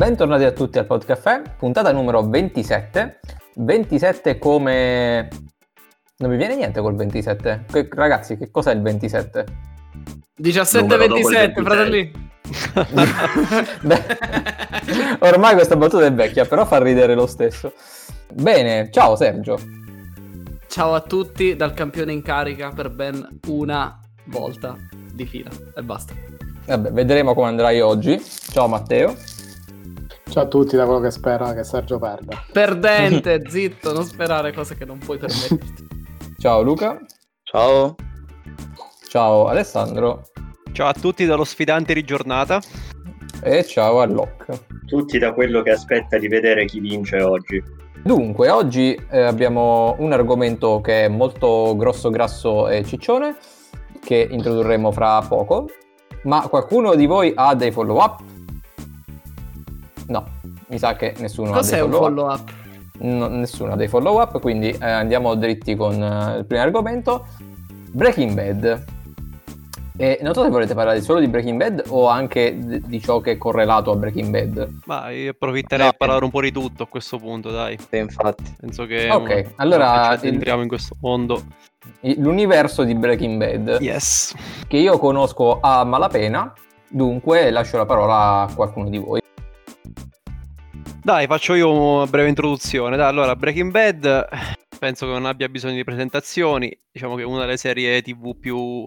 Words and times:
Bentornati 0.00 0.44
a 0.44 0.52
tutti 0.52 0.78
al 0.78 0.86
Podcaffè, 0.86 1.42
puntata 1.58 1.92
numero 1.92 2.26
27. 2.26 3.20
27 3.56 4.38
come... 4.38 5.28
Non 6.16 6.30
mi 6.30 6.38
viene 6.38 6.56
niente 6.56 6.80
col 6.80 6.94
27. 6.94 7.66
Che, 7.70 7.86
ragazzi, 7.92 8.38
che 8.38 8.50
cos'è 8.50 8.72
il 8.72 8.80
27? 8.80 9.44
17-27, 10.42 11.62
fratelli. 11.62 12.10
Beh, 13.84 14.02
ormai 15.18 15.52
questa 15.52 15.76
battuta 15.76 16.06
è 16.06 16.12
vecchia, 16.14 16.46
però 16.46 16.64
fa 16.64 16.82
ridere 16.82 17.14
lo 17.14 17.26
stesso. 17.26 17.74
Bene, 18.32 18.88
ciao 18.90 19.16
Sergio. 19.16 19.58
Ciao 20.66 20.94
a 20.94 21.02
tutti 21.02 21.56
dal 21.56 21.74
campione 21.74 22.12
in 22.12 22.22
carica 22.22 22.70
per 22.70 22.88
ben 22.88 23.40
una 23.48 24.00
volta 24.28 24.78
di 25.12 25.26
fila 25.26 25.50
e 25.76 25.82
basta. 25.82 26.14
Vabbè, 26.64 26.90
vedremo 26.90 27.34
come 27.34 27.48
andrai 27.48 27.82
oggi. 27.82 28.18
Ciao 28.24 28.66
Matteo. 28.66 29.39
Ciao 30.30 30.44
a 30.44 30.46
tutti 30.46 30.76
da 30.76 30.84
quello 30.84 31.00
che 31.00 31.10
spera 31.10 31.52
che 31.52 31.64
Sergio 31.64 31.98
perda. 31.98 32.40
Perdente, 32.52 33.42
zitto, 33.50 33.92
non 33.92 34.04
sperare 34.04 34.52
cose 34.52 34.76
che 34.76 34.84
non 34.84 34.98
puoi 34.98 35.18
permetterti. 35.18 35.88
Ciao 36.38 36.62
Luca. 36.62 37.00
Ciao. 37.42 37.96
Ciao 39.08 39.48
Alessandro. 39.48 40.28
Ciao 40.70 40.86
a 40.86 40.92
tutti 40.92 41.26
dallo 41.26 41.42
sfidante 41.42 41.94
di 41.94 42.04
giornata. 42.04 42.60
E 43.42 43.64
ciao 43.64 44.00
a 44.00 44.06
Locke. 44.06 44.66
Tutti 44.86 45.18
da 45.18 45.34
quello 45.34 45.62
che 45.62 45.72
aspetta 45.72 46.16
di 46.16 46.28
vedere 46.28 46.64
chi 46.64 46.78
vince 46.78 47.20
oggi. 47.20 47.60
Dunque, 48.00 48.50
oggi 48.50 48.94
eh, 49.10 49.22
abbiamo 49.22 49.96
un 49.98 50.12
argomento 50.12 50.80
che 50.80 51.06
è 51.06 51.08
molto 51.08 51.74
grosso, 51.76 52.08
grasso 52.08 52.68
e 52.68 52.84
ciccione, 52.84 53.36
che 54.00 54.28
introdurremo 54.30 54.92
fra 54.92 55.20
poco. 55.22 55.68
Ma 56.22 56.46
qualcuno 56.48 56.94
di 56.94 57.06
voi 57.06 57.32
ha 57.34 57.52
dei 57.56 57.72
follow 57.72 57.96
up? 57.96 58.29
No, 60.10 60.24
mi 60.66 60.78
sa 60.78 60.94
che 60.96 61.14
nessuno 61.18 61.52
Cos'è 61.52 61.78
ha 61.78 61.82
dei 61.82 61.86
un 61.86 61.92
follow 61.92 62.26
up. 62.30 62.36
follow 62.38 62.40
up? 62.40 62.50
No, 63.02 63.28
nessuno 63.28 63.72
ha 63.72 63.76
dei 63.76 63.88
follow 63.88 64.20
up, 64.20 64.40
quindi 64.40 64.68
eh, 64.70 64.84
andiamo 64.90 65.34
dritti 65.36 65.74
con 65.76 65.94
eh, 66.02 66.38
il 66.38 66.44
primo 66.46 66.62
argomento. 66.62 67.26
Breaking 67.92 68.32
Bad. 68.34 68.84
E 69.96 70.18
non 70.22 70.32
so 70.32 70.42
se 70.42 70.48
volete 70.48 70.74
parlare 70.74 71.00
solo 71.02 71.20
di 71.20 71.28
Breaking 71.28 71.58
Bad 71.58 71.84
o 71.88 72.08
anche 72.08 72.56
d- 72.58 72.80
di 72.86 73.00
ciò 73.02 73.20
che 73.20 73.32
è 73.32 73.38
correlato 73.38 73.90
a 73.92 73.96
Breaking 73.96 74.30
Bad. 74.30 74.78
Ma 74.86 75.10
io 75.10 75.30
approfitterei 75.32 75.84
No. 75.84 75.90
a 75.90 75.94
parlare 75.96 76.24
un 76.24 76.30
po' 76.30 76.40
di 76.40 76.50
tutto 76.52 76.84
a 76.84 76.86
questo 76.86 77.18
punto, 77.18 77.50
dai. 77.50 77.78
Sì, 77.88 77.98
infatti. 77.98 78.54
Penso 78.58 78.86
che 78.86 79.08
Ok, 79.10 79.46
mm, 79.48 79.52
allora 79.56 80.18
entriamo 80.20 80.62
in 80.62 80.68
questo 80.68 80.96
mondo. 81.00 81.42
L'universo 82.00 82.82
di 82.84 82.94
Breaking 82.94 83.38
Bad, 83.38 83.78
Yes. 83.80 84.34
che 84.66 84.78
io 84.78 84.98
conosco 84.98 85.58
a 85.60 85.84
malapena, 85.84 86.50
dunque 86.88 87.50
lascio 87.50 87.76
la 87.76 87.86
parola 87.86 88.40
a 88.42 88.54
qualcuno 88.54 88.88
di 88.88 88.98
voi. 88.98 89.19
Dai, 91.02 91.26
faccio 91.26 91.54
io 91.54 91.72
una 91.72 92.06
breve 92.06 92.28
introduzione. 92.28 92.96
Dai, 92.96 93.08
allora, 93.08 93.34
Breaking 93.34 93.70
Bad 93.70 94.28
penso 94.78 95.06
che 95.06 95.12
non 95.12 95.24
abbia 95.24 95.48
bisogno 95.48 95.76
di 95.76 95.84
presentazioni. 95.84 96.76
Diciamo 96.92 97.14
che 97.14 97.22
è 97.22 97.24
una 97.24 97.40
delle 97.40 97.56
serie 97.56 98.02
TV 98.02 98.38
più, 98.38 98.84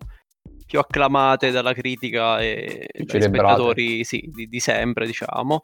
più 0.66 0.78
acclamate 0.78 1.50
dalla 1.50 1.74
critica 1.74 2.40
e 2.40 2.88
dai 2.94 3.22
spettatori 3.22 4.04
sì, 4.04 4.30
di, 4.32 4.48
di 4.48 4.60
sempre, 4.60 5.08
diciamo. 5.08 5.62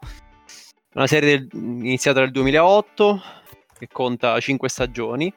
Una 0.94 1.06
serie 1.06 1.38
del- 1.38 1.48
iniziata 1.52 2.18
nel 2.18 2.32
2008 2.32 3.22
che 3.78 3.86
conta 3.86 4.38
5 4.40 4.68
stagioni. 4.68 5.32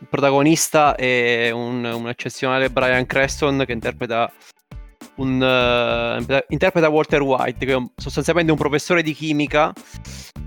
Il 0.00 0.08
protagonista 0.08 0.96
è 0.96 1.50
un, 1.50 1.82
un 1.82 2.08
eccezionale 2.08 2.68
Brian 2.68 3.06
Creston 3.06 3.64
che 3.66 3.72
interpreta 3.72 4.30
un, 5.20 5.42
eh, 5.42 6.44
interpreta 6.48 6.88
Walter 6.88 7.22
White, 7.22 7.64
che 7.64 7.72
è 7.72 7.76
un- 7.76 7.90
sostanzialmente 7.96 8.50
un 8.50 8.58
professore 8.58 9.02
di 9.02 9.12
chimica 9.12 9.72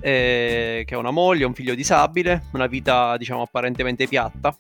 eh, 0.01 0.83
che 0.85 0.95
ha 0.95 0.97
una 0.97 1.11
moglie, 1.11 1.45
un 1.45 1.53
figlio 1.53 1.75
disabile, 1.75 2.43
una 2.53 2.67
vita 2.67 3.15
diciamo 3.17 3.43
apparentemente 3.43 4.07
piatta 4.07 4.55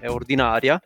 e 0.00 0.08
ordinaria. 0.08 0.80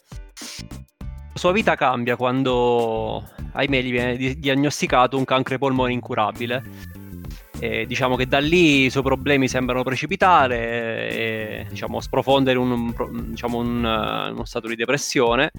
La 1.35 1.39
sua 1.39 1.53
vita 1.53 1.77
cambia 1.77 2.17
quando, 2.17 3.25
ahimè, 3.53 3.81
gli 3.83 3.91
viene 3.91 4.17
di- 4.17 4.39
diagnosticato 4.39 5.17
un 5.17 5.25
cancro 5.25 5.55
ai 5.55 5.61
polmoni 5.61 5.93
incurabile. 5.93 6.63
E 7.59 7.87
diciamo 7.87 8.17
che 8.17 8.27
da 8.27 8.41
lì 8.41 8.87
i 8.87 8.91
suoi 8.91 9.05
problemi 9.05 9.47
sembrano 9.47 9.85
precipitare 9.85 11.09
e 11.11 11.67
diciamo, 11.69 12.01
sprofondere 12.01 12.59
in 12.59 12.71
un, 12.71 13.29
diciamo, 13.31 13.59
un, 13.59 13.85
eh, 13.85 14.31
uno 14.33 14.45
stato 14.45 14.67
di 14.67 14.75
depressione. 14.75 15.53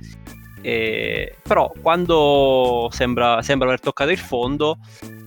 E- 0.64 1.36
però 1.44 1.72
quando 1.82 2.88
sembra, 2.92 3.42
sembra 3.42 3.68
aver 3.68 3.82
toccato 3.82 4.12
il 4.12 4.18
fondo, 4.18 4.78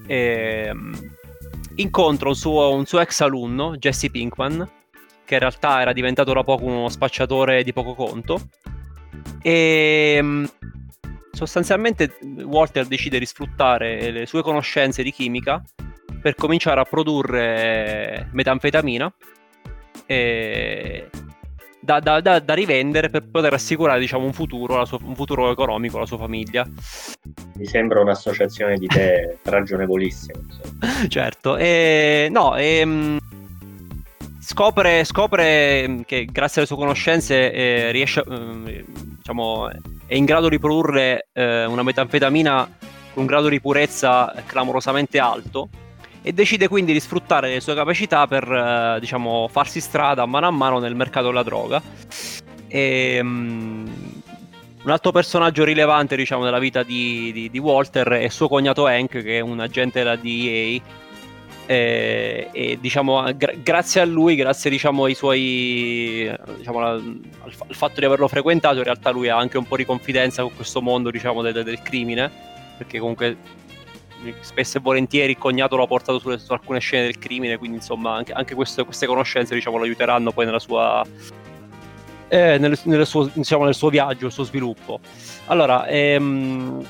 ehm, 0.06 1.14
incontra 1.76 2.28
un 2.28 2.34
suo, 2.34 2.74
un 2.74 2.86
suo 2.86 3.00
ex 3.00 3.20
alunno, 3.20 3.76
Jesse 3.76 4.10
Pinkman, 4.10 4.68
che 5.24 5.34
in 5.34 5.40
realtà 5.40 5.82
era 5.82 5.92
diventato 5.92 6.32
da 6.32 6.42
poco 6.42 6.64
uno 6.64 6.88
spacciatore 6.88 7.62
di 7.62 7.72
poco 7.74 7.94
conto. 7.94 8.48
E 9.42 10.18
mm, 10.22 10.44
sostanzialmente 11.32 12.16
Walter 12.44 12.86
decide 12.86 13.18
di 13.18 13.26
sfruttare 13.26 14.10
le 14.10 14.26
sue 14.26 14.42
conoscenze 14.42 15.02
di 15.02 15.12
chimica 15.12 15.62
per 16.20 16.34
cominciare 16.34 16.80
a 16.80 16.84
produrre 16.84 18.30
metanfetamina 18.32 19.12
e 20.06 21.10
da, 21.86 22.00
da- 22.00 22.20
da- 22.20 22.40
da 22.40 22.54
rivendere 22.54 23.08
per 23.08 23.22
poter 23.30 23.54
assicurare 23.54 24.00
diciamo, 24.00 24.24
un, 24.24 24.32
futuro, 24.32 24.84
sua- 24.84 24.98
un 25.04 25.14
futuro 25.14 25.52
economico 25.52 25.96
alla 25.96 26.06
sua 26.06 26.18
famiglia. 26.18 26.66
Mi 27.54 27.64
sembra 27.64 28.00
un'associazione 28.00 28.76
di 28.76 28.88
te 28.88 29.38
ragionevolissima. 29.44 30.40
certo, 31.06 31.56
e, 31.56 32.26
no, 32.30 32.56
ehm, 32.56 33.18
scopre, 34.40 35.04
scopre 35.04 36.00
che 36.04 36.24
grazie 36.24 36.60
alle 36.60 36.66
sue 36.68 36.76
conoscenze 36.76 37.52
eh, 37.52 37.92
riesce, 37.92 38.24
ehm, 38.28 38.84
diciamo, 39.18 39.70
è 40.06 40.14
in 40.14 40.24
grado 40.24 40.48
di 40.48 40.58
produrre 40.58 41.28
eh, 41.32 41.64
una 41.66 41.84
metanfetamina 41.84 42.68
con 43.14 43.22
un 43.22 43.26
grado 43.26 43.48
di 43.48 43.60
purezza 43.60 44.34
clamorosamente 44.44 45.18
alto 45.20 45.68
e 46.26 46.32
decide 46.32 46.66
quindi 46.66 46.92
di 46.92 46.98
sfruttare 46.98 47.48
le 47.50 47.60
sue 47.60 47.76
capacità 47.76 48.26
per 48.26 48.42
eh, 48.50 48.98
diciamo, 48.98 49.46
farsi 49.46 49.80
strada 49.80 50.26
mano 50.26 50.48
a 50.48 50.50
mano 50.50 50.80
nel 50.80 50.96
mercato 50.96 51.28
della 51.28 51.44
droga. 51.44 51.80
E, 52.66 53.20
mm, 53.22 53.86
un 54.82 54.90
altro 54.90 55.12
personaggio 55.12 55.62
rilevante 55.62 56.16
diciamo, 56.16 56.42
della 56.42 56.58
vita 56.58 56.82
di, 56.82 57.30
di- 57.32 57.48
di 57.48 57.58
Walter 57.60 58.08
è 58.08 58.28
suo 58.28 58.48
cognato 58.48 58.86
Hank, 58.86 59.22
che 59.22 59.36
è 59.36 59.40
un 59.40 59.60
agente 59.60 60.00
della 60.00 60.16
DEA. 60.16 60.80
E, 61.66 62.48
e, 62.50 62.78
diciamo, 62.80 63.22
gra- 63.36 63.54
grazie 63.62 64.00
a 64.00 64.04
lui, 64.04 64.34
grazie 64.34 64.68
diciamo, 64.68 65.04
ai 65.04 65.14
suoi 65.14 66.28
diciamo, 66.56 66.80
al, 66.80 67.20
al 67.44 67.52
fa- 67.52 67.66
al 67.68 67.74
fatto 67.76 68.00
di 68.00 68.04
averlo 68.04 68.26
frequentato, 68.26 68.78
in 68.78 68.82
realtà 68.82 69.10
lui 69.10 69.28
ha 69.28 69.36
anche 69.36 69.58
un 69.58 69.64
po' 69.68 69.76
di 69.76 69.84
confidenza 69.84 70.42
con 70.42 70.56
questo 70.56 70.82
mondo 70.82 71.08
diciamo, 71.12 71.40
del, 71.40 71.62
del 71.62 71.80
crimine, 71.82 72.28
perché 72.78 72.98
comunque 72.98 73.36
spesso 74.40 74.78
e 74.78 74.80
volentieri 74.80 75.32
il 75.32 75.38
cognato 75.38 75.76
lo 75.76 75.84
ha 75.84 75.86
portato 75.86 76.18
sulle- 76.18 76.38
su 76.38 76.52
alcune 76.52 76.78
scene 76.80 77.04
del 77.04 77.18
crimine, 77.18 77.56
quindi 77.56 77.76
insomma 77.76 78.14
anche, 78.14 78.32
anche 78.32 78.54
queste, 78.54 78.84
queste 78.84 79.06
conoscenze 79.06 79.54
diciamo, 79.54 79.76
lo 79.76 79.84
aiuteranno 79.84 80.32
poi 80.32 80.44
nella 80.44 80.58
sua, 80.58 81.04
eh, 82.28 82.58
nel, 82.58 82.78
nel 82.84 83.06
suo, 83.06 83.30
diciamo, 83.32 83.64
nel 83.64 83.74
suo 83.74 83.88
viaggio, 83.88 84.26
il 84.26 84.32
suo 84.32 84.44
sviluppo. 84.44 85.00
Allora, 85.46 85.86
ehm, 85.86 86.84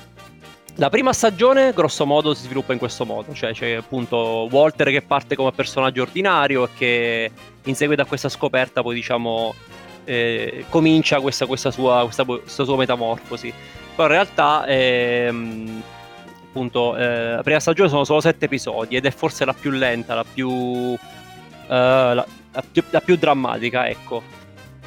la 0.76 0.90
prima 0.90 1.12
stagione, 1.12 1.72
grosso 1.72 2.04
modo, 2.04 2.34
si 2.34 2.42
sviluppa 2.42 2.72
in 2.72 2.78
questo 2.78 3.06
modo, 3.06 3.32
cioè 3.32 3.52
c'è 3.52 3.72
appunto 3.72 4.46
Walter 4.50 4.90
che 4.90 5.02
parte 5.02 5.34
come 5.34 5.50
personaggio 5.52 6.02
ordinario 6.02 6.64
e 6.64 6.68
che 6.76 7.30
in 7.64 7.74
seguito 7.74 8.02
a 8.02 8.04
questa 8.04 8.28
scoperta 8.28 8.82
poi 8.82 8.94
diciamo 8.94 9.54
eh, 10.04 10.66
comincia 10.68 11.20
questa, 11.20 11.46
questa 11.46 11.70
sua, 11.70 12.02
questa, 12.02 12.24
questa 12.24 12.64
sua 12.64 12.76
metamorfosi. 12.76 13.52
Però 13.94 14.06
in 14.06 14.12
realtà 14.12 14.66
ehm, 14.66 15.82
appunto 16.56 16.96
eh, 16.96 17.32
la 17.32 17.42
prima 17.42 17.60
stagione 17.60 17.90
sono 17.90 18.04
solo 18.04 18.20
sette 18.20 18.46
episodi 18.46 18.96
ed 18.96 19.04
è 19.04 19.10
forse 19.10 19.44
la 19.44 19.52
più 19.52 19.70
lenta, 19.70 20.14
la 20.14 20.24
più, 20.24 20.94
eh, 20.94 20.98
la, 21.68 22.14
la 22.14 22.64
più, 22.72 22.82
la 22.88 23.00
più 23.02 23.16
drammatica, 23.16 23.86
ecco. 23.86 24.22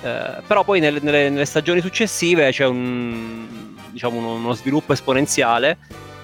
Eh, 0.01 0.41
però 0.47 0.63
poi 0.63 0.79
nelle, 0.79 0.99
nelle- 1.01 1.29
nelle 1.29 1.45
stagioni 1.45 1.79
successive 1.81 2.49
c'è 2.51 2.65
un, 2.65 3.75
diciamo, 3.91 4.17
uno, 4.17 4.33
uno 4.33 4.53
sviluppo 4.53 4.93
esponenziale 4.93 5.77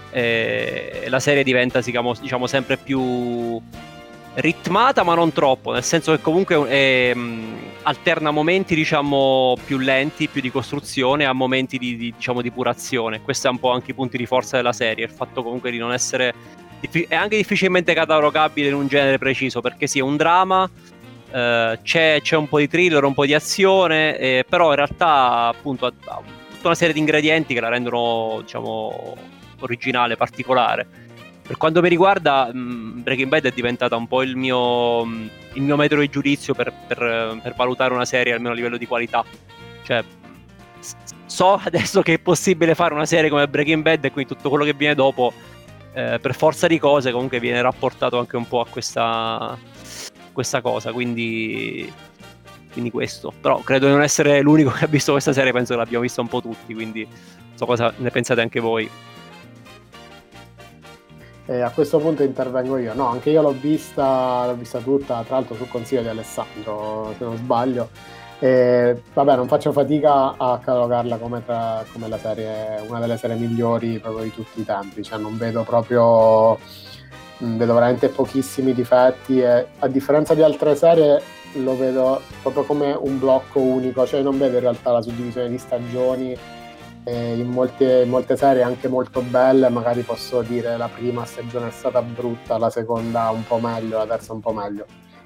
e 0.10 1.06
la 1.10 1.20
serie 1.20 1.44
diventa 1.44 1.80
diciamo, 1.82 2.16
diciamo, 2.20 2.48
sempre 2.48 2.78
più 2.78 3.62
ritmata 4.36 5.04
ma 5.04 5.14
non 5.14 5.32
troppo 5.32 5.72
nel 5.72 5.84
senso 5.84 6.14
che 6.14 6.22
comunque 6.22 6.68
è, 6.68 7.14
mh, 7.14 7.58
alterna 7.86 8.32
momenti 8.32 8.76
diciamo 8.76 9.56
più 9.66 9.78
lenti 9.78 10.28
più 10.28 10.42
di 10.42 10.52
costruzione 10.52 11.26
a 11.26 11.34
momenti 11.34 11.78
di, 11.78 11.96
di, 11.96 12.14
diciamo 12.16 12.42
di 12.42 12.52
purazione 12.52 13.22
questo 13.22 13.48
è 13.48 13.52
un 13.52 13.60
po' 13.60 13.72
anche 13.72 13.92
i 13.92 13.94
punti 13.94 14.18
di 14.18 14.26
forza 14.26 14.58
della 14.58 14.74
serie 14.74 15.06
il 15.06 15.12
fatto 15.12 15.44
comunque 15.44 15.72
di 15.72 15.78
non 15.78 15.94
essere 15.94 16.34
è 17.08 17.16
anche 17.16 17.38
difficilmente 17.38 17.94
catalogabile 17.94 18.68
in 18.68 18.74
un 18.74 18.88
genere 18.88 19.18
preciso 19.18 19.62
perché 19.62 19.88
sì 19.88 20.00
è 20.00 20.02
un 20.02 20.18
dramma 20.18 20.70
eh, 21.32 21.80
c'è, 21.84 22.20
c'è 22.22 22.38
un 22.38 22.48
po' 22.48 22.60
di 22.60 22.68
thriller, 22.70 23.04
un 23.04 23.14
po' 23.14 23.26
di 23.26 23.34
azione, 23.34 24.18
eh, 24.18 24.46
però 24.48 24.70
in 24.70 24.76
realtà 24.78 25.48
appunto 25.48 25.86
ha, 25.86 25.94
ha 26.06 26.22
tutta 26.50 26.68
una 26.68 26.76
serie 26.76 26.94
di 26.94 27.00
ingredienti 27.00 27.54
che 27.54 27.60
la 27.60 27.68
rendono 27.68 28.40
diciamo 28.42 29.18
originale, 29.60 30.16
particolare. 30.16 31.05
Per 31.46 31.58
quanto 31.58 31.82
mi 31.82 31.90
riguarda, 31.90 32.52
mh, 32.52 33.04
Breaking 33.04 33.30
Bad 33.30 33.46
è 33.46 33.52
diventata 33.52 33.96
un 33.96 34.08
po' 34.08 34.24
il 34.24 34.36
mio, 34.36 35.06
mh, 35.06 35.30
il 35.54 35.62
mio 35.62 35.76
metro 35.76 36.00
di 36.00 36.10
giudizio 36.10 36.56
per, 36.56 36.74
per- 36.88 37.40
per 37.42 37.54
valutare 37.56 37.94
una 37.94 38.06
serie 38.06 38.34
almeno 38.34 38.52
a 38.52 38.56
livello 38.56 38.78
di 38.78 38.88
qualità. 38.88 39.24
Cioè, 39.84 40.04
so 41.26 41.60
adesso 41.64 42.02
che 42.02 42.14
è 42.14 42.20
possibile 42.20 42.74
fare 42.74 42.94
una 42.94 43.06
serie 43.06 43.30
come 43.30 43.48
Breaking 43.48 43.84
Bad 43.84 44.04
e 44.06 44.12
quindi 44.12 44.34
tutto 44.34 44.50
quello 44.50 44.64
che 44.64 44.74
viene 44.74 44.96
dopo, 44.96 45.34
eh, 45.94 46.18
per 46.20 46.34
forza 46.34 46.66
di 46.66 46.80
cose, 46.80 47.12
comunque 47.12 47.40
viene 47.40 47.62
rapportato 47.62 48.18
anche 48.18 48.38
un 48.38 48.48
po' 48.48 48.62
a 48.62 48.66
questa, 48.68 49.56
questa 50.32 50.62
cosa. 50.62 50.92
Quindi, 50.92 51.92
quindi 52.72 52.90
questo. 52.90 53.32
Però 53.40 53.60
credo 53.60 53.86
di 53.86 53.92
non 53.92 54.02
essere 54.02 54.42
l'unico 54.42 54.72
che 54.72 54.86
ha 54.86 54.88
visto 54.88 55.12
questa 55.12 55.32
serie, 55.32 55.52
penso 55.52 55.74
che 55.74 55.80
l'abbiamo 55.80 56.02
vista 56.02 56.22
un 56.22 56.28
po' 56.28 56.42
tutti, 56.42 56.74
quindi 56.74 57.08
so 57.54 57.68
cosa 57.68 57.94
ne 57.98 58.10
pensate 58.10 58.42
anche 58.42 58.60
voi. 58.60 58.90
E 61.48 61.62
a 61.62 61.70
questo 61.70 62.00
punto 62.00 62.24
intervengo 62.24 62.78
io. 62.78 62.94
No, 62.96 63.08
anche 63.08 63.30
io 63.30 63.42
l'ho 63.42 63.52
vista, 63.52 64.46
l'ho 64.48 64.56
vista 64.56 64.80
tutta, 64.80 65.24
tra 65.26 65.36
l'altro 65.36 65.56
sul 65.56 65.68
consiglio 65.70 66.02
di 66.02 66.08
Alessandro, 66.08 67.14
se 67.18 67.24
non 67.24 67.38
sbaglio. 67.38 67.90
E, 68.40 69.02
vabbè, 69.14 69.36
non 69.36 69.48
faccio 69.48 69.72
fatica 69.72 70.36
a 70.38 70.60
catalogarla 70.62 71.18
come, 71.18 71.46
tra- 71.46 71.86
come 71.94 72.10
serie, 72.18 72.84
una 72.88 73.00
delle 73.00 73.18
serie 73.18 73.36
migliori 73.38 74.00
proprio 74.00 74.24
di 74.24 74.34
tutti 74.34 74.62
i 74.62 74.66
tempi. 74.66 75.04
Cioè, 75.04 75.20
non 75.20 75.38
vedo 75.38 75.64
proprio. 75.64 76.58
mh, 77.38 77.58
Vedo 77.58 77.74
veramente 77.74 78.10
pochissimi 78.10 78.74
difetti 78.74 79.40
e 79.40 79.68
a 79.80 79.88
differenza 79.88 80.34
di 80.34 80.42
altre 80.42 80.76
serie 80.76 81.22
lo 81.60 81.78
vedo 81.78 82.22
proprio 82.42 82.64
come 82.64 82.98
un 83.00 83.18
blocco 83.20 83.60
unico, 83.60 84.06
cioè 84.06 84.22
non 84.22 84.38
vedo 84.38 84.56
in 84.56 84.62
realtà 84.62 84.92
la 84.92 85.02
suddivisione 85.02 85.48
di 85.48 85.58
stagioni 85.58 86.38
e 87.08 87.38
in 87.38 87.50
molte, 87.50 88.02
in 88.02 88.10
molte 88.10 88.36
serie 88.36 88.64
anche 88.64 88.88
molto 88.88 89.22
belle, 89.22 89.70
magari 89.70 90.02
posso 90.02 90.42
dire 90.42 90.76
la 90.76 90.90
prima 90.90 91.24
stagione 91.24 91.68
è 91.68 91.72
stata 91.72 92.02
brutta, 92.02 92.58
la 92.58 92.72
seconda 92.72 93.30
un 93.30 93.46
po' 93.46 93.60
meglio, 93.60 94.00
la 94.00 94.08
terza 94.08 94.34
un 94.34 94.40
po' 94.40 94.52
meglio. 94.52 94.86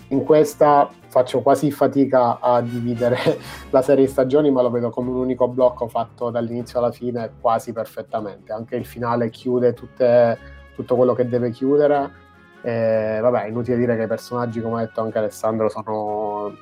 In 0.10 0.26
questa 0.26 0.90
faccio 1.08 1.42
quasi 1.42 1.72
fatica 1.72 2.40
a 2.42 2.60
dividere 2.62 3.18
la 3.72 3.81
serie 3.81 4.06
in 4.06 4.10
stagioni, 4.10 4.52
ma 4.52 4.62
lo 4.62 4.72
vedo 4.72 4.90
come 4.90 5.10
un 5.10 5.18
unico 5.18 5.48
blocco 5.48 5.88
fatto 5.88 6.30
dall'inizio 6.30 6.80
alla 6.80 6.92
fine 6.92 7.31
quasi 7.40 7.72
perfettamente. 7.72 8.52
Anche 8.52 8.75
il 8.75 8.86
finale 8.86 9.30
chiude 9.30 9.74
tutte- 9.74 10.38
tutto 10.75 10.96
quello 10.98 11.14
che 11.14 11.30
deve 11.30 11.50
chiudere. 11.52 12.12
E, 12.62 13.20
vabbè, 13.22 13.46
inutile 13.46 13.78
dire 13.78 13.96
che 13.96 14.04
i 14.04 14.08
personaggi, 14.08 14.60
come 14.60 14.82
ha 14.82 14.86
detto 14.86 15.00
anche 15.00 15.18
Alessandro, 15.18 15.70
sono, 15.70 16.54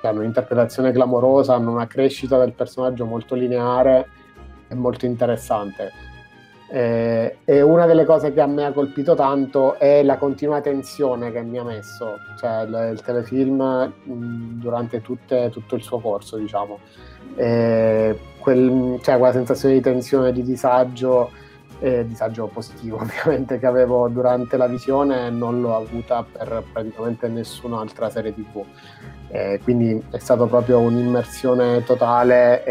hanno 0.00 0.20
un'interpretazione 0.20 0.92
clamorosa, 0.92 1.54
hanno 1.54 1.72
una 1.72 1.86
crescita 1.86 2.38
del 2.38 2.54
personaggio 2.54 3.04
molto 3.04 3.34
lineare 3.34 4.20
è 4.72 4.74
molto 4.74 5.06
interessante. 5.06 5.92
Eh, 6.68 7.36
e 7.44 7.60
una 7.60 7.84
delle 7.84 8.06
cose 8.06 8.32
che 8.32 8.40
a 8.40 8.46
me 8.46 8.64
ha 8.64 8.72
colpito 8.72 9.14
tanto 9.14 9.78
è 9.78 10.02
la 10.02 10.16
continua 10.16 10.62
tensione 10.62 11.30
che 11.30 11.42
mi 11.42 11.58
ha 11.58 11.64
messo, 11.64 12.16
cioè 12.38 12.62
il, 12.62 12.92
il 12.94 13.02
telefilm 13.02 13.92
mh, 14.04 14.58
durante 14.58 15.02
tutte- 15.02 15.50
tutto 15.50 15.74
il 15.74 15.82
suo 15.82 15.98
corso, 16.00 16.38
diciamo. 16.38 16.78
Eh, 17.36 18.18
quel- 18.38 18.98
cioè, 19.02 19.18
quella 19.18 19.32
sensazione 19.32 19.74
di 19.74 19.80
tensione, 19.82 20.32
di 20.32 20.42
disagio, 20.42 21.30
eh, 21.80 22.06
disagio 22.06 22.46
positivo 22.46 22.96
ovviamente 23.02 23.58
che 23.58 23.66
avevo 23.66 24.08
durante 24.08 24.56
la 24.56 24.66
visione 24.66 25.28
non 25.30 25.60
l'ho 25.60 25.76
avuta 25.76 26.24
per 26.24 26.62
praticamente 26.72 27.28
nessun'altra 27.28 28.08
serie 28.08 28.32
tv. 28.34 28.64
Quindi 29.62 30.02
è 30.10 30.18
stato 30.18 30.44
proprio 30.46 30.78
un'immersione 30.80 31.82
totale. 31.84 32.62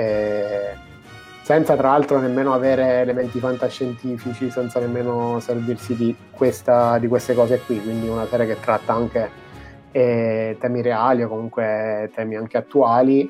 Senza 1.42 1.76
tra 1.76 1.90
l'altro 1.90 2.20
nemmeno 2.20 2.54
avere 2.54 3.02
elementi 3.02 3.40
fantascientifici, 3.40 4.50
senza 4.50 4.80
nemmeno 4.80 5.40
servirsi 5.40 5.96
di, 5.96 6.16
questa- 6.32 6.98
di 6.98 7.08
queste 7.08 7.34
cose 7.34 7.60
qui, 7.66 7.82
quindi 7.82 8.08
una 8.08 8.26
serie 8.28 8.46
che 8.46 8.60
tratta 8.60 8.94
anche 8.94 9.30
eh, 9.92 10.56
temi 10.60 10.82
reali 10.82 11.24
o 11.24 11.28
comunque 11.28 12.10
temi 12.14 12.36
anche 12.36 12.58
attuali 12.58 13.30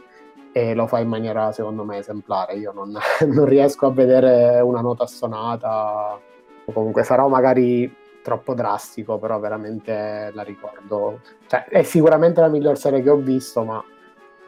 e 0.53 0.73
lo 0.75 0.85
fa 0.85 0.99
in 0.99 1.07
maniera 1.07 1.51
secondo 1.51 1.83
me 1.83 1.97
esemplare. 1.97 2.55
Io 2.55 2.71
non, 2.73 2.95
non 3.27 3.45
riesco 3.45 3.87
a 3.87 3.91
vedere 3.91 4.59
una 4.59 4.81
nota 4.81 5.05
stonata 5.05 6.19
o 6.65 6.71
comunque 6.71 7.03
sarò 7.03 7.27
magari 7.27 7.91
troppo 8.21 8.53
drastico, 8.53 9.17
però 9.17 9.39
veramente 9.39 10.31
la 10.33 10.43
ricordo. 10.43 11.21
Cioè, 11.47 11.65
è 11.65 11.83
sicuramente 11.83 12.41
la 12.41 12.49
miglior 12.49 12.77
serie 12.77 13.01
che 13.01 13.09
ho 13.09 13.17
visto, 13.17 13.63
ma 13.63 13.83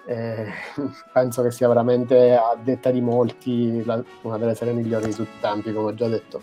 eh, 0.06 0.48
penso 1.12 1.44
che 1.44 1.52
sia 1.52 1.68
veramente 1.68 2.34
a 2.34 2.56
detta 2.62 2.92
di 2.92 3.02
molti 3.02 3.84
la- 3.86 4.04
una 4.22 4.38
delle 4.38 4.56
serie 4.56 4.74
migliori 4.74 5.08
di 5.08 5.16
tutti 5.16 5.36
i 5.36 5.40
tempi, 5.40 5.74
come 5.74 5.88
ho 5.90 5.94
già 5.94 6.08
detto. 6.08 6.42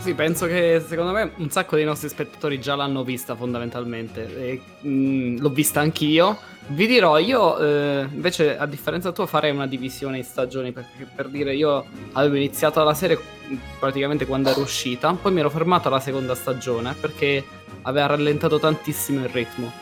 Sì, 0.00 0.12
penso 0.12 0.46
che 0.46 0.84
secondo 0.86 1.12
me 1.12 1.32
un 1.36 1.48
sacco 1.48 1.76
dei 1.76 1.84
nostri 1.86 2.10
spettatori 2.10 2.60
già 2.60 2.74
l'hanno 2.74 3.04
vista 3.04 3.34
fondamentalmente. 3.34 4.36
E, 4.36 4.86
mh, 4.86 5.38
l'ho 5.40 5.48
vista 5.48 5.80
anch'io. 5.80 6.38
Vi 6.66 6.86
dirò, 6.86 7.18
io 7.18 7.58
eh, 7.58 8.06
invece 8.12 8.56
a 8.58 8.66
differenza 8.66 9.12
tua 9.12 9.26
farei 9.26 9.50
una 9.50 9.66
divisione 9.66 10.18
in 10.18 10.24
stagioni 10.24 10.72
perché 10.72 11.06
per 11.14 11.28
dire 11.28 11.54
io 11.54 11.84
avevo 12.12 12.36
iniziato 12.36 12.82
la 12.84 12.94
serie 12.94 13.16
mh, 13.16 13.54
praticamente 13.78 14.26
quando 14.26 14.50
era 14.50 14.60
uscita, 14.60 15.10
poi 15.14 15.32
mi 15.32 15.40
ero 15.40 15.50
fermato 15.50 15.88
alla 15.88 16.00
seconda 16.00 16.34
stagione 16.34 16.94
perché 17.00 17.42
aveva 17.82 18.06
rallentato 18.06 18.58
tantissimo 18.58 19.20
il 19.20 19.28
ritmo. 19.30 19.72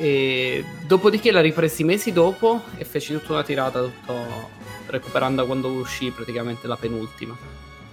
E 0.00 0.64
dopodiché 0.86 1.30
la 1.30 1.42
ripresi 1.42 1.84
mesi 1.84 2.10
dopo 2.10 2.62
e 2.78 2.86
feci 2.86 3.12
tutta 3.12 3.32
una 3.34 3.42
tirata, 3.42 3.82
tutto 3.82 4.48
recuperando 4.86 5.44
quando 5.44 5.68
uscì 5.68 6.10
praticamente 6.10 6.66
la 6.66 6.76
penultima. 6.76 7.36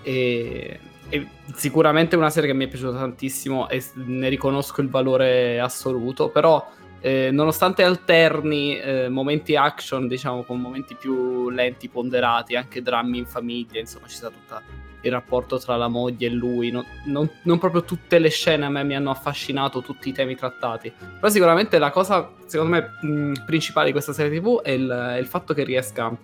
E, 0.02 0.80
e 1.10 1.28
sicuramente 1.54 2.16
è 2.16 2.18
una 2.18 2.30
serie 2.30 2.50
che 2.50 2.56
mi 2.56 2.64
è 2.64 2.70
piaciuta 2.70 2.98
tantissimo 2.98 3.68
e 3.68 3.84
ne 3.96 4.30
riconosco 4.30 4.80
il 4.80 4.90
valore 4.90 5.60
assoluto, 5.60 6.30
però 6.30 6.66
eh, 7.02 7.30
nonostante 7.30 7.84
alterni 7.84 8.80
eh, 8.80 9.10
momenti 9.10 9.58
action, 9.58 10.08
diciamo, 10.08 10.44
con 10.44 10.62
momenti 10.62 10.96
più 10.96 11.50
lenti, 11.50 11.90
ponderati, 11.90 12.56
anche 12.56 12.82
drammi 12.82 13.18
in 13.18 13.26
famiglia, 13.26 13.82
insomma, 13.82 14.08
ci 14.08 14.16
sta 14.16 14.30
tutto 14.30 14.62
il 15.08 15.14
rapporto 15.14 15.58
tra 15.60 15.76
la 15.76 15.88
moglie 15.88 16.28
e 16.28 16.32
lui. 16.32 16.72
Non, 16.72 16.86
non- 17.06 17.30
non 17.44 17.58
proprio 17.58 17.84
tutte 17.84 18.20
le 18.20 18.30
scene 18.30 18.66
a 18.66 18.70
me 18.70 18.84
mi 18.84 18.96
hanno 18.96 19.10
affascinato, 19.10 19.82
tutti 19.82 20.10
i 20.10 20.14
temi 20.14 20.36
trattati. 20.36 20.92
Però 21.20 21.30
sicuramente 21.30 21.78
la 21.80 21.92
cosa, 21.92 22.30
secondo 22.46 22.74
me, 22.74 23.10
mh, 23.10 23.46
principale 23.46 23.88
di 23.88 23.92
questa 23.92 24.14
serie 24.14 24.40
TV 24.40 24.62
è 24.62 24.72
il, 24.72 24.88
è 24.88 25.18
il 25.18 25.28
fatto 25.28 25.54
che 25.54 25.64
riesca 25.64 26.16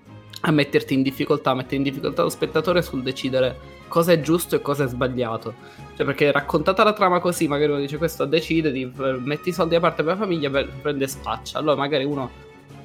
a 0.46 0.52
metterti 0.52 0.94
in 0.94 1.02
difficoltà, 1.02 1.52
a 1.52 1.56
mettere 1.56 1.78
in 1.78 1.84
difficoltà 1.84 2.22
lo 2.22 2.30
spettatore 2.30 2.82
sul 2.82 3.02
decidere 3.02 3.82
cosa 3.88 4.12
è 4.12 4.20
giusto 4.22 4.56
e 4.56 4.62
cosa 4.62 4.86
è 4.86 4.88
sbagliato. 4.88 5.54
Cioè, 5.96 6.06
perché 6.06 6.32
raccontata 6.32 6.84
la 6.84 6.94
trama 6.94 7.20
così, 7.20 7.48
magari 7.48 7.72
uno 7.72 7.80
dice 7.80 7.98
questo 7.98 8.26
decide 8.26 8.72
di 8.72 8.92
metti 9.20 9.50
i 9.50 9.54
soldi 9.54 9.76
da 9.76 9.80
parte 9.80 10.04
per 10.04 10.14
la 10.14 10.20
famiglia, 10.20 10.50
beh, 10.50 10.66
prende 10.82 11.06
e 11.06 11.08
spaccia. 11.08 11.60
Allora 11.60 11.76
magari 11.76 12.04
uno 12.04 12.30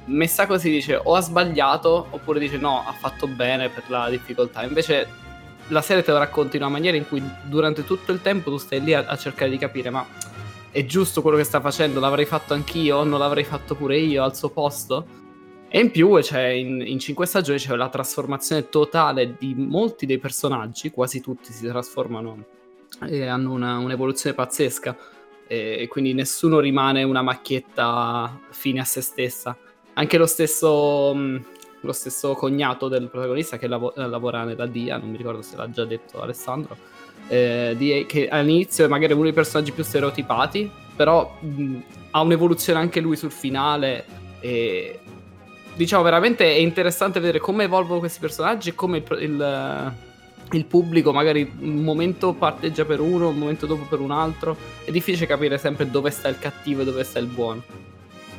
messa 0.05 0.47
così 0.47 0.69
dice 0.69 0.99
o 1.01 1.15
ha 1.15 1.21
sbagliato 1.21 2.07
oppure 2.09 2.39
dice 2.39 2.57
no, 2.57 2.83
ha 2.85 2.91
fatto 2.91 3.27
bene 3.27 3.69
per 3.69 3.83
la 3.87 4.07
difficoltà. 4.09 4.63
Invece 4.63 5.07
la 5.69 5.81
serie 5.81 6.03
te 6.03 6.11
lo 6.11 6.17
racconta 6.17 6.57
in 6.57 6.63
una 6.63 6.71
maniera 6.71 6.97
in 6.97 7.07
cui 7.07 7.23
durante 7.43 7.85
tutto 7.85 8.11
il 8.11 8.21
tempo 8.21 8.51
tu 8.51 8.57
stai 8.57 8.81
lì 8.81 8.93
a, 8.93 9.05
a 9.07 9.17
cercare 9.17 9.49
di 9.49 9.57
capire 9.57 9.89
ma 9.89 10.05
è 10.71 10.85
giusto 10.85 11.21
quello 11.21 11.37
che 11.37 11.43
sta 11.43 11.59
facendo? 11.61 11.99
L'avrei 11.99 12.25
fatto 12.25 12.53
anch'io? 12.53 13.03
Non 13.03 13.19
l'avrei 13.19 13.43
fatto 13.43 13.73
pure 13.75 13.97
io 13.97 14.23
al 14.23 14.35
suo 14.35 14.49
posto? 14.49 15.05
E 15.67 15.79
in 15.79 15.91
più 15.91 16.17
c'è 16.19 16.47
in, 16.47 16.81
in 16.85 16.99
cinque 16.99 17.25
stagioni 17.25 17.59
c'è 17.59 17.75
la 17.75 17.89
trasformazione 17.89 18.69
totale 18.69 19.35
di 19.37 19.53
molti 19.55 20.05
dei 20.05 20.17
personaggi, 20.17 20.91
quasi 20.91 21.21
tutti 21.21 21.51
si 21.51 21.67
trasformano 21.67 22.45
e 23.07 23.25
hanno 23.27 23.51
una- 23.51 23.77
un'evoluzione 23.77 24.35
pazzesca. 24.35 24.97
E 25.47 25.87
quindi 25.89 26.13
nessuno 26.13 26.59
rimane 26.59 27.01
una 27.01 27.23
macchietta 27.23 28.39
fine 28.51 28.81
a 28.81 28.83
se 28.83 29.01
stessa. 29.01 29.57
Anche 29.93 30.17
lo 30.19 30.27
stesso, 30.27 31.13
mh, 31.15 31.45
lo 31.81 31.91
stesso 31.93 32.33
cognato 32.33 32.87
del 32.87 33.07
protagonista 33.09 33.57
che 33.57 33.67
lavo- 33.67 33.93
eh, 33.95 34.07
lavora 34.07 34.43
nella 34.43 34.65
DIA, 34.65 34.97
non 34.97 35.09
mi 35.09 35.17
ricordo 35.17 35.41
se 35.41 35.55
l'ha 35.55 35.69
già 35.69 35.85
detto 35.85 36.21
Alessandro, 36.21 36.75
eh, 37.27 37.73
di- 37.77 38.05
che 38.07 38.27
all'inizio 38.27 38.85
è 38.85 38.87
magari 38.87 39.13
uno 39.13 39.23
dei 39.23 39.33
personaggi 39.33 39.71
più 39.71 39.83
stereotipati, 39.83 40.69
però 40.95 41.37
mh, 41.39 41.75
ha 42.11 42.21
un'evoluzione 42.21 42.79
anche 42.79 42.99
lui 42.99 43.15
sul 43.15 43.31
finale 43.31 44.05
e 44.41 44.99
diciamo 45.75 46.03
veramente 46.03 46.43
è 46.45 46.57
interessante 46.57 47.19
vedere 47.19 47.39
come 47.39 47.63
evolvono 47.65 47.99
questi 47.99 48.19
personaggi 48.19 48.69
e 48.69 48.75
come 48.75 48.97
il, 48.97 49.17
il- 49.21 49.93
il 50.53 50.65
pubblico 50.65 51.13
magari 51.13 51.49
un 51.59 51.83
momento 51.83 52.33
parteggia 52.33 52.83
per 52.83 52.99
uno, 52.99 53.27
un 53.29 53.37
momento 53.37 53.67
dopo 53.67 53.83
per 53.87 53.99
un 53.99 54.09
altro. 54.09 54.57
È 54.83 54.89
difficile 54.89 55.27
capire 55.27 55.59
sempre 55.59 55.87
dove 55.91 56.09
sta 56.09 56.27
il 56.27 56.39
cattivo 56.39 56.81
e 56.81 56.85
dove 56.85 57.03
sta 57.03 57.19
il 57.19 57.27
buono. 57.27 57.61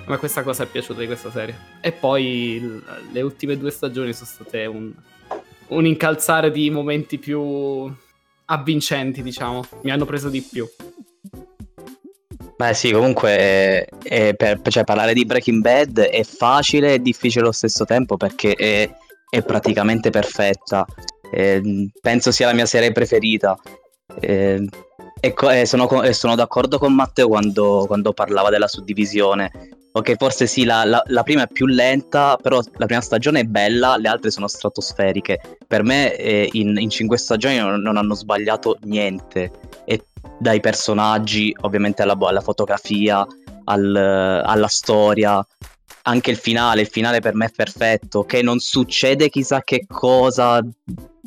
Ma 0.06 0.18
questa 0.18 0.42
cosa 0.42 0.64
è 0.64 0.66
piaciuta 0.66 1.00
di 1.00 1.06
questa 1.06 1.30
serie. 1.30 1.56
E 1.80 1.92
poi 1.92 2.24
il- 2.54 2.82
le 3.12 3.22
ultime 3.22 3.56
due 3.56 3.70
stagioni 3.70 4.12
sono 4.12 4.28
state 4.32 4.66
un, 4.66 4.92
un 5.68 5.86
incalzare 5.86 6.50
di 6.50 6.68
momenti 6.70 7.18
più 7.18 7.92
avvincenti, 8.46 9.22
diciamo. 9.22 9.64
Mi 9.82 9.90
hanno 9.92 10.04
preso 10.06 10.28
di 10.28 10.40
più. 10.42 10.68
Beh 12.56 12.74
sì, 12.74 12.90
comunque 12.92 13.86
eh, 13.86 13.86
è 14.02 14.34
per, 14.34 14.60
cioè, 14.68 14.84
parlare 14.84 15.14
di 15.14 15.24
Breaking 15.24 15.62
Bad 15.62 16.00
è 16.00 16.22
facile 16.24 16.94
e 16.94 17.00
difficile 17.00 17.42
allo 17.44 17.52
stesso 17.52 17.84
tempo 17.84 18.16
perché 18.16 18.52
è, 18.54 18.90
è 19.30 19.42
praticamente 19.42 20.10
perfetta. 20.10 20.84
Eh, 21.32 21.88
penso 22.00 22.32
sia 22.32 22.46
la 22.48 22.52
mia 22.54 22.66
serie 22.66 22.92
preferita. 22.92 23.56
Eh, 24.20 24.66
E 25.22 25.34
co- 25.34 25.50
eh, 25.50 25.66
sono, 25.66 25.86
co- 25.86 26.02
eh, 26.02 26.12
sono 26.14 26.34
d'accordo 26.34 26.78
con 26.78 26.94
Matteo 26.94 27.28
quando, 27.28 27.84
quando 27.86 28.12
parlava 28.12 28.48
della 28.50 28.68
suddivisione. 28.68 29.50
Ok, 29.92 30.14
forse 30.16 30.46
sì, 30.46 30.64
la, 30.64 30.84
la- 30.84 31.02
la 31.06 31.22
prima 31.24 31.42
è 31.42 31.48
più 31.48 31.66
lenta, 31.66 32.36
però 32.40 32.60
la 32.76 32.86
prima 32.86 33.00
stagione 33.00 33.40
è 33.40 33.44
bella, 33.44 33.96
le 33.96 34.06
altre 34.08 34.30
sono 34.30 34.46
stratosferiche. 34.46 35.40
Per 35.66 35.82
me 35.82 36.14
eh, 36.16 36.48
in, 36.52 36.76
in 36.78 36.90
cinque 36.90 37.18
stagioni 37.18 37.56
non, 37.58 37.80
non 37.80 37.96
hanno 37.96 38.14
sbagliato 38.14 38.78
niente. 38.82 39.50
E 39.84 40.04
dai 40.38 40.60
personaggi, 40.60 41.52
ovviamente 41.62 42.02
alla, 42.02 42.16
alla 42.20 42.40
fotografia, 42.40 43.26
al- 43.64 44.42
alla 44.44 44.68
storia, 44.68 45.44
anche 46.02 46.30
il 46.30 46.36
finale. 46.36 46.82
Il 46.82 46.88
finale 46.88 47.18
per 47.20 47.34
me 47.34 47.46
è 47.46 47.50
perfetto, 47.54 48.24
che 48.24 48.42
non 48.42 48.60
succede 48.60 49.28
chissà 49.28 49.60
che 49.62 49.86
cosa, 49.88 50.60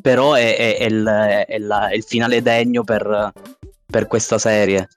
però 0.01 0.35
è, 0.35 0.55
è- 0.55 0.77
è 0.77 0.85
il, 0.85 1.05
è 1.47 1.57
la- 1.57 1.91
il 1.91 2.03
finale 2.03 2.41
degno 2.41 2.85
per, 2.85 3.33
per 3.85 4.07
questa 4.07 4.37
serie. 4.37 4.87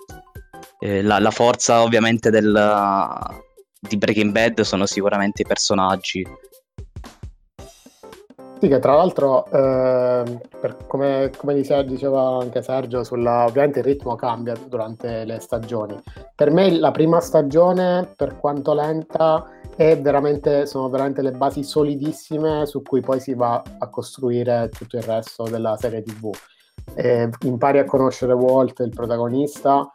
Eh, 0.78 1.02
la 1.02 1.30
forza 1.30 1.82
ovviamente 1.82 2.30
del, 2.30 2.54
di 3.78 3.96
Breaking 3.96 4.32
Bad 4.32 4.60
sono 4.62 4.86
sicuramente 4.86 5.42
i 5.42 5.46
personaggi. 5.46 6.26
Sì, 8.58 8.68
che 8.68 8.78
tra 8.78 8.94
l'altro, 8.94 9.46
per- 9.50 10.78
come, 10.86 11.30
come 11.36 11.54
dice- 11.54 11.84
diceva 11.84 12.38
anche 12.38 12.62
Sergio, 12.62 13.04
sulla- 13.04 13.44
ovviamente 13.44 13.80
il 13.80 13.84
ritmo 13.84 14.14
cambia 14.14 14.54
durante 14.66 15.24
le 15.24 15.40
stagioni. 15.40 16.02
Per 16.34 16.50
me 16.50 16.70
la 16.78 16.90
prima 16.90 17.20
stagione, 17.20 18.10
per 18.16 18.38
quanto 18.38 18.72
lenta, 18.72 19.44
veramente, 19.76 20.64
sono 20.64 20.88
veramente 20.88 21.20
le 21.20 21.32
basi 21.32 21.62
solidissime 21.62 22.64
su 22.64 22.80
cui 22.80 23.02
poi 23.02 23.20
si 23.20 23.34
va 23.34 23.62
a 23.78 23.88
costruire 23.90 24.70
tutto 24.70 24.96
il 24.96 25.02
resto 25.02 25.42
della 25.42 25.76
serie 25.76 26.02
TV. 26.02 26.30
Eh, 26.94 27.28
impari 27.40 27.78
a 27.78 27.84
conoscere 27.84 28.32
Walt, 28.32 28.80
il 28.80 28.90
protagonista, 28.90 29.90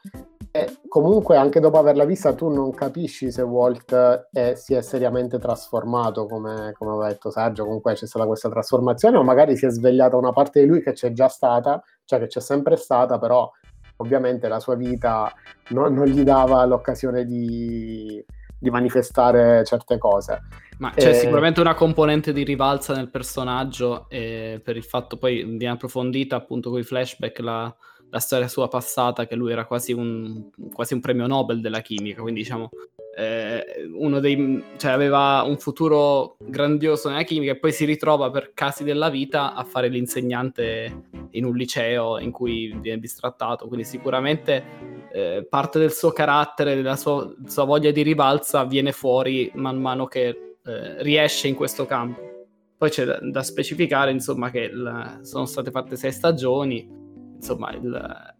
e 0.53 0.79
comunque 0.89 1.37
anche 1.37 1.61
dopo 1.61 1.77
averla 1.77 2.03
vista 2.03 2.33
tu 2.33 2.49
non 2.49 2.71
capisci 2.71 3.31
se 3.31 3.41
Walt 3.41 4.27
è- 4.33 4.53
si 4.55 4.73
è 4.73 4.81
seriamente 4.81 5.39
trasformato, 5.39 6.25
come, 6.25 6.73
come 6.77 6.91
aveva 6.91 7.07
detto 7.07 7.31
Sergio, 7.31 7.63
comunque 7.63 7.93
c'è 7.93 8.05
stata 8.05 8.25
questa 8.25 8.49
trasformazione 8.49 9.17
o 9.17 9.23
magari 9.23 9.55
si 9.55 9.65
è 9.65 9.69
svegliata 9.69 10.17
una 10.17 10.33
parte 10.33 10.59
di 10.59 10.67
lui 10.67 10.83
che 10.83 10.91
c'è 10.91 11.13
già 11.13 11.29
stata, 11.29 11.81
cioè 12.03 12.19
che 12.19 12.27
c'è 12.27 12.41
sempre 12.41 12.75
stata, 12.75 13.17
però 13.17 13.49
ovviamente 13.97 14.49
la 14.49 14.59
sua 14.59 14.75
vita 14.75 15.31
non, 15.69 15.93
non 15.93 16.05
gli 16.05 16.23
dava 16.23 16.65
l'occasione 16.65 17.23
di, 17.23 18.23
di 18.61 18.69
manifestare 18.69 19.65
certe 19.65 19.97
cose. 19.97 20.41
Ma 20.77 20.91
c'è 20.91 21.09
Eh, 21.09 21.13
sicuramente 21.15 21.59
una 21.59 21.73
componente 21.73 22.31
di 22.31 22.43
rivalsa 22.43 22.93
nel 22.93 23.09
personaggio 23.09 24.05
eh, 24.07 24.61
per 24.63 24.77
il 24.77 24.83
fatto 24.83 25.17
poi 25.17 25.43
viene 25.43 25.73
approfondita 25.73 26.35
appunto 26.35 26.69
con 26.69 26.79
i 26.79 26.83
flashback 26.83 27.39
la, 27.39 27.75
la 28.09 28.19
storia 28.19 28.47
sua 28.47 28.67
passata 28.67 29.25
che 29.25 29.35
lui 29.35 29.51
era 29.51 29.65
quasi 29.65 29.93
un, 29.93 30.49
quasi 30.71 30.93
un 30.93 30.99
premio 31.01 31.25
Nobel 31.25 31.59
della 31.59 31.81
chimica, 31.81 32.21
quindi 32.21 32.41
diciamo 32.41 32.69
eh, 33.17 33.63
uno 33.93 34.19
dei, 34.19 34.63
cioè 34.77 34.91
aveva 34.91 35.43
un 35.45 35.57
futuro 35.57 36.37
grandioso 36.39 37.09
nella 37.09 37.23
chimica 37.23 37.51
e 37.51 37.59
poi 37.59 37.71
si 37.71 37.85
ritrova 37.85 38.29
per 38.29 38.51
casi 38.53 38.83
della 38.83 39.09
vita 39.09 39.53
a 39.53 39.63
fare 39.63 39.87
l'insegnante 39.87 41.09
in 41.31 41.45
un 41.45 41.55
liceo 41.55 42.19
in 42.19 42.31
cui 42.31 42.75
viene 42.79 42.99
bistrattato, 42.99 43.67
quindi 43.67 43.85
sicuramente 43.85 45.00
eh, 45.13 45.45
parte 45.49 45.79
del 45.79 45.91
suo 45.91 46.11
carattere, 46.11 46.75
della 46.75 46.95
sua, 46.95 47.31
sua 47.45 47.63
voglia 47.65 47.91
di 47.91 48.01
rivalsa 48.01 48.63
viene 48.65 48.91
fuori 48.91 49.51
man 49.55 49.79
mano 49.79 50.05
che 50.07 50.27
eh, 50.63 51.03
riesce 51.03 51.47
in 51.47 51.55
questo 51.55 51.85
campo. 51.85 52.29
Poi 52.77 52.89
c'è 52.89 53.05
da, 53.05 53.19
da 53.21 53.43
specificare, 53.43 54.11
insomma, 54.11 54.49
che 54.49 54.59
il- 54.61 55.19
sono 55.21 55.45
state 55.45 55.69
fatte 55.71 55.95
sei 55.95 56.11
stagioni, 56.11 56.87
insomma, 57.35 57.71
il, 57.73 58.33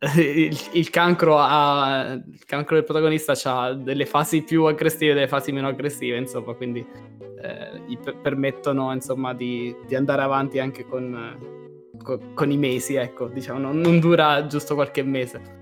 il- 0.16 0.58
il 0.72 0.90
cancro 0.90 1.36
ha, 1.38 2.12
il 2.12 2.44
cancro 2.46 2.76
del 2.76 2.84
protagonista 2.84 3.34
ha 3.44 3.74
delle 3.74 4.06
fasi 4.06 4.42
più 4.42 4.64
aggressive 4.64 5.10
e 5.12 5.14
delle 5.14 5.28
fasi 5.28 5.52
meno 5.52 5.68
aggressive, 5.68 6.16
insomma, 6.16 6.54
quindi 6.54 6.84
eh, 7.42 7.80
gli 7.86 7.98
per- 7.98 8.16
permettono, 8.20 8.92
insomma, 8.92 9.34
di, 9.34 9.74
di 9.86 9.94
andare 9.94 10.22
avanti 10.22 10.58
anche 10.58 10.86
con, 10.86 11.90
co- 12.02 12.20
con 12.34 12.50
i 12.50 12.56
mesi, 12.56 12.94
ecco, 12.94 13.26
diciamo, 13.28 13.58
non, 13.58 13.78
non 13.78 13.98
dura 14.00 14.46
giusto 14.46 14.74
qualche 14.74 15.02
mese. 15.02 15.60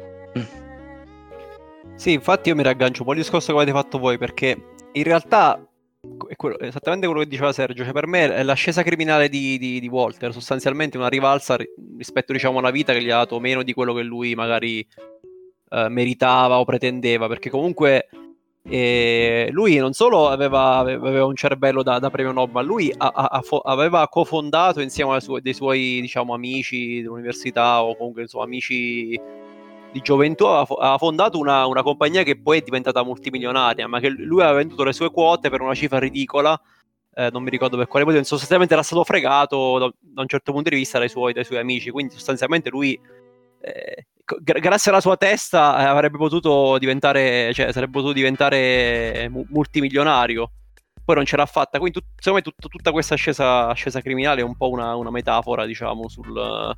Sì, 1.95 2.13
infatti 2.13 2.49
io 2.49 2.55
mi 2.55 2.63
raggancio 2.63 3.01
un 3.01 3.07
po' 3.07 3.13
al 3.13 3.19
discorso 3.19 3.53
che 3.53 3.59
avete 3.61 3.77
fatto 3.77 3.99
voi, 3.99 4.17
perché 4.17 4.57
in 4.93 5.03
realtà 5.03 5.63
è 6.29 6.35
quello- 6.37 6.59
esattamente 6.59 7.07
quello 7.07 7.23
che 7.23 7.29
diceva 7.29 7.53
Sergio, 7.53 7.85
cioè 7.85 7.93
per 7.93 8.07
me 8.07 8.35
è 8.35 8.43
l'ascesa 8.43 8.83
criminale 8.83 9.29
di, 9.29 9.59
di- 9.59 9.81
di 9.81 9.89
Walter, 9.89 10.33
sostanzialmente 10.33 10.97
una 10.97 11.09
rivalsa 11.09 11.57
ri- 11.57 11.69
rispetto 11.99 12.33
diciamo 12.33 12.59
alla 12.59 12.71
vita 12.71 12.93
che 12.95 13.03
gli 13.03 13.11
ha 13.11 13.17
dato 13.19 13.39
meno 13.39 13.63
di 13.63 13.75
quello 13.75 13.93
che 13.93 14.03
lui 14.03 14.35
magari 14.35 14.87
eh, 15.73 15.89
meritava 15.89 16.59
o 16.59 16.65
pretendeva, 16.65 17.29
perché 17.29 17.51
comunque 17.51 18.09
eh, 18.63 19.49
lui 19.53 19.77
non 19.77 19.93
solo 19.93 20.29
aveva, 20.29 20.77
aveva 20.79 21.25
un 21.27 21.35
cervello 21.37 21.83
da, 21.83 21.99
da 21.99 22.09
premio 22.11 22.33
Nobel, 22.33 22.55
ma 22.55 22.63
lui 22.63 22.93
ha- 22.97 23.13
ha- 23.15 23.29
ha 23.31 23.41
fo- 23.43 23.61
aveva 23.61 24.09
cofondato 24.09 24.81
insieme 24.81 25.13
ai 25.13 25.21
suoi- 25.21 25.43
dei 25.43 25.55
suoi 25.55 25.99
diciamo, 26.01 26.33
amici 26.35 27.03
dell'università 27.03 27.83
o 27.83 27.95
comunque 27.97 28.23
insomma, 28.23 28.45
amici 28.45 29.19
di 29.93 30.01
gioventù 30.01 30.45
aveva, 30.45 30.65
fo- 30.65 30.77
aveva 30.77 30.99
fondato 30.99 31.39
una, 31.39 31.67
una 31.67 31.83
compagnia 31.83 32.23
che 32.23 32.41
poi 32.41 32.59
è 32.59 32.63
diventata 32.63 33.03
multimilionaria, 33.03 33.89
ma 33.89 34.01
che 34.01 34.09
lui 34.11 34.41
aveva 34.41 34.59
venduto 34.59 34.85
le 34.85 34.93
sue 34.93 35.11
quote 35.11 35.51
per 35.51 35.61
una 35.61 35.75
cifra 35.75 35.99
ridicola. 35.99 36.61
eh, 37.15 37.29
non 37.33 37.43
mi 37.43 37.51
ricordo 37.51 37.77
per 37.77 37.89
quale 37.89 38.05
motivo, 38.05 38.23
sostanzialmente 38.25 38.75
era 38.75 38.83
stato 38.83 39.05
fregato 39.05 39.79
da, 39.79 39.93
da 39.99 40.23
un 40.23 40.29
certo 40.29 40.53
punto 40.53 40.71
di 40.71 40.77
vista 40.77 40.99
dai 40.99 41.09
suoi, 41.09 41.33
dai 41.33 41.45
suoi 41.45 41.59
amici. 41.59 41.91
Quindi, 41.91 42.15
sostanzialmente, 42.15 42.71
lui, 42.71 42.99
eh, 43.63 44.07
gra- 44.25 44.59
grazie 44.61 44.91
alla 44.91 45.01
sua 45.01 45.17
testa, 45.17 45.81
eh, 45.81 45.85
avrebbe 45.85 46.19
potuto 46.19 46.79
diventare, 46.79 47.53
cioè, 47.53 47.73
sarebbe 47.73 47.93
potuto 47.93 48.13
diventare 48.13 49.29
mu- 49.31 49.47
multimilionario. 49.49 50.53
Poi 51.05 51.17
non 51.17 51.25
ce 51.25 51.37
l'ha 51.37 51.47
fatta. 51.47 51.79
Quindi, 51.79 51.99
tut- 51.99 52.13
secondo 52.17 52.39
me, 52.45 52.55
tut- 52.57 52.71
tutta 52.71 52.93
questa 52.93 53.15
ascesa, 53.15 53.67
ascesa 53.69 54.01
criminale 54.01 54.41
è 54.43 54.45
un 54.45 54.57
po' 54.57 54.69
una, 54.71 54.95
una 54.95 55.11
metafora, 55.11 55.67
diciamo, 55.67 56.09
sul 56.09 56.77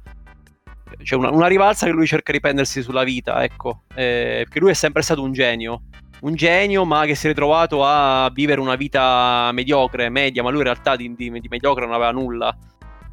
c'è 1.03 1.15
una, 1.15 1.31
una 1.31 1.47
rivalsa 1.47 1.87
che 1.87 1.93
lui 1.93 2.07
cerca 2.07 2.33
di 2.33 2.41
prendersi 2.41 2.83
sulla 2.83 3.05
vita, 3.05 3.43
ecco, 3.43 3.83
Eh, 3.95 4.43
perché 4.45 4.59
lui 4.61 4.71
è 4.71 4.75
sempre 4.75 5.03
stato 5.03 5.23
un 5.23 5.33
genio, 5.33 5.83
un 6.23 6.35
genio 6.35 6.85
ma 6.85 7.05
che 7.05 7.15
si 7.15 7.27
è 7.27 7.29
ritrovato 7.29 7.85
a 7.85 8.31
vivere 8.33 8.61
una 8.61 8.77
vita 8.77 9.51
mediocre, 9.53 10.09
media, 10.09 10.43
ma 10.43 10.51
lui 10.51 10.59
in 10.59 10.65
realtà 10.65 10.97
di, 10.97 11.15
di- 11.15 11.41
di 11.41 11.49
mediocre 11.49 11.85
non 11.85 11.95
aveva 11.95 12.13
nulla. 12.13 12.57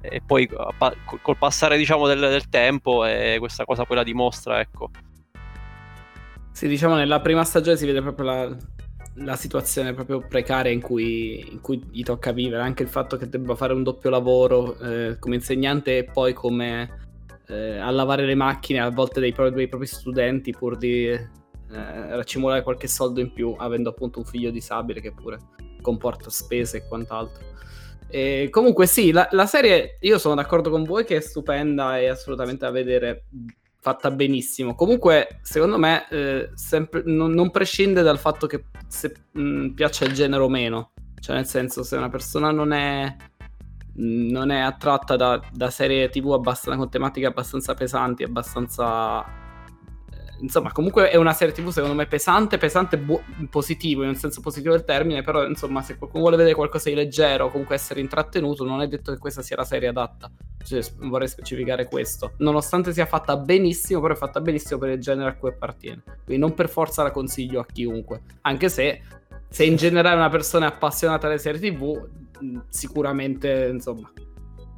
E 0.01 0.21
poi 0.25 0.47
pa- 0.77 0.95
col 1.21 1.37
passare 1.37 1.75
diciamo 1.75 2.07
del, 2.07 2.19
del 2.19 2.47
tempo 2.47 3.03
eh, 3.05 3.35
questa 3.37 3.65
cosa 3.65 3.83
poi 3.83 3.97
la 3.97 4.03
dimostra, 4.03 4.59
ecco. 4.61 4.89
Sì, 6.51 6.67
diciamo 6.67 6.95
nella 6.95 7.19
prima 7.19 7.43
stagione 7.43 7.75
si 7.75 7.85
vede 7.85 8.01
proprio 8.01 8.25
la, 8.25 8.57
la 9.15 9.35
situazione 9.35 9.93
proprio 9.93 10.25
precaria 10.25 10.71
in 10.71 10.81
cui, 10.81 11.51
in 11.51 11.59
cui 11.59 11.83
gli 11.91 12.03
tocca 12.03 12.31
vivere, 12.31 12.61
anche 12.61 12.83
il 12.83 12.89
fatto 12.89 13.17
che 13.17 13.27
debba 13.27 13.55
fare 13.55 13.73
un 13.73 13.83
doppio 13.83 14.09
lavoro 14.09 14.77
eh, 14.79 15.17
come 15.19 15.35
insegnante 15.35 15.97
e 15.97 16.03
poi 16.05 16.33
come 16.33 16.98
eh, 17.49 17.77
a 17.77 17.89
lavare 17.89 18.25
le 18.25 18.35
macchine 18.35 18.79
a 18.79 18.89
volte 18.89 19.19
dei, 19.19 19.33
pro- 19.33 19.49
dei 19.49 19.67
propri 19.67 19.87
studenti 19.87 20.51
pur 20.51 20.77
di 20.77 21.07
eh, 21.07 21.27
raccimolare 21.67 22.63
qualche 22.63 22.87
soldo 22.87 23.19
in 23.19 23.33
più, 23.33 23.55
avendo 23.57 23.89
appunto 23.89 24.19
un 24.19 24.25
figlio 24.25 24.51
disabile 24.51 25.01
che 25.01 25.11
pure 25.11 25.39
comporta 25.81 26.29
spese 26.29 26.77
e 26.77 26.87
quant'altro. 26.87 27.47
E 28.11 28.47
comunque 28.49 28.87
sì, 28.87 29.11
la, 29.11 29.27
la 29.31 29.45
serie, 29.45 29.97
io 30.01 30.17
sono 30.17 30.35
d'accordo 30.35 30.69
con 30.69 30.83
voi 30.83 31.05
che 31.05 31.17
è 31.17 31.21
stupenda 31.21 31.99
e 31.99 32.07
assolutamente 32.07 32.65
da 32.65 32.71
vedere, 32.71 33.25
fatta 33.79 34.09
benissimo. 34.09 34.73
Comunque, 34.73 35.39
secondo 35.43 35.77
me, 35.77 36.07
eh, 36.09 36.49
sempre, 36.55 37.03
non, 37.05 37.31
non 37.31 37.51
prescinde 37.51 38.01
dal 38.01 38.17
fatto 38.17 38.47
che 38.47 38.65
se 38.87 39.13
mh, 39.31 39.69
piaccia 39.69 40.05
il 40.05 40.13
genere 40.13 40.41
o 40.41 40.49
meno. 40.49 40.91
Cioè, 41.19 41.35
nel 41.35 41.45
senso, 41.45 41.83
se 41.83 41.97
una 41.97 42.09
persona 42.09 42.49
non 42.49 42.71
è, 42.71 43.15
non 43.95 44.51
è 44.51 44.59
attratta 44.59 45.15
da, 45.15 45.41
da 45.51 45.69
serie 45.69 46.09
tv 46.09 46.31
abbastanza, 46.33 46.77
con 46.79 46.89
tematiche 46.89 47.25
abbastanza 47.25 47.73
pesanti, 47.73 48.23
abbastanza... 48.23 49.23
eh, 49.23 50.37
Insomma, 50.41 50.71
comunque 50.71 51.09
è 51.09 51.17
una 51.17 51.33
serie 51.33 51.53
TV 51.53 51.69
secondo 51.69 51.95
me 51.95 52.05
pesante, 52.05 52.57
pesante 52.57 52.97
bu- 52.97 53.21
positivo, 53.49 54.03
in 54.03 54.09
un 54.09 54.15
senso 54.15 54.39
positivo 54.39 54.73
del 54.73 54.85
termine, 54.85 55.21
però 55.21 55.45
insomma 55.45 55.81
se 55.81 55.97
qualcuno 55.97 56.21
vuole 56.21 56.37
vedere 56.37 56.55
qualcosa 56.55 56.89
di 56.89 56.95
leggero 56.95 57.49
comunque 57.49 57.75
essere 57.75 57.99
intrattenuto, 57.99 58.63
non 58.63 58.81
è 58.81 58.87
detto 58.87 59.11
che 59.11 59.17
questa 59.17 59.41
sia 59.41 59.57
la 59.57 59.65
serie 59.65 59.89
adatta. 59.89 60.31
Cioè, 60.63 60.81
vorrei 60.99 61.27
specificare 61.27 61.85
questo. 61.85 62.33
Nonostante 62.37 62.93
sia 62.93 63.05
fatta 63.05 63.35
benissimo, 63.37 63.99
però 64.01 64.13
è 64.13 64.17
fatta 64.17 64.39
benissimo 64.39 64.79
per 64.79 64.89
il 64.91 64.99
genere 64.99 65.29
a 65.29 65.35
cui 65.35 65.49
appartiene. 65.49 66.03
Quindi 66.23 66.37
non 66.37 66.53
per 66.53 66.69
forza 66.69 67.03
la 67.03 67.11
consiglio 67.11 67.59
a 67.59 67.65
chiunque. 67.65 68.21
Anche 68.41 68.69
se, 68.69 69.01
se 69.49 69.63
in 69.63 69.77
generale 69.77 70.15
una 70.17 70.29
persona 70.29 70.65
è 70.65 70.69
appassionata 70.69 71.27
alle 71.27 71.37
serie 71.37 71.59
TV, 71.59 72.07
sicuramente, 72.69 73.69
insomma, 73.71 74.11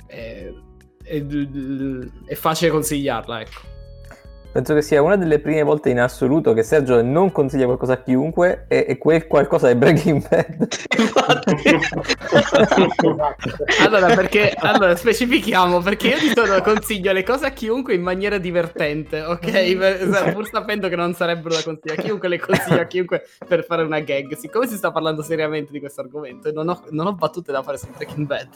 è, 0.07 0.51
è- 1.03 1.25
è 2.25 2.35
facile 2.35 2.71
consigliarla, 2.71 3.41
ecco. 3.41 3.70
Penso 4.51 4.73
che 4.73 4.81
sia 4.81 5.01
una 5.01 5.15
delle 5.15 5.39
prime 5.39 5.63
volte 5.63 5.89
in 5.89 5.99
assoluto 5.99 6.53
che 6.53 6.63
Sergio 6.63 7.01
non 7.01 7.31
consiglia 7.31 7.65
qualcosa 7.65 7.93
a 7.93 7.97
chiunque 7.97 8.65
e, 8.67 8.85
e 8.87 8.97
quel 8.97 9.27
qualcosa 9.27 9.69
è 9.69 9.75
Breaking 9.75 10.21
Bad. 10.27 10.67
Esatto. 10.89 11.55
Allora, 13.79 14.13
perché 14.13 14.53
allora 14.57 14.95
specifichiamo 14.95 15.79
perché 15.79 16.07
io 16.09 16.19
di 16.19 16.31
solito 16.35 16.61
consiglio 16.61 17.11
le 17.11 17.23
cose 17.23 17.45
a 17.45 17.51
chiunque 17.51 17.93
in 17.93 18.01
maniera 18.01 18.37
divertente, 18.37 19.21
ok? 19.21 20.31
Pur 20.33 20.47
sapendo 20.47 20.89
che 20.89 20.95
non 20.95 21.13
sarebbero 21.13 21.55
da 21.55 21.63
consigliare 21.63 22.01
a 22.01 22.03
chiunque, 22.03 22.27
le 22.27 22.39
consiglio 22.39 22.81
a 22.81 22.85
chiunque 22.85 23.27
per 23.47 23.63
fare 23.65 23.83
una 23.83 23.99
gag. 23.99 24.35
Siccome 24.35 24.67
si 24.67 24.75
sta 24.75 24.91
parlando 24.91 25.21
seriamente 25.21 25.71
di 25.71 25.79
questo 25.79 26.01
argomento 26.01 26.49
e 26.49 26.51
non 26.51 26.67
ho, 26.69 26.83
non 26.89 27.07
ho 27.07 27.13
battute 27.13 27.51
da 27.51 27.63
fare 27.63 27.77
su 27.77 27.87
Breaking 27.95 28.27
Bad, 28.27 28.49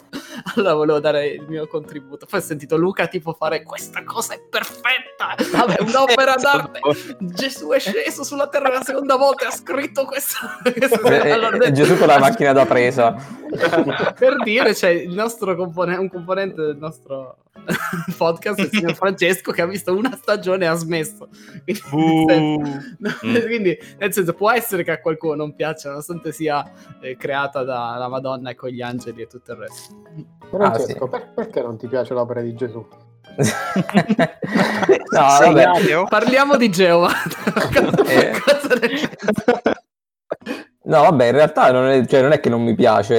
allora 0.56 0.74
volevo 0.74 1.00
dare 1.00 1.28
il 1.28 1.46
mio 1.48 1.68
contributo. 1.68 2.26
Poi 2.26 2.40
ho 2.40 2.44
sentito 2.44 2.78
Luca 2.78 3.08
tipo 3.08 3.34
fare 3.34 3.64
questa 3.64 4.04
cosa 4.04 4.34
è 4.34 4.42
perfetta, 4.50 5.36
è 5.36 5.85
un'opera 5.88 6.36
d'arte. 6.42 6.80
Gesù 7.20 7.70
è 7.70 7.80
sceso 7.80 8.24
sulla 8.24 8.48
terra 8.48 8.70
la 8.70 8.84
seconda 8.84 9.16
volta 9.16 9.46
e 9.46 9.48
ha 9.48 9.52
scritto 9.52 10.06
questo. 10.06 10.38
questo- 10.62 11.02
Eh, 11.08 11.32
Allora, 11.32 11.58
eh, 11.58 11.72
Gesù 11.72 11.98
con 11.98 12.08
la 12.08 12.20
macchina 12.20 12.52
da 12.54 12.66
presa. 12.66 13.16
per 14.18 14.36
dire, 14.44 14.74
c'è 14.74 14.90
il 14.90 15.14
nostro 15.14 15.56
compone- 15.56 15.96
un 15.98 16.10
componente 16.10 16.62
del 16.62 16.78
nostro 16.78 17.38
podcast, 18.18 18.60
il 18.60 18.70
signor 18.70 18.96
Francesco, 18.96 19.52
che 19.52 19.62
ha 19.62 19.66
visto 19.66 19.96
una 19.96 20.16
stagione 20.16 20.66
e 20.66 20.68
ha 20.68 20.74
smesso. 20.76 21.30
Quindi, 21.90 22.26
nel 23.00 23.18
senso, 23.22 23.46
quindi, 23.48 23.78
nel 23.98 24.14
senso, 24.14 24.34
può 24.34 24.52
essere 24.52 24.84
che 24.84 24.92
a 24.92 25.00
qualcuno 25.00 25.36
non 25.36 25.56
piaccia, 25.56 25.90
nonostante 25.90 26.32
sia 26.32 26.70
eh, 27.02 27.16
creata 27.16 27.64
dalla 27.64 28.08
Madonna 28.10 28.50
e 28.50 28.56
con 28.56 28.70
gli 28.70 28.82
angeli 28.82 29.22
e 29.22 29.28
tutto 29.28 29.54
il 29.54 29.58
resto. 29.60 29.94
Francesco, 30.50 31.06
Ah, 31.06 31.10
per- 31.10 31.32
perché 31.34 31.62
non 31.62 31.78
ti 31.78 31.88
piace 31.88 32.14
l'opera 32.14 32.42
di 32.42 32.54
Gesù? 32.56 32.86
No, 33.36 35.30
Sei 35.30 35.54
vabbè. 35.54 36.04
Parliamo 36.08 36.56
di 36.58 36.70
Geova. 36.70 37.10
Cosa- 37.74 38.04
Eh. 38.08 38.32
No, 40.88 41.02
vabbè, 41.02 41.26
in 41.26 41.32
realtà 41.32 41.72
non 41.72 41.88
è, 41.88 42.06
cioè, 42.06 42.22
non 42.22 42.32
è 42.32 42.40
che 42.40 42.50
non 42.50 42.62
mi 42.62 42.76
piace. 42.76 43.14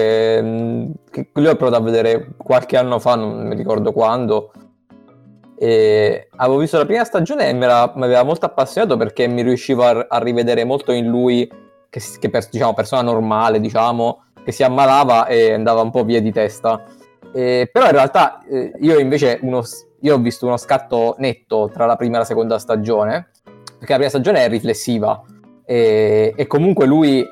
che- 1.11 1.31
Lui 1.33 1.47
ho 1.49 1.57
provato 1.57 1.83
a 1.83 1.85
vedere 1.85 2.29
qualche 2.37 2.77
anno 2.77 2.99
fa, 3.01 3.17
non 3.17 3.47
mi 3.47 3.57
ricordo 3.57 3.93
quando. 3.93 4.53
E 5.59 6.29
avevo 6.37 6.59
visto 6.59 6.77
la 6.79 6.85
prima 6.87 7.03
stagione 7.05 7.49
e 7.49 7.53
mi, 7.55 7.65
era- 7.65 7.93
mi 7.97 8.05
aveva 8.05 8.23
molto 8.23 8.47
appassionato 8.47 8.97
perché 8.97 9.27
mi 9.27 9.43
riuscivo 9.43 9.85
a, 9.85 10.07
a 10.09 10.19
rivedere 10.19 10.65
molto 10.65 10.93
in 10.93 11.07
lui, 11.07 11.51
che, 11.91 12.01
che 12.21 12.31
per- 12.31 12.49
diciamo, 12.51 12.73
persona 12.75 13.03
normale, 13.03 13.59
diciamo, 13.59 14.25
che 14.45 14.53
si 14.53 14.63
ammalava 14.63 15.27
e 15.27 15.53
andava 15.53 15.81
un 15.81 15.91
po' 15.91 16.05
via 16.05 16.21
di 16.21 16.31
testa. 16.31 16.85
E- 17.35 17.69
però 17.73 17.87
in 17.87 17.93
realtà 17.93 18.45
eh, 18.49 18.73
io 18.81 18.99
invece 19.01 19.39
uno 19.43 19.63
io 20.01 20.15
ho 20.15 20.19
visto 20.19 20.47
uno 20.47 20.57
scatto 20.57 21.17
netto 21.19 21.71
tra 21.73 21.87
la 21.87 21.97
prima 21.97 22.17
e 22.17 22.19
la 22.21 22.25
seconda 22.25 22.59
stagione, 22.59 23.31
perché 23.79 23.93
la 23.93 23.95
prima 23.95 24.09
stagione 24.09 24.45
è 24.45 24.49
riflessiva 24.49 25.23
e, 25.65 26.33
e 26.37 26.47
comunque 26.47 26.87
lui 26.87 27.25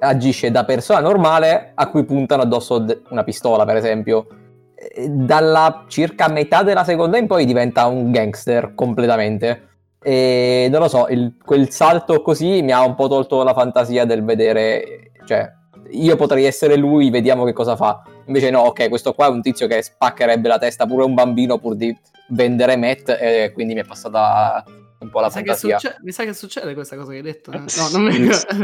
agisce 0.00 0.50
da 0.50 0.64
persona 0.64 1.00
normale 1.00 1.72
a 1.74 1.88
cui 1.88 2.04
puntano 2.04 2.42
addosso 2.42 2.78
de- 2.78 3.02
una 3.10 3.22
pistola, 3.22 3.64
per 3.64 3.76
esempio. 3.76 4.26
E 4.74 5.08
Dalla 5.08 5.84
circa 5.86 6.28
metà 6.28 6.62
della 6.62 6.84
seconda 6.84 7.18
in 7.18 7.26
poi 7.26 7.44
diventa 7.44 7.86
un 7.86 8.10
gangster 8.10 8.74
completamente. 8.74 9.68
E 10.02 10.66
non 10.70 10.80
lo 10.80 10.88
so, 10.88 11.06
il- 11.08 11.36
quel 11.44 11.70
salto 11.70 12.20
così 12.22 12.62
mi 12.62 12.72
ha 12.72 12.84
un 12.84 12.96
po' 12.96 13.06
tolto 13.06 13.44
la 13.44 13.54
fantasia 13.54 14.04
del 14.04 14.24
vedere, 14.24 15.12
cioè, 15.24 15.48
io 15.92 16.16
potrei 16.16 16.44
essere 16.44 16.76
lui, 16.76 17.10
vediamo 17.10 17.44
che 17.44 17.52
cosa 17.52 17.76
fa. 17.76 18.02
Invece 18.26 18.50
no, 18.50 18.60
ok, 18.60 18.88
questo 18.88 19.12
qua 19.14 19.26
è 19.26 19.30
un 19.30 19.42
tizio 19.42 19.66
che 19.66 19.82
spaccherebbe 19.82 20.48
la 20.48 20.58
testa 20.58 20.86
pure 20.86 21.02
a 21.02 21.06
un 21.06 21.14
bambino 21.14 21.58
pur 21.58 21.74
di 21.74 21.96
vendere 22.28 22.76
Matt 22.76 23.08
e 23.10 23.50
quindi 23.52 23.74
mi 23.74 23.80
è 23.80 23.84
passata 23.84 24.64
un 25.00 25.10
po' 25.10 25.18
la 25.18 25.26
Mi 25.26 25.32
fantasia. 25.32 25.78
succe- 25.80 25.96
mi 26.02 26.12
sa 26.12 26.22
che 26.24 26.32
succede 26.32 26.74
questa 26.74 26.94
cosa 26.94 27.10
che 27.10 27.16
hai 27.16 27.22
detto. 27.22 27.50
eh? 27.50 27.58
No, 27.58 27.88
non 27.92 28.02
mi 28.04 28.12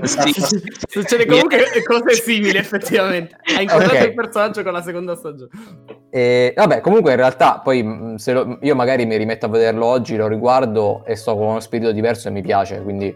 Sì. 0.07 0.33
Succede 0.89 1.27
comunque 1.27 1.59
cose 1.85 2.15
simili, 2.15 2.57
effettivamente. 2.57 3.37
Hai 3.57 3.65
incontrato 3.65 3.97
Ok. 3.97 4.05
il 4.05 4.15
personaggio 4.15 4.63
con 4.63 4.73
la 4.73 4.83
seconda 4.83 5.17
stagione. 5.17 5.51
E, 6.11 6.53
vabbè, 6.57 6.81
comunque 6.81 7.11
in 7.11 7.17
realtà 7.17 7.59
poi 7.63 8.15
se 8.17 8.33
lo- 8.33 8.59
io 8.63 8.75
magari 8.77 9.05
mi 9.05 9.17
rimetto 9.17 9.47
a 9.47 9.49
vederlo 9.49 9.85
oggi, 9.87 10.15
lo 10.17 10.29
riguardo 10.29 11.05
e 11.05 11.17
sto 11.17 11.37
con 11.37 11.47
uno 11.49 11.61
spirito 11.61 11.91
diverso 11.91 12.29
e 12.29 12.31
mi 12.31 12.41
piace, 12.41 12.81
quindi 12.83 13.15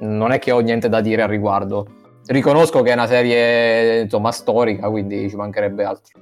non 0.00 0.32
è 0.32 0.38
che 0.40 0.50
ho 0.50 0.58
niente 0.58 0.88
da 0.88 1.00
dire 1.00 1.22
al 1.22 1.28
riguardo. 1.28 1.86
Riconosco 2.28 2.82
che 2.82 2.90
è 2.90 2.92
una 2.92 3.06
serie 3.06 4.02
insomma 4.02 4.32
storica, 4.32 4.90
quindi 4.90 5.30
ci 5.30 5.36
mancherebbe 5.36 5.82
altro. 5.84 6.20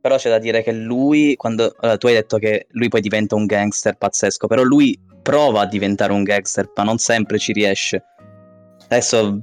Però 0.00 0.16
c'è 0.16 0.30
da 0.30 0.38
dire 0.38 0.62
che 0.62 0.72
lui, 0.72 1.36
quando 1.36 1.74
allora, 1.78 1.96
tu 1.96 2.08
hai 2.08 2.14
detto 2.14 2.38
che 2.38 2.66
lui 2.70 2.88
poi 2.88 3.00
diventa 3.00 3.36
un 3.36 3.46
gangster 3.46 3.96
pazzesco, 3.96 4.48
però 4.48 4.62
lui 4.62 5.00
prova 5.22 5.60
a 5.60 5.66
diventare 5.66 6.12
un 6.12 6.24
gangster, 6.24 6.70
ma 6.74 6.82
non 6.82 6.98
sempre 6.98 7.38
ci 7.38 7.52
riesce. 7.52 8.02
Adesso 8.84 9.40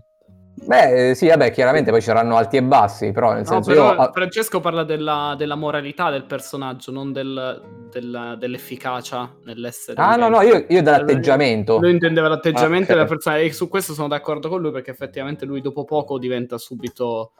Beh, 0.57 1.13
sì, 1.15 1.27
vabbè, 1.27 1.51
chiaramente 1.51 1.91
poi 1.91 1.99
ci 1.99 2.07
saranno 2.07 2.37
alti 2.37 2.57
e 2.57 2.63
bassi, 2.63 3.11
però 3.11 3.33
nel 3.33 3.41
No, 3.43 3.45
senso 3.45 3.69
però 3.71 3.93
io... 3.93 4.11
Francesco 4.13 4.59
parla 4.61 4.83
della, 4.83 5.35
della 5.37 5.55
moralità 5.55 6.09
del 6.09 6.23
personaggio, 6.23 6.91
non 6.91 7.11
del- 7.11 7.61
del- 7.91 8.35
dell'efficacia 8.39 9.35
nell'essere. 9.43 10.01
Ah, 10.01 10.15
no, 10.15 10.29
no, 10.29 10.41
io, 10.41 10.65
io 10.69 10.81
dall'atteggiamento. 10.81 11.77
Lui 11.79 11.91
intendeva 11.91 12.29
l'atteggiamento 12.29 12.91
Ah, 12.91 12.95
ok. 12.95 12.99
della 12.99 13.05
persona 13.05 13.37
e 13.37 13.51
su 13.51 13.67
questo 13.67 13.93
sono 13.93 14.07
d'accordo 14.07 14.47
con 14.47 14.61
lui 14.61 14.71
perché 14.71 14.91
effettivamente 14.91 15.45
lui 15.45 15.61
dopo 15.61 15.83
poco 15.83 16.17
diventa 16.17 16.57
subito... 16.57 17.33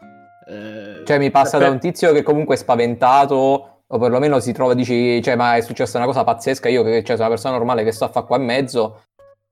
eh, 0.48 1.04
Cioè 1.06 1.18
mi 1.18 1.32
passa 1.32 1.58
per- 1.58 1.68
da 1.68 1.74
un 1.74 1.80
tizio 1.80 2.12
che 2.12 2.22
comunque 2.22 2.56
è 2.56 2.58
spaventato 2.58 3.70
o 3.88 3.98
perlomeno 3.98 4.40
si 4.40 4.52
trova, 4.52 4.74
dici, 4.74 5.22
cioè 5.24 5.36
ma 5.36 5.56
è 5.56 5.62
successa 5.62 5.98
una 5.98 6.08
cosa 6.08 6.24
pazzesca, 6.24 6.68
io 6.70 6.84
che 6.84 7.04
cioè, 7.04 7.16
sono 7.16 7.28
una 7.28 7.30
persona 7.30 7.56
normale 7.56 7.84
che 7.84 7.92
sto 7.92 8.06
a 8.06 8.10
fare 8.10 8.26
qua 8.26 8.38
in 8.38 8.44
mezzo 8.44 9.04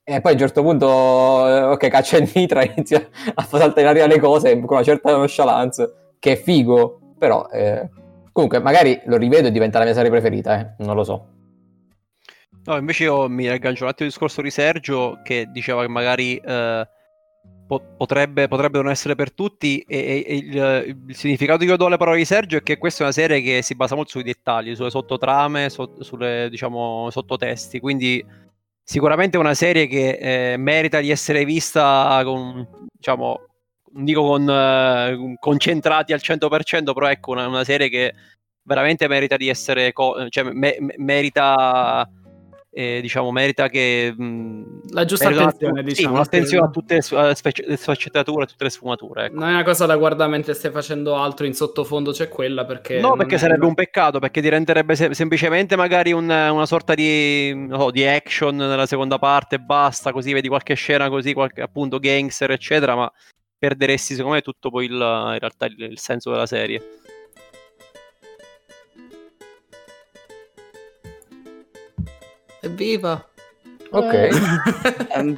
e 0.05 0.19
poi 0.19 0.31
a 0.31 0.33
un 0.33 0.39
certo 0.39 0.61
punto, 0.61 1.47
eh, 1.47 1.61
ok, 1.63 1.87
caccia 1.87 2.17
il 2.17 2.29
mitra, 2.35 2.63
inizia 2.69 3.07
a 3.33 3.41
far 3.43 3.59
saltare 3.61 3.81
in 3.81 3.87
aria 3.87 4.07
le 4.07 4.19
cose 4.19 4.53
con 4.59 4.75
una 4.75 4.83
certa 4.83 5.15
nonchalance, 5.15 6.15
che 6.19 6.33
è 6.33 6.35
figo, 6.35 7.15
però 7.17 7.47
eh, 7.49 7.89
comunque 8.31 8.59
magari 8.59 8.99
lo 9.05 9.17
rivedo 9.17 9.47
e 9.47 9.51
diventa 9.51 9.79
la 9.79 9.85
mia 9.85 9.93
serie 9.93 10.09
preferita, 10.09 10.59
eh, 10.59 10.83
non 10.83 10.95
lo 10.95 11.03
so. 11.03 11.27
No, 12.65 12.77
invece 12.77 13.03
io 13.03 13.27
mi 13.29 13.47
aggancio 13.47 13.83
un 13.83 13.89
attimo 13.89 14.07
al 14.07 14.13
discorso 14.13 14.41
di 14.41 14.49
Sergio 14.49 15.19
che 15.23 15.47
diceva 15.51 15.81
che 15.81 15.89
magari 15.89 16.37
eh, 16.37 16.87
po- 17.67 17.81
potrebbe, 17.97 18.47
potrebbe 18.47 18.81
non 18.81 18.89
essere 18.89 19.15
per 19.15 19.33
tutti 19.33 19.79
e- 19.85 20.23
e 20.25 20.35
il, 20.35 20.95
il 21.07 21.15
significato 21.15 21.59
che 21.59 21.65
io 21.65 21.75
do 21.75 21.87
alle 21.87 21.97
parole 21.97 22.17
di 22.17 22.25
Sergio 22.25 22.57
è 22.57 22.63
che 22.63 22.77
questa 22.77 23.01
è 23.01 23.03
una 23.03 23.11
serie 23.13 23.41
che 23.41 23.61
si 23.61 23.75
basa 23.75 23.95
molto 23.95 24.11
sui 24.11 24.23
dettagli, 24.23 24.75
sulle 24.75 24.91
sottotrame, 24.91 25.69
so- 25.69 26.01
sulle 26.01 26.47
diciamo 26.49 27.09
sottotesti, 27.09 27.81
quindi 27.81 28.23
sicuramente 28.83 29.37
una 29.37 29.53
serie 29.53 29.87
che 29.87 30.53
eh, 30.53 30.57
merita 30.57 30.99
di 30.99 31.09
essere 31.09 31.45
vista 31.45 32.21
con, 32.23 32.67
diciamo, 32.91 33.39
non 33.93 34.05
dico 34.05 34.23
con 34.23 34.49
eh, 34.49 35.35
concentrati 35.39 36.13
al 36.13 36.19
100%, 36.21 36.93
però 36.93 37.07
ecco 37.09 37.31
una, 37.31 37.47
una 37.47 37.63
serie 37.63 37.89
che 37.89 38.13
veramente 38.63 39.07
merita 39.07 39.37
di 39.37 39.49
essere, 39.49 39.93
co- 39.93 40.27
cioè 40.29 40.43
me- 40.51 40.77
merita 40.97 42.07
eh, 42.75 42.99
diciamo 43.01 43.31
merita 43.31 43.69
che 43.69 44.11
mh, 44.17 44.79
La 44.93 45.05
giusta 45.05 45.27
una- 45.27 45.43
attenzione, 45.43 45.79
sì, 45.81 45.85
diciamo. 45.85 46.15
un'attenzione 46.15 46.65
a 46.65 46.69
tutte 46.69 46.95
le, 46.95 47.01
eh, 47.29 47.65
le 47.67 47.77
sfaccettature, 47.77 48.43
a 48.43 48.47
tutte 48.47 48.63
le 48.63 48.69
sfumature. 48.71 49.25
ecco. 49.25 49.35
Non 49.35 49.49
è 49.49 49.51
una 49.51 49.63
cosa 49.63 49.85
da 49.85 49.95
guardare 49.95 50.31
mentre 50.31 50.53
stai 50.55 50.71
facendo 50.71 51.15
altro, 51.15 51.45
in 51.45 51.53
sottofondo 51.53 52.11
c'è 52.11 52.29
quella 52.29 52.65
perché... 52.65 52.99
No, 52.99 53.15
perché 53.15 53.35
è- 53.35 53.37
sarebbe 53.37 53.65
un 53.65 53.75
peccato, 53.75 54.17
perché 54.19 54.41
ti 54.41 54.49
renderebbe 54.49 54.95
se- 54.95 55.13
semplicemente 55.13 55.75
magari 55.75 56.11
un- 56.13 56.23
una 56.23 56.65
sorta 56.65 56.95
di, 56.95 57.67
so, 57.71 57.91
di 57.91 58.05
action 58.05 58.55
nella 58.55 58.87
seconda 58.87 59.19
parte 59.19 59.59
basta, 59.59 60.11
così 60.11 60.33
vedi 60.33 60.47
qualche 60.47 60.73
scena 60.73 61.09
così, 61.09 61.33
qualche 61.33 61.61
appunto 61.61 61.99
gangster, 61.99 62.49
eccetera, 62.51 62.95
ma 62.95 63.11
perderesti 63.57 64.15
secondo 64.15 64.35
me 64.35 64.41
tutto 64.41 64.69
poi 64.69 64.85
il, 64.85 64.91
in 64.93 65.37
realtà 65.39 65.67
il, 65.67 65.79
il 65.79 65.99
senso 65.99 66.31
della 66.31 66.45
serie. 66.47 66.81
Evviva! 72.63 73.25
Ok, 73.91 74.13
Eh. 74.13 74.31
ehm, 75.15 75.37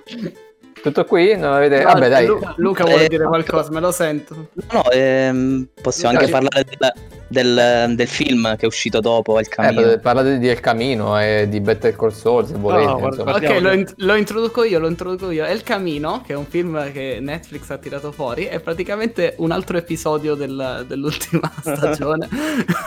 tutto 0.86 1.06
qui? 1.06 1.36
Non 1.36 1.52
avete... 1.54 1.80
No, 1.84 1.93
Vabbè 1.93 2.10
dai, 2.10 2.26
Lu- 2.28 2.39
Luca 2.58 2.84
vuole 2.84 3.06
Eh, 3.06 3.08
dire 3.08 3.26
qualcosa, 3.26 3.71
me 3.71 3.80
lo 3.80 3.91
sento. 3.91 4.50
no, 4.71 4.89
ehm, 4.91 5.67
possiamo 5.82 6.12
anche 6.17 6.30
Dai. 6.30 6.32
parlare 6.41 6.63
del, 6.78 6.93
del- 7.28 7.95
del 7.95 8.08
film 8.08 8.56
che 8.56 8.65
è 8.65 8.67
uscito 8.67 9.00
dopo, 9.00 9.39
Il 9.39 9.45
eh, 9.45 9.50
Camino. 9.50 9.98
parlate 10.00 10.38
di 10.38 10.48
El 10.48 10.60
Camino 10.60 11.19
e 11.19 11.48
di 11.50 11.60
Better 11.60 11.95
Call 11.95 12.12
Saul 12.12 12.45
se 12.45 12.54
volete. 12.54 12.86
no, 12.86 13.00
guarda- 13.00 13.24
guarda- 13.24 13.50
Ok, 13.56 13.60
lo, 13.62 13.71
int- 13.74 13.93
lo 13.98 14.15
introduco 14.15 14.63
io, 14.63 14.78
lo 14.78 14.88
introduco 14.88 15.32
io. 15.32 15.43
El 15.45 15.63
Camino, 15.63 16.21
che 16.26 16.34
è 16.34 16.36
un 16.36 16.45
film 16.45 16.91
che 16.91 17.17
Netflix 17.19 17.69
ha 17.71 17.78
tirato 17.78 18.12
fuori, 18.12 18.43
è 18.45 18.60
praticamente 18.60 19.34
un 19.38 19.50
altro 19.50 19.78
episodio 19.78 20.36
del- 20.36 20.86
dell'ultima 20.88 21.52
stagione, 21.62 22.30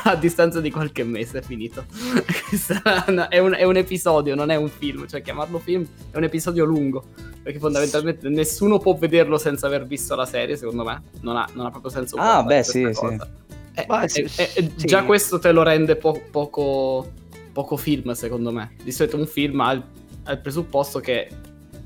a 0.04 0.14
distanza 0.14 0.60
di 0.60 0.70
qualche 0.70 1.02
mese 1.02 1.38
è 1.38 1.42
finito. 1.42 1.84
È 3.28 3.38
un, 3.38 3.54
è 3.58 3.64
un 3.64 3.76
episodio, 3.76 4.34
non 4.34 4.50
è 4.50 4.56
un 4.56 4.68
film, 4.68 5.06
cioè 5.08 5.22
chiamarlo 5.22 5.58
film 5.58 5.84
è 6.10 6.16
un 6.16 6.24
episodio 6.24 6.64
lungo, 6.64 7.04
perché 7.42 7.58
fondamentalmente 7.58 8.28
nessuno 8.28 8.78
può 8.78 8.94
vederlo 8.94 9.38
senza 9.38 9.66
aver 9.66 9.86
visto 9.86 10.14
la 10.14 10.26
serie, 10.26 10.56
secondo 10.56 10.84
me. 10.84 11.02
Non 11.20 11.36
ha, 11.36 11.48
non 11.54 11.66
ha 11.66 11.70
proprio 11.70 11.90
senso. 11.90 12.16
Ah, 12.16 12.42
guardare 12.42 12.56
beh, 12.56 12.62
sì, 12.62 12.82
questa 12.82 13.08
sì. 13.08 13.16
cosa. 13.16 13.30
Eh, 13.74 13.84
Ma 13.88 14.02
eh, 14.02 14.08
sì, 14.08 14.20
eh, 14.22 14.50
eh, 14.54 14.72
sì. 14.74 14.86
Già 14.86 15.04
questo 15.04 15.38
te 15.38 15.52
lo 15.52 15.62
rende 15.62 15.96
po- 15.96 16.20
poco, 16.30 17.12
poco 17.52 17.76
film, 17.76 18.12
secondo 18.12 18.50
me. 18.50 18.74
Di 18.82 18.92
solito 18.92 19.16
un 19.16 19.26
film 19.26 19.60
ha 19.60 19.82
al 20.24 20.40
presupposto 20.40 20.98
che 21.00 21.28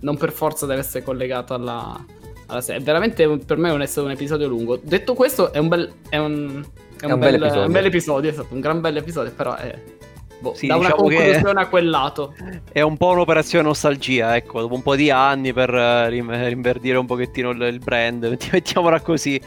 non 0.01 0.17
per 0.17 0.33
forza 0.33 0.67
deve 0.67 0.81
essere 0.81 1.05
collegato 1.05 1.55
alla, 1.55 2.05
alla 2.47 2.61
serie. 2.61 2.83
Veramente 2.83 3.25
un- 3.25 3.45
per 3.45 3.57
me 3.57 3.77
è 3.81 3.87
stato 3.87 4.07
un 4.07 4.12
episodio 4.12 4.49
lungo. 4.49 4.81
Detto 4.83 5.15
questo, 5.15 5.53
è 5.53 5.59
un 5.59 5.69
bel, 5.69 5.93
è 6.09 6.17
un, 6.17 6.65
è 6.99 7.12
un 7.12 7.19
bel, 7.19 7.41
è 7.41 7.65
un 7.65 7.73
bel 7.73 7.85
episodio, 7.85 8.31
è 8.31 8.33
stato 8.33 8.55
un 8.55 8.61
gran 8.61 8.81
bel 8.81 8.97
episodio, 8.97 9.33
però 9.33 9.55
è... 9.55 9.79
boh, 10.42 10.55
Sì, 10.55 10.66
da 10.66 10.76
una 10.76 10.88
diciamo 10.90 11.09
che- 11.09 11.14
conclusione 11.16 11.61
a 11.61 11.66
quel 11.68 11.88
lato. 11.88 12.35
È 12.70 12.81
un 12.83 12.96
po' 12.98 13.11
un'operazione 13.12 13.64
nostalgia, 13.64 14.37
ecco, 14.37 14.61
dopo 14.61 14.74
un 14.74 14.83
po' 14.83 14.96
di 14.96 15.11
anni 15.11 15.52
per 15.55 15.72
eh, 15.72 16.09
rinverdire 16.11 16.98
un 16.98 17.07
pochettino 17.07 17.50
il, 17.50 17.78
brand, 17.78 18.24
metti- 18.28 18.50
mettiamola 18.52 19.00
così. 19.00 19.40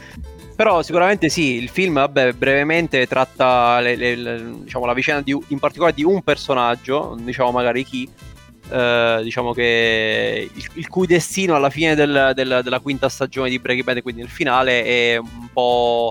Però 0.56 0.82
sicuramente 0.82 1.28
sì, 1.28 1.56
il 1.56 1.68
film, 1.68 1.94
vabbè, 1.94 2.32
brevemente 2.32 3.06
tratta 3.06 3.78
le- 3.80 3.94
le- 3.94 4.16
le- 4.16 4.52
diciamo, 4.64 4.86
la 4.86 4.94
vicenda 4.94 5.20
di, 5.20 5.38
in 5.48 5.58
particolare 5.58 5.94
di 5.94 6.02
un 6.02 6.22
personaggio, 6.22 7.14
diciamo 7.20 7.50
magari 7.50 7.84
chi, 7.84 8.08
eh, 8.70 9.20
diciamo 9.22 9.52
che 9.52 10.48
il, 10.52 10.66
il 10.72 10.88
cui 10.88 11.06
destino 11.06 11.54
alla 11.54 11.68
fine 11.68 11.94
del- 11.94 12.32
del- 12.34 12.60
della 12.64 12.80
quinta 12.80 13.10
stagione 13.10 13.50
di 13.50 13.58
Breaking 13.58 13.84
Bad, 13.86 14.00
quindi 14.02 14.22
nel 14.22 14.30
finale, 14.30 14.82
è 14.82 15.16
un 15.18 15.48
po' 15.52 16.10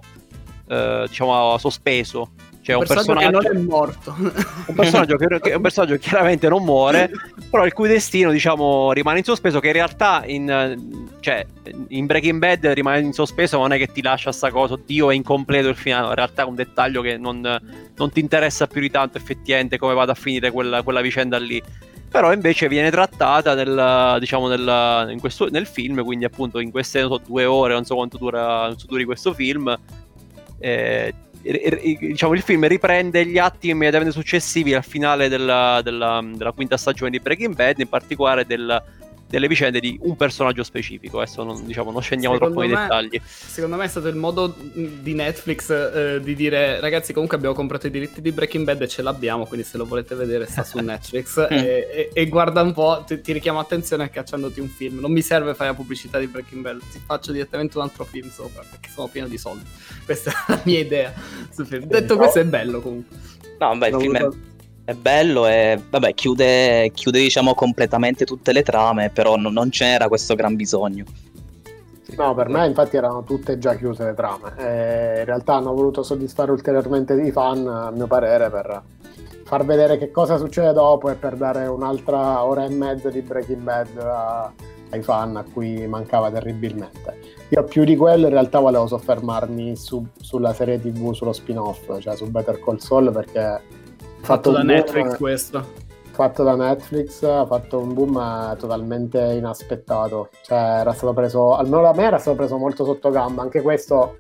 eh, 0.68 1.06
diciamo 1.08 1.58
sospeso. 1.58 2.30
Cioè 2.66 2.76
un 2.78 2.84
personaggio, 2.84 3.38
che 3.38 3.48
non 3.54 3.58
è 3.58 3.60
morto. 3.60 4.16
un 4.18 4.74
personaggio 4.74 5.18
che, 5.18 5.54
un 5.54 5.62
personaggio 5.62 5.98
chiaramente 5.98 6.50
non 6.50 6.64
muore, 6.64 7.12
però 7.52 7.64
il 7.64 7.74
cui 7.74 7.88
destino, 7.88 8.32
diciamo, 8.32 8.92
rimane 8.92 9.20
in 9.20 9.24
sospeso. 9.24 9.60
Che 9.60 9.68
in 9.68 9.74
realtà 9.74 10.24
in, 10.26 11.14
cioè, 11.20 11.46
in 11.90 12.08
Breaking 12.08 12.40
Bad 12.40 12.66
rimane 12.66 13.02
in 13.02 13.14
sospeso, 13.14 13.60
non 13.60 13.72
è 13.72 13.78
che 13.78 13.92
ti 13.92 14.02
lascia 14.02 14.32
sta 14.32 14.50
cosa, 14.50 14.74
oddio, 14.74 15.12
è 15.12 15.14
incompleto 15.14 15.68
il 15.68 15.76
finale. 15.76 16.08
In 16.08 16.16
realtà 16.16 16.42
è 16.42 16.46
un 16.46 16.56
dettaglio 16.56 17.02
che 17.04 17.18
non, 17.18 17.40
non 17.96 18.12
ti 18.12 18.20
interessa 18.20 18.66
più 18.66 18.82
di 18.82 18.90
tanto, 18.90 19.20
effettivamente, 19.20 19.78
come 19.78 19.94
vada 19.94 20.14
a 20.14 20.16
finire 20.16 20.50
quella, 20.50 20.82
quella 20.82 21.02
vicenda 21.02 21.38
lì. 21.38 21.62
Però 22.10 22.34
invece 22.34 22.68
viene 22.68 22.90
trattata 22.90 23.54
nel, 23.54 24.18
diciamo, 24.20 24.48
nel, 24.48 25.12
in 25.12 25.20
questo, 25.20 25.52
nel 25.52 25.68
film, 25.68 26.04
quindi 26.04 26.26
appunto 26.26 26.58
in 26.58 26.72
queste 26.72 27.02
non 27.02 27.10
so, 27.10 27.22
due 27.28 27.46
ore, 27.46 27.74
non 27.74 27.86
so 27.86 27.94
quanto 27.94 28.18
dura, 28.18 28.66
non 28.70 28.80
so, 28.80 28.88
duri 28.88 29.06
questo 29.06 29.36
film. 29.36 29.78
eh, 30.58 31.14
diciamo, 31.52 32.34
il 32.34 32.42
film 32.42 32.66
riprende 32.68 33.26
gli 33.26 33.38
atti 33.38 33.70
immediatamente 33.70 34.14
successivi 34.18 34.74
al 34.74 34.84
finale 34.84 35.30
della, 35.30 35.82
della- 35.84 36.24
della 36.34 36.52
quinta 36.52 36.78
stagione 36.78 37.12
di 37.12 37.20
Breaking 37.20 37.54
Bad, 37.56 37.80
in 37.80 37.88
particolare 37.88 38.46
del- 38.46 38.82
delle 39.36 39.48
vicende 39.50 39.82
di 39.82 39.98
un 40.04 40.16
personaggio 40.16 40.64
specifico. 40.64 41.20
Adesso 41.20 41.44
non, 41.44 41.66
diciamo, 41.66 41.92
non 41.92 42.02
scendiamo 42.02 42.36
Secondo 42.36 42.56
troppo 42.56 42.68
nei 42.68 42.78
dettagli. 42.78 43.22
Secondo 43.26 43.76
me 43.76 43.84
è 43.84 43.88
stato 43.90 44.08
il 44.08 44.16
modo 44.16 44.56
di 44.58 45.14
Netflix 45.14 45.70
eh, 45.70 46.20
di 46.22 46.36
dire 46.36 46.80
ragazzi 46.80 47.12
comunque 47.12 47.36
abbiamo 47.36 47.54
comprato 47.54 47.88
i 47.88 47.92
diritti 47.92 48.22
di 48.22 48.32
Breaking 48.32 48.64
Bad 48.64 48.82
e 48.82 48.88
ce 48.88 49.02
l'abbiamo, 49.02 49.46
quindi 49.46 49.66
se 49.66 49.76
lo 49.78 49.86
volete 49.86 50.16
vedere 50.16 50.46
sta 50.46 50.64
su 50.64 50.80
Netflix 50.82 51.38
e, 51.50 51.50
e- 51.50 52.10
e 52.14 52.28
guarda 52.28 52.62
un 52.62 52.72
po', 52.72 53.04
ti, 53.06 53.20
ti 53.20 53.34
richiamo 53.34 53.60
attenzione 53.60 54.10
cacciandoti 54.10 54.62
un 54.62 54.70
film, 54.70 55.00
non 55.00 55.12
mi 55.12 55.22
serve 55.22 55.54
fare 55.54 55.72
la 55.72 55.76
pubblicità 55.76 56.18
di 56.18 56.28
Breaking 56.28 56.62
Bad, 56.62 56.80
ti 56.90 57.02
faccio 57.06 57.34
direttamente 57.34 57.78
un 57.78 57.84
altro 57.84 58.06
film 58.06 58.30
sopra 58.30 58.64
perché 58.70 58.90
sono 58.90 59.08
pieno 59.08 59.28
di 59.28 59.38
soldi. 59.38 59.66
Questa 60.06 60.32
è 60.32 60.34
la 60.48 60.62
mia 60.64 60.80
idea. 60.80 61.14
Detto 61.56 62.16
questo 62.16 62.40
è 62.40 62.46
bello 62.46 62.80
comunque. 62.80 63.18
No, 63.60 63.76
beh, 63.78 63.88
il 63.90 63.96
film 63.96 64.18
è, 64.18 64.28
è 64.86 64.94
bello 64.94 65.48
e 65.48 65.82
vabbè, 65.90 66.14
chiude, 66.14 66.92
chiude 66.94 67.20
diciamo 67.20 67.56
completamente 67.56 68.24
tutte 68.24 68.54
le 68.54 68.62
trame, 68.62 69.10
però 69.10 69.36
non, 69.36 69.52
non 69.52 69.70
c'era 69.70 70.08
questo 70.08 70.36
gran 70.36 70.56
bisogno. 70.56 71.06
No, 72.18 72.36
per 72.36 72.50
me 72.50 72.68
infatti 72.68 72.96
erano 72.96 73.24
tutte 73.24 73.58
già 73.58 73.76
chiuse 73.76 74.06
le 74.06 74.14
trame. 74.14 74.54
E 74.58 75.20
in 75.20 75.26
realtà 75.26 75.56
hanno 75.56 75.74
voluto 75.74 76.04
soddisfare 76.04 76.52
ulteriormente 76.52 77.14
i 77.14 77.32
fan, 77.32 77.68
a 77.68 77.90
mio 77.90 78.06
parere, 78.06 78.50
per 78.52 78.84
far 79.44 79.66
vedere 79.66 79.98
che 79.98 80.12
cosa 80.12 80.38
succede 80.38 80.72
dopo 80.72 81.10
e 81.10 81.16
per 81.16 81.36
dare 81.36 81.66
un'altra 81.66 82.44
ora 82.44 82.64
e 82.64 82.70
mezza 82.70 83.10
di 83.10 83.22
Breaking 83.22 83.62
Bad 83.62 83.98
a- 83.98 84.52
ai 84.92 85.02
fan 85.02 85.36
a 85.36 85.44
cui 85.52 85.86
mancava 85.88 86.30
terribilmente. 86.30 87.20
Io 87.50 87.64
più 87.64 87.84
di 87.84 87.96
quello 87.96 88.28
in 88.28 88.32
realtà 88.34 88.60
volevo 88.60 88.86
soffermarmi 88.86 89.76
su- 89.76 90.06
sulla 90.20 90.54
serie 90.54 90.80
TV, 90.80 91.12
sullo 91.12 91.34
spin-off, 91.34 92.00
cioè 92.00 92.16
su 92.16 92.30
Better 92.30 92.60
Call 92.60 92.78
Saul 92.78 93.12
perché 93.12 93.62
Fatto 94.26 94.50
da 94.50 94.62
boom- 94.62 94.72
Netflix 94.72 95.18
questo. 95.18 95.84
fatto 96.10 96.44
da 96.44 96.56
Netflix, 96.56 97.22
ha 97.24 97.46
fatto 97.46 97.78
un 97.78 97.94
boom 97.94 98.18
eh, 98.18 98.56
totalmente 98.58 99.20
inaspettato. 99.20 100.30
Cioè, 100.42 100.80
era 100.80 100.94
stato 100.94 101.14
preso, 101.14 101.56
almeno 101.56 101.84
da 101.84 101.94
me 101.94 102.04
era 102.06 102.18
stato 102.18 102.36
preso 102.36 102.58
molto 102.58 102.84
sotto 102.86 103.12
gamba. 103.12 103.44
Anche 103.44 103.62
questo, 103.62 104.18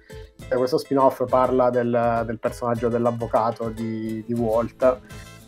eh, 0.48 0.56
questo 0.56 0.78
spin-off 0.78 1.24
parla 1.28 1.72
del, 1.72 2.24
del 2.26 2.38
personaggio 2.38 2.88
dell'avvocato 2.88 3.70
di, 3.70 4.24
di 4.28 4.34
Walt, 4.34 5.00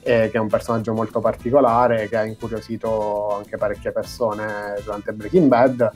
eh, 0.01 0.29
che 0.31 0.37
è 0.37 0.39
un 0.39 0.47
personaggio 0.47 0.91
molto 0.93 1.19
particolare, 1.19 2.07
che 2.07 2.17
ha 2.17 2.25
incuriosito 2.25 3.35
anche 3.35 3.57
parecchie 3.57 3.91
persone 3.91 4.73
durante 4.83 5.13
Breaking 5.13 5.47
Bad. 5.47 5.91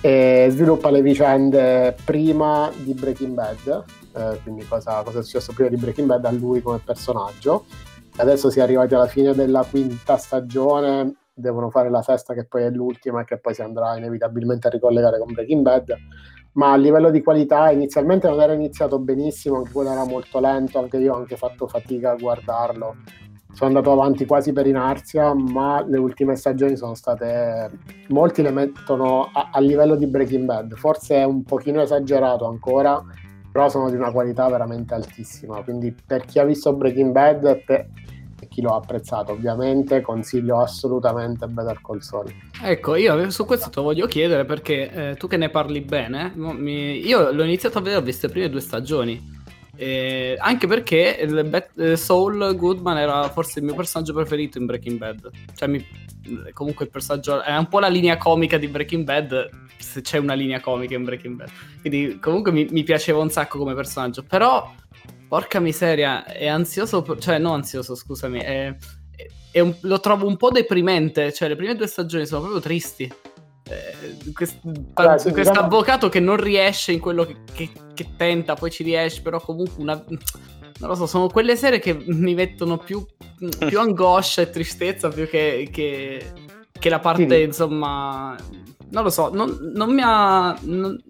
E 0.00 0.48
sviluppa 0.50 0.90
le 0.90 1.02
vicende 1.02 1.94
prima 2.04 2.70
di 2.74 2.94
Breaking 2.94 3.34
Bad, 3.34 3.84
eh, 4.16 4.40
quindi 4.42 4.66
cosa, 4.66 5.02
cosa 5.04 5.20
è 5.20 5.22
successo 5.22 5.52
prima 5.52 5.68
di 5.68 5.76
Breaking 5.76 6.08
Bad 6.08 6.24
a 6.24 6.30
lui 6.32 6.60
come 6.60 6.80
personaggio. 6.82 7.66
Adesso 8.16 8.50
si 8.50 8.58
è 8.58 8.62
arrivati 8.62 8.94
alla 8.94 9.06
fine 9.06 9.34
della 9.34 9.64
quinta 9.68 10.16
stagione, 10.16 11.14
devono 11.32 11.70
fare 11.70 11.90
la 11.90 12.02
sesta 12.02 12.34
che 12.34 12.44
poi 12.44 12.64
è 12.64 12.70
l'ultima 12.70 13.22
e 13.22 13.24
che 13.24 13.38
poi 13.38 13.54
si 13.54 13.62
andrà 13.62 13.96
inevitabilmente 13.96 14.66
a 14.66 14.70
ricollegare 14.70 15.18
con 15.18 15.32
Breaking 15.32 15.62
Bad. 15.62 15.94
Ma 16.52 16.72
a 16.72 16.76
livello 16.76 17.10
di 17.10 17.22
qualità 17.22 17.70
inizialmente 17.70 18.28
non 18.28 18.40
era 18.40 18.52
iniziato 18.52 18.98
benissimo, 18.98 19.58
anche 19.58 19.72
quello 19.72 19.92
era 19.92 20.04
molto 20.04 20.40
lento, 20.40 20.78
anche 20.78 20.98
io 20.98 21.14
ho 21.14 21.16
anche 21.16 21.36
fatto 21.36 21.66
fatica 21.66 22.10
a 22.10 22.16
guardarlo. 22.16 22.96
Sono 23.52 23.68
andato 23.68 23.92
avanti 23.92 24.26
quasi 24.26 24.52
per 24.52 24.66
inerzia, 24.66 25.34
ma 25.34 25.84
le 25.84 25.98
ultime 25.98 26.36
stagioni 26.36 26.76
sono 26.76 26.94
state... 26.94 27.70
Molti 28.08 28.42
le 28.42 28.50
mettono 28.50 29.30
a, 29.32 29.50
a 29.52 29.60
livello 29.60 29.96
di 29.96 30.06
Breaking 30.06 30.44
Bad, 30.44 30.74
forse 30.74 31.16
è 31.16 31.24
un 31.24 31.42
pochino 31.42 31.80
esagerato 31.80 32.46
ancora, 32.46 33.02
però 33.50 33.68
sono 33.68 33.90
di 33.90 33.96
una 33.96 34.10
qualità 34.12 34.48
veramente 34.48 34.94
altissima. 34.94 35.62
Quindi 35.62 35.94
per 36.06 36.24
chi 36.24 36.38
ha 36.38 36.44
visto 36.44 36.72
Breaking 36.72 37.12
Bad 37.12 37.44
e 37.44 37.56
per 37.66 37.86
chi 38.48 38.62
lo 38.62 38.72
ha 38.72 38.76
apprezzato, 38.76 39.32
ovviamente 39.32 40.00
consiglio 40.00 40.60
assolutamente 40.60 41.46
Better 41.46 41.80
Call 41.82 41.98
Saul. 41.98 42.32
Ecco, 42.62 42.96
io 42.96 43.30
su 43.30 43.44
questo 43.44 43.68
te 43.68 43.76
lo 43.76 43.82
voglio 43.82 44.06
chiedere 44.06 44.44
perché 44.44 44.90
eh, 45.10 45.16
tu 45.16 45.28
che 45.28 45.36
ne 45.36 45.50
parli 45.50 45.80
bene, 45.82 46.32
mi- 46.34 47.06
io 47.06 47.30
l'ho 47.32 47.44
iniziato 47.44 47.78
a 47.78 47.80
vedere, 47.82 48.00
ho 48.00 48.04
visto 48.04 48.28
prime 48.28 48.48
due 48.48 48.60
stagioni. 48.60 49.38
Eh, 49.76 50.36
anche 50.38 50.66
perché 50.66 51.26
Bet- 51.46 51.78
eh, 51.78 51.96
Saul 51.96 52.54
Goodman 52.56 52.98
era 52.98 53.28
forse 53.30 53.60
il 53.60 53.64
mio 53.64 53.74
personaggio 53.74 54.12
preferito 54.12 54.58
in 54.58 54.66
Breaking 54.66 54.98
Bad. 54.98 55.30
Cioè, 55.54 55.68
mi- 55.68 55.86
comunque 56.52 56.84
il 56.84 56.90
personaggio 56.90 57.42
è 57.42 57.56
un 57.56 57.68
po' 57.68 57.78
la 57.80 57.88
linea 57.88 58.16
comica 58.16 58.58
di 58.58 58.68
Breaking 58.68 59.04
Bad, 59.04 59.48
se 59.78 60.00
c'è 60.02 60.18
una 60.18 60.34
linea 60.34 60.60
comica 60.60 60.94
in 60.94 61.04
Breaking 61.04 61.36
Bad. 61.36 61.48
Quindi 61.80 62.18
comunque 62.20 62.52
mi, 62.52 62.66
mi 62.70 62.82
piaceva 62.82 63.20
un 63.20 63.30
sacco 63.30 63.58
come 63.58 63.74
personaggio. 63.74 64.22
Però, 64.22 64.72
porca 65.28 65.60
miseria, 65.60 66.24
è 66.24 66.46
ansioso, 66.46 67.04
cioè 67.18 67.38
no 67.38 67.52
ansioso, 67.52 67.94
scusami, 67.94 68.40
è, 68.40 68.74
è 69.52 69.60
un- 69.60 69.74
lo 69.82 70.00
trovo 70.00 70.26
un 70.26 70.36
po' 70.36 70.50
deprimente. 70.50 71.32
Cioè, 71.32 71.48
le 71.48 71.56
prime 71.56 71.74
due 71.76 71.86
stagioni 71.86 72.26
sono 72.26 72.40
proprio 72.42 72.60
tristi. 72.60 73.10
Eh, 73.70 74.32
questo 74.32 74.58
diciamo- 74.62 75.60
avvocato 75.60 76.08
che 76.08 76.18
non 76.20 76.36
riesce 76.36 76.92
in 76.92 76.98
quello 77.00 77.24
che, 77.24 77.36
che- 77.52 77.70
che 77.94 78.08
tenta, 78.16 78.54
poi 78.54 78.70
ci 78.70 78.82
riesce, 78.82 79.22
però 79.22 79.40
comunque 79.40 79.80
una... 79.82 80.04
Non 80.80 80.88
lo 80.88 80.94
so, 80.94 81.06
sono 81.06 81.28
quelle 81.28 81.56
serie 81.56 81.78
che 81.78 81.92
mi 81.94 82.34
mettono 82.34 82.78
più, 82.78 83.04
più 83.66 83.78
angoscia 83.80 84.42
e 84.42 84.50
tristezza 84.50 85.08
più 85.08 85.28
che, 85.28 85.68
che, 85.70 86.32
che 86.72 86.88
la 86.88 86.98
parte, 87.00 87.36
Sì. 87.36 87.42
insomma... 87.42 88.36
Non 88.92 89.04
lo 89.04 89.10
so, 89.10 89.32
non, 89.32 89.56
non 89.72 89.94
mi 89.94 90.00
ha... 90.04 90.56
non- 90.62 91.00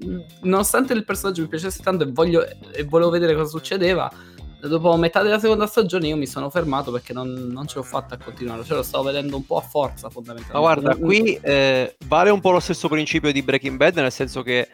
nonostante 0.42 0.92
il 0.92 1.04
personaggio 1.04 1.40
mi 1.40 1.48
piacesse 1.48 1.82
tanto 1.82 2.04
e, 2.04 2.10
voglio, 2.10 2.44
e 2.46 2.84
volevo 2.84 3.08
vedere 3.10 3.34
cosa 3.34 3.48
succedeva, 3.48 4.10
dopo 4.60 4.94
metà 4.96 5.22
della 5.22 5.38
seconda 5.38 5.66
stagione 5.66 6.08
io 6.08 6.16
mi 6.16 6.26
sono 6.26 6.50
fermato 6.50 6.92
perché 6.92 7.14
non, 7.14 7.30
non 7.32 7.66
ce 7.66 7.76
l'ho 7.76 7.82
fatta 7.82 8.16
a 8.16 8.18
continuare, 8.22 8.64
cioè 8.64 8.76
lo 8.76 8.82
stavo 8.82 9.04
vedendo 9.04 9.36
un 9.36 9.46
po' 9.46 9.56
a 9.56 9.62
forza 9.62 10.10
fondamentalmente. 10.10 10.52
Ma 10.52 10.90
guarda, 10.90 10.96
qui 11.02 11.38
eh, 11.40 11.96
vale 12.06 12.28
un 12.28 12.40
po' 12.40 12.50
lo 12.50 12.60
stesso 12.60 12.88
principio 12.88 13.32
di 13.32 13.42
Breaking 13.42 13.78
Bad, 13.78 13.96
nel 13.96 14.12
senso 14.12 14.42
che 14.42 14.68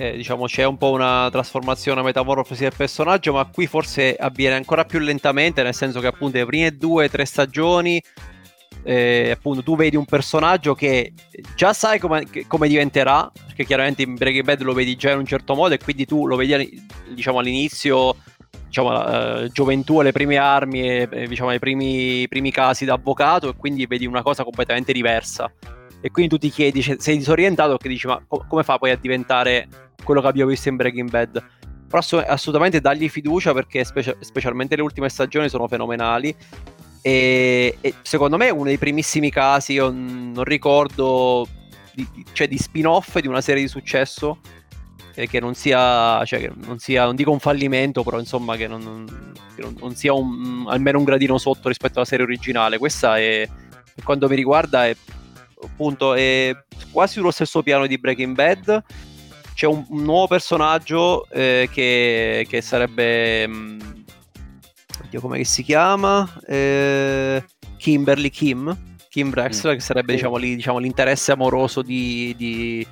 eh, 0.00 0.16
diciamo 0.16 0.46
c'è 0.46 0.64
un 0.64 0.78
po' 0.78 0.92
una 0.92 1.28
trasformazione, 1.30 1.98
una 1.98 2.08
metamorfosi 2.08 2.62
del 2.62 2.72
personaggio, 2.74 3.34
ma 3.34 3.44
qui 3.44 3.66
forse 3.66 4.16
avviene 4.16 4.54
ancora 4.54 4.84
più 4.84 4.98
lentamente, 4.98 5.62
nel 5.62 5.74
senso 5.74 6.00
che 6.00 6.06
appunto 6.06 6.38
le 6.38 6.46
prime 6.46 6.74
due 6.74 7.10
tre 7.10 7.26
stagioni 7.26 8.02
eh, 8.82 9.30
appunto 9.30 9.62
tu 9.62 9.76
vedi 9.76 9.96
un 9.96 10.06
personaggio 10.06 10.74
che 10.74 11.12
già 11.54 11.74
sai 11.74 11.98
come, 11.98 12.24
come 12.46 12.66
diventerà, 12.66 13.30
perché 13.46 13.66
chiaramente 13.66 14.00
in 14.00 14.14
Breaking 14.14 14.44
Bad 14.44 14.62
lo 14.62 14.72
vedi 14.72 14.96
già 14.96 15.10
in 15.10 15.18
un 15.18 15.26
certo 15.26 15.54
modo 15.54 15.74
e 15.74 15.78
quindi 15.78 16.06
tu 16.06 16.26
lo 16.26 16.36
vedi 16.36 16.82
diciamo 17.12 17.40
all'inizio 17.40 18.16
diciamo 18.68 19.06
eh, 19.06 19.48
gioventù 19.52 19.98
alle 19.98 20.12
prime 20.12 20.38
armi 20.38 20.80
e 20.88 21.26
diciamo 21.28 21.50
ai 21.50 21.58
primi, 21.58 22.26
primi 22.26 22.50
casi 22.50 22.86
da 22.86 22.94
avvocato 22.94 23.50
e 23.50 23.54
quindi 23.54 23.84
vedi 23.84 24.06
una 24.06 24.22
cosa 24.22 24.44
completamente 24.44 24.94
diversa 24.94 25.52
e 26.00 26.10
quindi 26.10 26.30
tu 26.30 26.38
ti 26.38 26.50
chiedi 26.50 26.82
sei 26.82 27.16
disorientato 27.16 27.70
perché 27.70 27.88
dici 27.88 28.06
ma 28.06 28.22
co- 28.26 28.44
come 28.48 28.62
fa 28.62 28.78
poi 28.78 28.90
a 28.90 28.96
diventare 28.96 29.68
quello 30.02 30.20
che 30.20 30.26
abbiamo 30.26 30.50
visto 30.50 30.68
in 30.68 30.76
Breaking 30.76 31.10
Bad 31.10 31.42
però 31.86 31.98
ass- 31.98 32.24
assolutamente 32.26 32.80
dagli 32.80 33.08
fiducia 33.08 33.52
perché 33.52 33.84
specie- 33.84 34.16
specialmente 34.20 34.76
le 34.76 34.82
ultime 34.82 35.08
stagioni 35.08 35.48
sono 35.48 35.68
fenomenali 35.68 36.34
E, 37.02 37.78
e 37.80 37.94
secondo 38.02 38.36
me 38.36 38.48
è 38.48 38.50
uno 38.50 38.64
dei 38.64 38.76
primissimi 38.76 39.30
casi, 39.30 39.72
io 39.72 39.90
non 39.90 40.44
ricordo, 40.44 41.48
di, 41.94 42.06
cioè 42.32 42.46
di 42.46 42.58
spin-off 42.58 43.18
di 43.20 43.26
una 43.26 43.40
serie 43.40 43.62
di 43.62 43.68
successo 43.68 44.38
che, 45.14 45.26
che 45.26 45.40
non 45.40 45.54
sia, 45.54 46.22
cioè, 46.26 46.40
che 46.40 46.52
non 46.66 46.78
sia, 46.78 47.06
non 47.06 47.16
dico 47.16 47.30
un 47.30 47.40
fallimento, 47.40 48.02
però 48.02 48.18
insomma 48.18 48.56
che 48.56 48.68
non, 48.68 49.06
che 49.56 49.66
non 49.80 49.94
sia 49.94 50.12
un, 50.12 50.66
almeno 50.68 50.98
un 50.98 51.04
gradino 51.04 51.38
sotto 51.38 51.68
rispetto 51.68 51.96
alla 51.96 52.04
serie 52.04 52.26
originale. 52.26 52.76
Questa 52.76 53.16
è, 53.16 53.48
per 53.94 54.04
quanto 54.04 54.28
mi 54.28 54.36
riguarda, 54.36 54.86
è 54.86 54.94
appunto 55.62 56.14
è 56.14 56.54
quasi 56.90 57.14
sullo 57.14 57.30
stesso 57.30 57.62
piano 57.62 57.86
di 57.86 57.98
Breaking 57.98 58.34
Bad. 58.34 58.82
C'è 59.54 59.66
un, 59.66 59.84
un 59.88 60.02
nuovo 60.02 60.26
personaggio 60.26 61.28
eh, 61.30 61.68
che, 61.70 62.46
che, 62.48 62.60
sarebbe. 62.60 63.46
Mh, 63.46 63.52
mm, 63.52 63.80
oddio, 65.04 65.20
come 65.20 65.44
si 65.44 65.62
chiama? 65.62 66.40
Eh, 66.46 67.44
Kimberly 67.76 68.30
Kim. 68.30 68.88
Kim 69.08 69.30
Drexler, 69.30 69.74
mm. 69.74 69.76
che 69.76 69.82
sarebbe 69.82 70.12
diciamo, 70.14 70.36
lì, 70.36 70.54
diciamo, 70.54 70.78
l'interesse 70.78 71.32
amoroso 71.32 71.82
di, 71.82 72.32
di, 72.36 72.86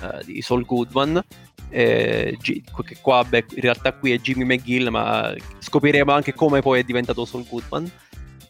uh, 0.00 0.24
di 0.24 0.40
Saul 0.40 0.64
Goodman. 0.64 1.20
Eh, 1.68 2.36
G- 2.40 2.62
che 2.84 2.98
qua 3.00 3.24
beh, 3.24 3.46
in 3.54 3.60
realtà 3.62 3.92
qui 3.94 4.12
è 4.12 4.18
Jimmy 4.18 4.44
McGill, 4.44 4.88
ma 4.88 5.34
scopriremo 5.58 6.12
anche 6.12 6.32
come 6.34 6.60
poi 6.60 6.80
è 6.80 6.84
diventato 6.84 7.24
Saul 7.24 7.46
Goodman. 7.48 7.90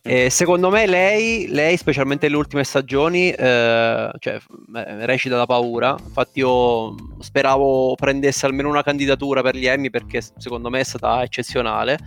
E 0.04 0.30
secondo 0.30 0.68
me 0.68 0.84
lei, 0.86 1.46
lei, 1.46 1.76
specialmente 1.76 2.26
nelle 2.26 2.38
ultime 2.38 2.64
stagioni, 2.64 3.30
eh, 3.30 4.10
cioè, 4.18 4.40
recita 4.72 5.36
da 5.36 5.46
paura. 5.46 5.94
Infatti 5.96 6.40
io 6.40 6.94
speravo 7.20 7.94
prendesse 7.94 8.44
almeno 8.44 8.68
una 8.68 8.82
candidatura 8.82 9.42
per 9.42 9.54
gli 9.54 9.66
Emmy 9.66 9.90
perché 9.90 10.20
secondo 10.38 10.70
me 10.70 10.80
è 10.80 10.84
stata 10.84 11.22
eccezionale. 11.22 11.98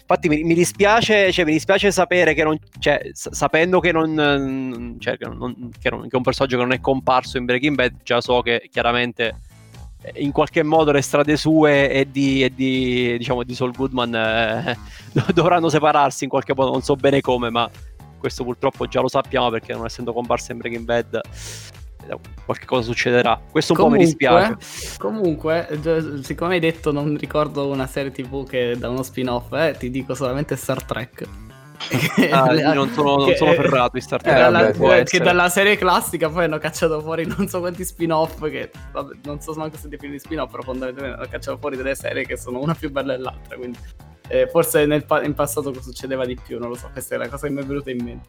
Infatti 0.00 0.30
mi, 0.30 0.42
mi 0.42 0.54
dispiace, 0.54 1.30
cioè, 1.30 1.44
mi 1.44 1.52
dispiace 1.52 1.90
sapere 1.90 2.32
che 2.32 2.44
non, 2.44 2.58
cioè, 2.78 3.10
sapendo 3.12 3.78
che 3.78 3.92
non, 3.92 4.96
cioè, 4.98 5.18
che, 5.18 5.26
non, 5.26 5.68
che, 5.78 5.90
non, 5.90 6.02
che 6.04 6.08
è 6.10 6.16
un 6.16 6.22
personaggio 6.22 6.56
che 6.56 6.62
non 6.62 6.72
è 6.72 6.80
comparso 6.80 7.36
in 7.36 7.44
Breaking 7.44 7.76
Bad, 7.76 7.96
già 8.04 8.22
so 8.22 8.40
che 8.40 8.68
chiaramente 8.70 9.34
in 10.14 10.32
qualche 10.32 10.62
modo 10.62 10.92
le 10.92 11.02
strade 11.02 11.36
sue 11.36 11.90
e 11.90 12.10
di, 12.10 12.44
e 12.44 12.52
di, 12.54 13.16
diciamo, 13.18 13.42
di 13.42 13.54
Saul 13.54 13.72
Goodman 13.72 14.14
eh, 14.14 14.78
dovranno 15.34 15.68
separarsi 15.68 16.24
in 16.24 16.30
qualche 16.30 16.54
modo, 16.54 16.70
non 16.70 16.82
so 16.82 16.94
bene 16.94 17.20
come, 17.20 17.50
ma 17.50 17.68
questo 18.18 18.44
purtroppo 18.44 18.86
già 18.86 19.00
lo 19.00 19.08
sappiamo 19.08 19.50
perché 19.50 19.72
non 19.72 19.84
essendo 19.84 20.12
comparsa 20.12 20.52
in 20.52 20.58
Breaking 20.58 20.84
Bad 20.84 21.20
eh, 22.08 22.16
qualche 22.44 22.66
cosa 22.66 22.82
succederà. 22.82 23.40
Questo 23.50 23.72
un 23.72 23.78
comunque, 23.78 23.98
po' 23.98 24.04
mi 24.04 24.10
dispiace. 24.10 24.98
Comunque, 24.98 26.20
siccome 26.22 26.54
hai 26.54 26.60
detto 26.60 26.92
non 26.92 27.16
ricordo 27.16 27.68
una 27.68 27.86
serie 27.86 28.10
TV 28.10 28.46
che 28.46 28.76
da 28.78 28.88
uno 28.88 29.02
spin-off, 29.02 29.52
eh, 29.52 29.74
ti 29.78 29.90
dico 29.90 30.14
solamente 30.14 30.56
Star 30.56 30.82
Trek. 30.84 31.47
Ah, 32.30 32.52
io 32.52 32.74
non 32.74 32.90
sono, 32.90 33.16
non 33.16 33.34
sono 33.34 33.52
ferrato 33.52 33.90
di 33.94 34.00
Star 34.00 34.20
Trek. 34.20 34.36
Eh, 34.36 34.40
dalla, 34.40 35.02
che 35.02 35.20
dalla 35.20 35.48
serie 35.48 35.76
classica 35.76 36.28
poi 36.28 36.44
hanno 36.44 36.58
cacciato 36.58 37.00
fuori 37.00 37.26
non 37.26 37.48
so 37.48 37.60
quanti 37.60 37.84
spin-off 37.84 38.48
che 38.48 38.70
vabbè, 38.92 39.16
non 39.24 39.40
so 39.40 39.54
manco 39.54 39.76
se 39.76 39.88
definire 39.88 40.18
spin-off, 40.18 40.50
però 40.50 40.62
fondamentalmente 40.62 41.20
hanno 41.20 41.30
cacciato 41.30 41.58
fuori 41.58 41.76
delle 41.76 41.94
serie 41.94 42.26
che 42.26 42.36
sono 42.36 42.60
una 42.60 42.74
più 42.74 42.90
bella 42.90 43.16
dell'altra, 43.16 43.56
quindi 43.56 43.78
eh, 44.28 44.48
forse 44.48 44.84
nel, 44.86 45.04
in 45.24 45.34
passato 45.34 45.72
succedeva 45.80 46.24
di 46.26 46.36
più, 46.36 46.58
non 46.58 46.68
lo 46.68 46.74
so, 46.74 46.90
questa 46.92 47.14
è 47.14 47.18
la 47.18 47.28
cosa 47.28 47.46
che 47.46 47.52
mi 47.52 47.62
è 47.62 47.64
venuta 47.64 47.90
in 47.90 48.04
mente. 48.04 48.28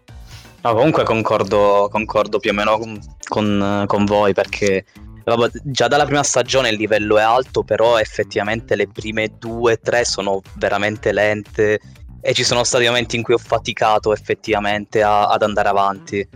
No, 0.62 0.74
comunque 0.74 1.04
concordo, 1.04 1.88
concordo 1.92 2.40
più 2.40 2.52
o 2.52 2.54
meno 2.54 2.78
con, 2.78 3.00
con, 3.28 3.84
con 3.88 4.06
voi 4.06 4.34
perché 4.34 4.86
vabbè, 5.24 5.50
già 5.64 5.88
dalla 5.88 6.06
prima 6.06 6.24
stagione 6.24 6.70
il 6.70 6.76
livello 6.76 7.18
è 7.18 7.22
alto, 7.22 7.64
però 7.64 7.98
effettivamente 7.98 8.76
le 8.76 8.88
prime 8.88 9.32
due, 9.38 9.78
tre 9.78 10.04
sono 10.04 10.42
veramente 10.56 11.12
lente 11.12 11.80
e 12.22 12.34
ci 12.34 12.44
sono 12.44 12.64
stati 12.64 12.86
momenti 12.86 13.16
in 13.16 13.24
cui 13.24 13.34
ho 13.34 13.38
faticato 13.38 14.14
effettivamente 14.14 15.02
a, 15.02 15.28
ad 15.28 15.42
andare 15.42 15.70
avanti. 15.70 16.28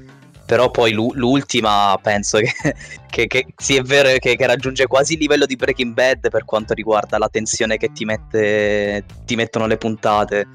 Però 0.45 0.69
poi 0.69 0.91
l'ultima 0.91 1.97
penso 2.01 2.37
che, 2.39 2.53
che, 3.09 3.27
che 3.27 3.45
sì 3.55 3.75
è 3.75 3.81
vero 3.81 4.09
che, 4.19 4.35
che, 4.35 4.45
raggiunge 4.45 4.87
quasi 4.87 5.13
il 5.13 5.19
livello 5.19 5.45
di 5.45 5.55
Breaking 5.55 5.93
Bad 5.93 6.29
per 6.29 6.43
quanto 6.45 6.73
riguarda 6.73 7.17
la 7.17 7.29
tensione 7.29 7.77
che 7.77 7.91
ti, 7.91 8.05
mette, 8.05 9.05
ti 9.25 9.35
mettono 9.35 9.67
le 9.67 9.77
puntate. 9.77 10.47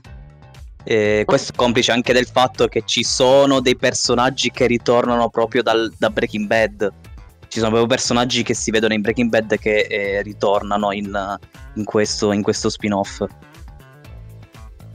E 0.85 1.25
questo 1.27 1.53
è 1.53 1.57
complice 1.57 1.93
anche 1.93 2.13
del 2.13 2.27
fatto 2.27 2.67
che 2.67 2.83
ci 2.85 3.03
sono 3.03 3.61
dei 3.61 3.77
personaggi 3.77 4.51
che 4.51 4.67
ritornano 4.67 5.29
proprio 5.29 5.63
dal, 5.63 5.93
da 5.99 6.11
Breaking 6.11 6.47
Bad. 6.47 6.93
Ci 7.49 7.59
sono 7.59 7.71
proprio 7.71 7.87
personaggi 7.87 8.43
che 8.43 8.55
si 8.55 8.71
vedono 8.71 8.93
in 8.93 9.01
Breaking 9.01 9.31
Bad 9.31 9.59
che 9.59 9.81
eh, 9.81 10.23
ritornano 10.23 10.93
in, 10.93 11.39
in, 11.75 11.85
questo, 11.85 12.33
in 12.33 12.43
questo 12.43 12.69
spin-off. 12.69 13.25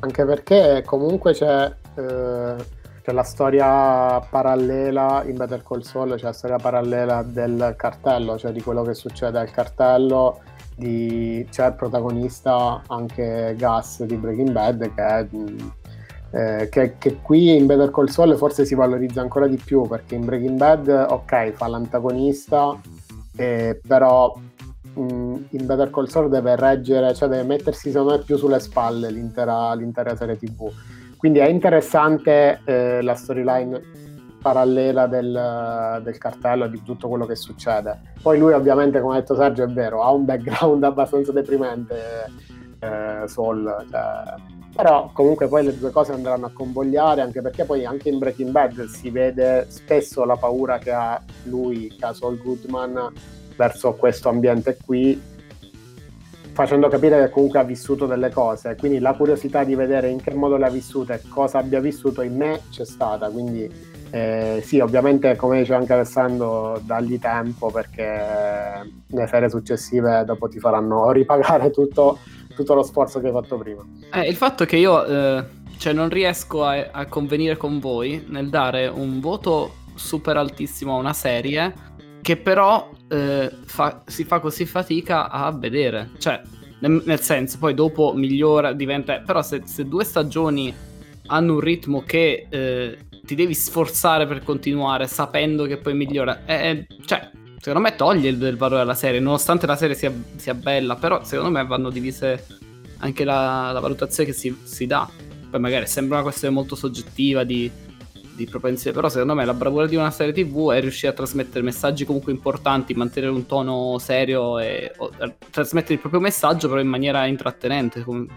Anche 0.04 0.26
perché 0.26 0.84
comunque 0.86 1.32
c'è, 1.32 1.74
eh, 1.96 2.56
c'è, 3.02 3.12
la 3.14 3.24
storia 3.24 4.20
parallela 4.20 5.24
in 5.26 5.38
Better 5.38 5.64
Call 5.64 5.80
Saul, 5.80 6.16
c'è 6.16 6.26
la 6.26 6.34
storia 6.34 6.58
parallela 6.58 7.24
del 7.24 7.74
cartello, 7.78 8.38
cioè 8.38 8.52
di 8.52 8.62
quello 8.62 8.84
che 8.84 8.96
succede 8.96 9.40
al 9.40 9.50
cartello. 9.50 10.42
Di, 10.76 11.48
c'è 11.50 11.68
il 11.68 11.76
protagonista 11.76 12.82
anche 12.88 13.54
Gas 13.58 14.04
di 14.04 14.18
Breaking 14.18 14.52
Bad 14.52 14.94
che 14.94 15.04
è 15.04 15.28
eh, 16.32 16.68
che, 16.68 16.96
che, 16.98 17.22
qui 17.22 17.56
in 17.56 17.68
Better 17.68 17.92
Call 17.92 18.08
Saul 18.08 18.36
forse 18.36 18.66
si 18.66 18.74
valorizza 18.74 19.22
ancora 19.22 19.46
di 19.46 19.58
più 19.64 19.88
perché 19.88 20.16
in 20.16 20.26
Breaking 20.26 20.58
Bad 20.58 20.88
ok 21.10 21.52
fa 21.52 21.68
l'antagonista 21.68 22.76
eh, 23.36 23.80
però 23.88 24.36
Mm, 24.36 24.53
in 24.96 25.66
Better 25.66 25.90
Call 25.90 26.06
Saul 26.06 26.30
deve 26.30 26.56
reggere, 26.56 27.14
cioè 27.14 27.30
deve 27.30 27.44
mettersi 27.44 27.92
secondo 27.92 28.14
me 28.14 28.24
più 28.24 28.38
sulle 28.38 28.60
spalle 28.60 29.10
l'intera, 29.10 29.74
l'intera 29.74 30.16
serie 30.16 30.38
tv. 30.38 30.72
Quindi 31.18 31.40
è 31.40 31.48
interessante 31.48 32.60
eh, 32.66 33.02
la 33.02 33.16
storyline 33.16 33.82
parallela 34.42 35.08
del, 35.08 36.02
del, 36.04 36.18
cartello 36.18 36.66
e 36.66 36.70
di 36.70 36.84
tutto 36.84 37.08
quello 37.08 37.26
che 37.26 37.36
succede. 37.36 38.14
Poi 38.22 38.38
lui 38.38 38.52
ovviamente, 38.52 39.00
come 39.00 39.16
ha 39.16 39.20
detto 39.20 39.36
Sergio, 39.36 39.64
è 39.64 39.68
vero, 39.68 40.04
ha 40.04 40.12
un 40.12 40.26
background 40.26 40.84
abbastanza 40.84 41.32
deprimente, 41.32 42.26
eh, 42.80 43.24
Saul, 43.26 43.86
cioè, 43.90 44.36
però 44.76 45.12
comunque 45.14 45.48
poi 45.48 45.64
le 45.64 45.78
due 45.78 45.92
cose 45.92 46.14
andranno 46.14 46.48
a 46.48 46.52
convogliare 46.52 47.22
anche 47.22 47.42
perché 47.42 47.64
poi 47.64 47.86
anche 47.86 48.10
in 48.10 48.18
Breaking 48.18 48.50
Bad 48.50 48.86
si 48.86 49.12
vede 49.12 49.68
spesso 49.70 50.26
la 50.26 50.36
paura 50.36 50.80
che 50.80 50.92
ha 50.92 51.22
lui, 51.44 51.88
che 51.96 52.06
ha 52.06 52.14
Saul 52.14 52.42
Goodman 52.42 53.12
verso 53.56 53.94
questo 53.94 54.30
ambiente 54.30 54.78
qui, 54.84 55.20
facendo 56.54 56.88
capire 56.88 57.20
che 57.20 57.30
comunque 57.30 57.60
ha 57.60 57.64
vissuto 57.64 58.06
delle 58.06 58.30
cose. 58.30 58.76
Quindi 58.78 59.00
la 59.00 59.14
curiosità 59.14 59.64
di 59.64 59.76
vedere 59.76 60.10
in 60.10 60.22
che 60.22 60.34
modo 60.34 60.58
le 60.58 60.66
ha 60.66 60.70
vissute 60.70 61.14
e 61.14 61.22
cosa 61.28 61.60
abbia 61.60 61.80
vissuto 61.80 62.22
in 62.22 62.36
me 62.36 62.62
c'è 62.70 62.86
stata. 62.86 63.30
Quindi 63.30 63.70
eh, 64.12 64.62
sì, 64.64 64.80
ovviamente 64.80 65.36
come 65.36 65.60
diceva 65.60 65.80
anche 65.80 65.94
Alessandro, 65.94 66.80
dagli 66.84 67.18
tempo 67.18 67.72
perché 67.72 68.92
le 69.08 69.28
serie 69.28 69.50
successive 69.50 70.24
dopo 70.24 70.48
ti 70.48 70.60
faranno 70.60 71.10
ripagare 71.12 71.72
tutto, 71.72 72.20
tutto 72.56 72.74
lo 72.76 72.84
sforzo 72.84 73.20
che 73.20 73.28
hai 73.28 73.34
fatto 73.34 73.58
prima. 73.58 73.84
Eh, 74.14 74.28
il 74.28 74.36
fatto 74.36 74.66
che 74.66 74.78
io 74.78 75.04
eh, 75.04 75.44
cioè 75.78 75.94
non 75.94 76.10
riesco 76.10 76.64
a, 76.64 76.90
a 76.92 77.08
convenire 77.08 77.58
con 77.58 77.80
voi 77.80 78.24
nel 78.30 78.50
dare 78.50 78.88
un 78.88 79.20
voto 79.20 79.82
super 79.96 80.38
altissimo 80.38 80.94
a 80.94 81.00
una 81.00 81.14
serie 81.14 81.74
che 82.24 82.38
però 82.38 82.90
eh, 83.10 83.52
fa, 83.66 84.02
si 84.08 84.24
fa 84.24 84.40
così 84.40 84.66
fatica 84.66 85.30
a 85.30 85.52
vedere. 85.52 86.12
Cioè, 86.18 86.42
nel, 86.80 87.04
nel, 87.06 87.20
senso, 87.20 87.58
poi 87.60 87.74
dopo 87.74 88.14
migliora, 88.16 88.72
diventa... 88.72 89.20
Però 89.20 89.42
se, 89.44 89.64
se 89.66 89.86
due 89.86 90.06
stagioni 90.06 90.74
hanno 91.28 91.54
un 91.54 91.60
ritmo 91.60 92.02
che 92.02 92.48
eh, 92.50 92.98
ti 93.26 93.36
devi 93.36 93.54
sforzare 93.54 94.26
per 94.26 94.42
continuare 94.42 95.06
sapendo 95.08 95.66
che 95.66 95.78
poi 95.78 95.96
migliora, 95.96 96.46
eh, 96.46 96.88
cioè, 97.06 97.30
secondo 97.58 97.90
me 97.90 97.96
toglie 97.96 98.30
il, 98.30 98.42
il, 98.42 98.58
valore 98.58 98.82
alla 98.82 98.96
serie, 98.96 99.20
nonostante 99.20 99.66
la 99.66 99.76
serie 99.76 99.96
sia, 99.96 100.14
sia, 100.38 100.54
bella, 100.54 100.96
però 100.96 101.26
secondo 101.26 101.52
me 101.52 101.66
vanno 101.66 101.90
divise 101.90 102.46
anche 103.00 103.26
la, 103.26 103.72
la 103.74 103.80
valutazione 103.82 104.30
che 104.30 104.36
si, 104.36 104.56
si 104.64 104.88
dà. 104.88 105.10
Poi 105.50 105.60
magari 105.60 105.88
sembra 105.88 106.16
una 106.16 106.24
questione 106.24 106.54
molto 106.54 106.76
soggettiva 106.76 107.44
di 107.44 107.70
di 108.36 108.46
propensione, 108.46 108.96
però 108.96 109.10
secondo 109.10 109.36
me 109.36 109.46
la 109.46 109.54
bravura 109.54 109.86
di 109.86 109.96
una 109.96 110.12
serie 110.12 110.34
TV 110.34 110.72
è 110.72 110.82
riuscire 110.82 111.12
a 111.12 111.16
trasmettere 111.16 111.64
messaggi 111.64 112.06
comunque 112.06 112.32
importanti, 112.32 112.94
mantenere 112.94 113.32
un 113.32 113.46
tono 113.46 113.98
serio 114.00 114.60
e 114.60 114.92
o, 114.98 115.12
trasmettere 115.50 115.96
il 115.96 116.00
proprio 116.00 116.20
messaggio 116.20 116.68
però 116.68 116.80
in 116.80 116.88
maniera 116.88 117.26
intrattenente, 117.26 118.04
come 118.04 118.28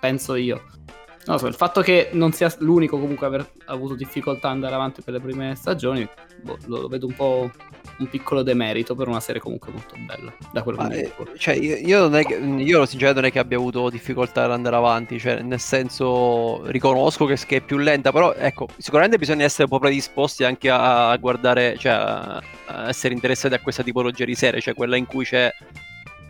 penso 0.00 0.34
io. 0.34 0.62
Non 1.26 1.38
so, 1.38 1.46
il 1.46 1.54
fatto 1.54 1.82
che 1.82 2.08
non 2.12 2.32
sia 2.32 2.52
l'unico 2.60 2.98
comunque 2.98 3.26
aver 3.26 3.46
avuto 3.66 3.94
difficoltà 3.94 4.48
ad 4.48 4.54
andare 4.54 4.74
avanti 4.74 5.02
per 5.02 5.12
le 5.12 5.20
prime 5.20 5.54
stagioni, 5.54 6.08
boh, 6.42 6.56
lo, 6.64 6.88
vedo 6.88 7.06
un 7.06 7.14
po' 7.14 7.50
un 7.98 8.08
piccolo 8.08 8.42
demerito 8.42 8.94
per 8.94 9.06
una 9.06 9.20
serie 9.20 9.40
comunque 9.40 9.70
molto 9.70 9.94
bella. 9.98 10.32
Da 10.50 10.62
quello 10.62 10.88
che 10.88 10.98
eh, 10.98 11.12
cioè, 11.36 11.54
io, 11.56 11.76
io, 11.76 12.00
non 12.00 12.16
è 12.16 12.24
che, 12.24 12.36
io 12.36 12.86
sinceramente 12.86 13.20
non 13.20 13.24
è 13.24 13.32
che 13.32 13.38
abbia 13.38 13.58
avuto 13.58 13.90
difficoltà 13.90 14.44
ad 14.44 14.52
andare 14.52 14.76
avanti, 14.76 15.18
cioè, 15.18 15.42
nel 15.42 15.60
senso 15.60 16.62
riconosco 16.70 17.26
che, 17.26 17.36
che, 17.46 17.56
è 17.56 17.60
più 17.60 17.76
lenta, 17.76 18.12
però 18.12 18.32
ecco, 18.32 18.68
sicuramente 18.78 19.18
bisogna 19.18 19.44
essere 19.44 19.64
un 19.64 19.70
po' 19.70 19.78
predisposti 19.78 20.44
anche 20.44 20.70
a, 20.70 21.10
a 21.10 21.16
guardare, 21.18 21.76
cioè 21.76 21.92
a, 21.92 22.42
a 22.66 22.88
essere 22.88 23.12
interessati 23.12 23.54
a 23.54 23.60
questa 23.60 23.82
tipologia 23.82 24.24
di 24.24 24.34
serie, 24.34 24.62
cioè 24.62 24.74
quella 24.74 24.96
in 24.96 25.04
cui 25.04 25.24
c'è 25.24 25.52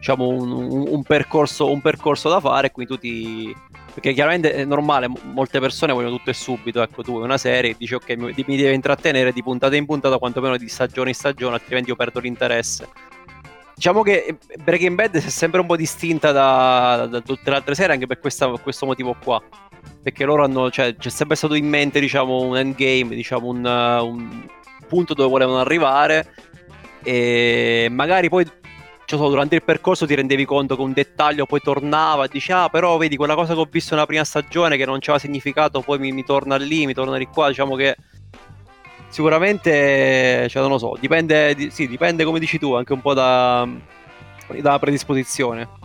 diciamo 0.00 0.26
un, 0.26 0.50
un, 0.50 0.86
un, 0.88 1.02
percorso, 1.02 1.70
un 1.70 1.80
percorso 1.80 2.28
da 2.28 2.40
fare 2.40 2.68
e 2.68 2.70
quindi 2.72 2.92
tu 2.92 2.98
ti 2.98 3.54
Perché 3.92 4.12
chiaramente 4.12 4.52
è 4.52 4.64
normale, 4.64 5.08
mo- 5.08 5.18
molte 5.24 5.58
persone 5.60 5.92
vogliono 5.92 6.16
tutto 6.16 6.30
e 6.30 6.34
subito. 6.34 6.80
Ecco, 6.80 7.02
tu 7.02 7.16
una 7.18 7.38
serie, 7.38 7.74
dici 7.76 7.94
ok, 7.94 8.16
mi, 8.16 8.32
mi 8.46 8.56
deve 8.56 8.72
intrattenere 8.72 9.32
di 9.32 9.42
puntata 9.42 9.76
in 9.76 9.86
puntata, 9.86 10.18
quantomeno 10.18 10.56
di 10.56 10.68
stagione 10.68 11.10
in 11.10 11.14
stagione, 11.14 11.54
altrimenti 11.54 11.90
io 11.90 11.96
perdo 11.96 12.20
l'interesse. 12.20 12.88
Diciamo 13.74 14.02
che 14.02 14.26
eh, 14.26 14.38
Breaking 14.62 14.94
Bad 14.94 15.16
si 15.16 15.26
è 15.26 15.30
sempre 15.30 15.60
un 15.60 15.66
po' 15.66 15.76
distinta 15.76 16.32
da, 16.32 17.06
da 17.10 17.20
tutte 17.20 17.50
le 17.50 17.56
altre 17.56 17.74
serie 17.74 17.94
anche 17.94 18.06
per 18.06 18.20
questa- 18.20 18.48
questo 18.62 18.86
motivo 18.86 19.16
qua. 19.22 19.42
Perché 20.02 20.24
loro 20.24 20.44
hanno, 20.44 20.70
cioè, 20.70 20.94
c'è 20.96 21.08
sempre 21.08 21.36
stato 21.36 21.54
in 21.54 21.66
mente, 21.66 21.98
diciamo, 21.98 22.42
un 22.42 22.56
endgame, 22.56 23.14
diciamo, 23.14 23.48
un, 23.48 23.64
un 23.64 24.46
punto 24.86 25.14
dove 25.14 25.28
volevano 25.28 25.58
arrivare. 25.58 26.34
E 27.02 27.88
magari 27.90 28.28
poi 28.28 28.46
cioè, 29.16 29.28
durante 29.28 29.56
il 29.56 29.64
percorso 29.64 30.06
ti 30.06 30.14
rendevi 30.14 30.44
conto 30.44 30.76
che 30.76 30.82
un 30.82 30.92
dettaglio 30.92 31.46
poi 31.46 31.60
tornava 31.60 32.26
dici 32.26 32.52
ah 32.52 32.68
però 32.68 32.96
vedi 32.96 33.16
quella 33.16 33.34
cosa 33.34 33.54
che 33.54 33.60
ho 33.60 33.68
visto 33.68 33.94
nella 33.94 34.06
prima 34.06 34.24
stagione 34.24 34.76
che 34.76 34.84
non 34.84 34.98
c'aveva 35.00 35.18
significato 35.18 35.80
poi 35.80 35.98
mi, 35.98 36.12
mi 36.12 36.24
torna 36.24 36.56
lì, 36.56 36.86
mi 36.86 36.94
torna 36.94 37.18
di 37.18 37.26
qua 37.26 37.48
diciamo 37.48 37.74
che 37.74 37.96
sicuramente 39.08 40.46
cioè 40.48 40.62
non 40.62 40.70
lo 40.70 40.78
so 40.78 40.96
dipende, 41.00 41.54
di- 41.54 41.70
sì, 41.70 41.88
dipende 41.88 42.24
come 42.24 42.38
dici 42.38 42.58
tu 42.58 42.74
anche 42.74 42.92
un 42.92 43.00
po' 43.00 43.14
da, 43.14 43.66
dalla 44.60 44.78
predisposizione 44.78 45.79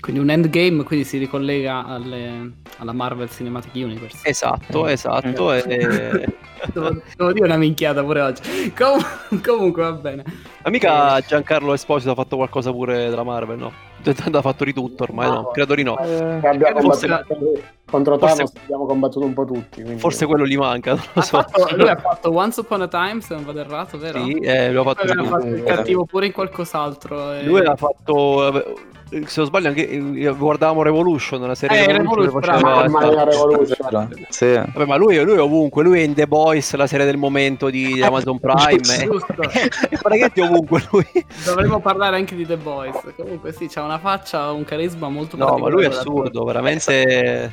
Quindi 0.00 0.20
un 0.20 0.30
endgame 0.30 0.82
quindi 0.82 1.04
si 1.04 1.18
ricollega 1.18 1.84
alle- 1.84 2.52
alla 2.78 2.92
Marvel 2.92 3.28
Cinematic 3.30 3.74
Universe. 3.74 4.18
esatto 4.28 4.86
Eh. 4.88 4.92
esatto 4.92 5.52
e, 5.52 5.62
Devo, 6.74 6.90
devo 7.16 7.32
dire 7.32 7.46
una 7.46 7.56
minchiata 7.56 8.02
pure 8.04 8.20
oggi. 8.20 8.70
Com- 8.76 9.00
comunque 9.44 9.82
va 9.82 9.92
bene. 9.92 10.24
ma 10.62 10.70
mica 10.70 11.18
Giancarlo 11.20 11.72
Esposito 11.72 12.10
ha 12.10 12.14
fatto 12.14 12.36
qualcosa 12.36 12.70
pure 12.70 13.08
della 13.08 13.22
Marvel 13.22 13.58
no? 13.58 13.72
Tanto 14.02 14.38
ha 14.38 14.42
fatto 14.42 14.64
di 14.64 14.72
tutto 14.72 15.02
ormai 15.04 15.28
no? 15.28 15.50
credo 15.52 15.74
di 15.74 15.82
no 15.82 15.94
Che 15.96 16.46
abbiamo 16.48 16.80
Forse- 16.80 17.06
combattuto 17.06 17.62
contro 17.90 18.18
forse- 18.18 18.34
Thanos 18.36 18.52
abbiamo 18.62 18.86
combattuto 18.86 19.26
un 19.26 19.32
po' 19.34 19.44
tutti. 19.44 19.82
quindi- 19.82 20.00
forse 20.00 20.26
quello 20.26 20.46
gli 20.46 20.56
manca 20.56 20.92
non 20.94 21.02
lo 21.14 21.20
Ha 21.20 21.24
so 21.24 21.36
fatto- 21.42 21.68
lui 21.76 21.88
ha 21.88 21.96
fatto 21.96 22.34
Once 22.34 22.60
Upon 22.60 22.82
a 22.82 22.88
Time, 22.88 23.20
se 23.22 23.34
non 23.34 23.44
vado 23.44 23.60
errato, 23.60 23.98
vero? 23.98 24.22
sì, 24.24 24.32
eh, 24.40 24.70
l'ho 24.72 24.82
fatto 24.82 25.02
Poi 25.02 25.10
aveva 25.10 25.22
di 25.22 25.28
fatto 25.28 25.46
il 25.46 25.54
Eh, 25.60 25.62
cattivo 25.64 26.04
pure 26.04 26.26
in 26.26 26.32
qualcos'altro. 26.32 27.32
e- 27.32 27.42
Lui 27.44 27.64
ha 27.64 27.74
fatto. 27.76 28.88
Eh, 29.10 29.26
Se 29.26 29.34
non 29.40 29.46
sbaglio, 29.46 29.68
anche 29.68 29.88
eh, 29.88 30.34
guardavamo 30.36 30.82
Revolution, 30.82 31.46
la 31.46 31.54
serie 31.54 31.78
Eh, 31.84 31.86
Revolution. 31.92 32.40
Revolution, 32.40 32.40
che 32.40 32.46
faceva- 32.60 32.88
Mamma 32.88 33.06
mia, 33.08 33.24
Revolution. 33.24 34.26
Sì. 34.28 34.52
Vabbè, 34.54 34.84
ma 34.86 34.96
lui, 34.96 35.20
lui 35.22 35.34
è 35.34 35.40
ovunque, 35.40 35.82
lui 35.82 36.00
è 36.00 36.02
in 36.04 36.14
The 36.14 36.26
Boys, 36.26 36.74
la 36.74 36.86
serie 36.86 37.04
del 37.06 37.16
momento 37.16 37.68
di 37.70 37.78
di 37.94 38.02
Amazon 38.02 38.38
Prime. 38.38 38.74
eh. 39.00 39.04
Giusto. 39.04 39.34
È 39.42 39.96
praticamente 40.00 40.42
ovunque 40.42 40.82
lui. 40.90 41.06
Dovremmo 41.44 41.80
parlare 41.80 42.16
anche 42.16 42.34
di 42.36 42.46
The 42.46 42.56
Boys. 42.56 42.98
Comunque 43.16 43.52
sì, 43.52 43.66
c'ha 43.68 43.82
una 43.82 43.98
faccia, 43.98 44.50
un 44.52 44.64
carisma 44.64 45.08
molto 45.08 45.36
No, 45.36 45.56
ma 45.56 45.68
lui 45.68 45.84
è 45.84 45.88
assurdo, 45.88 46.44
veramente. 46.44 47.50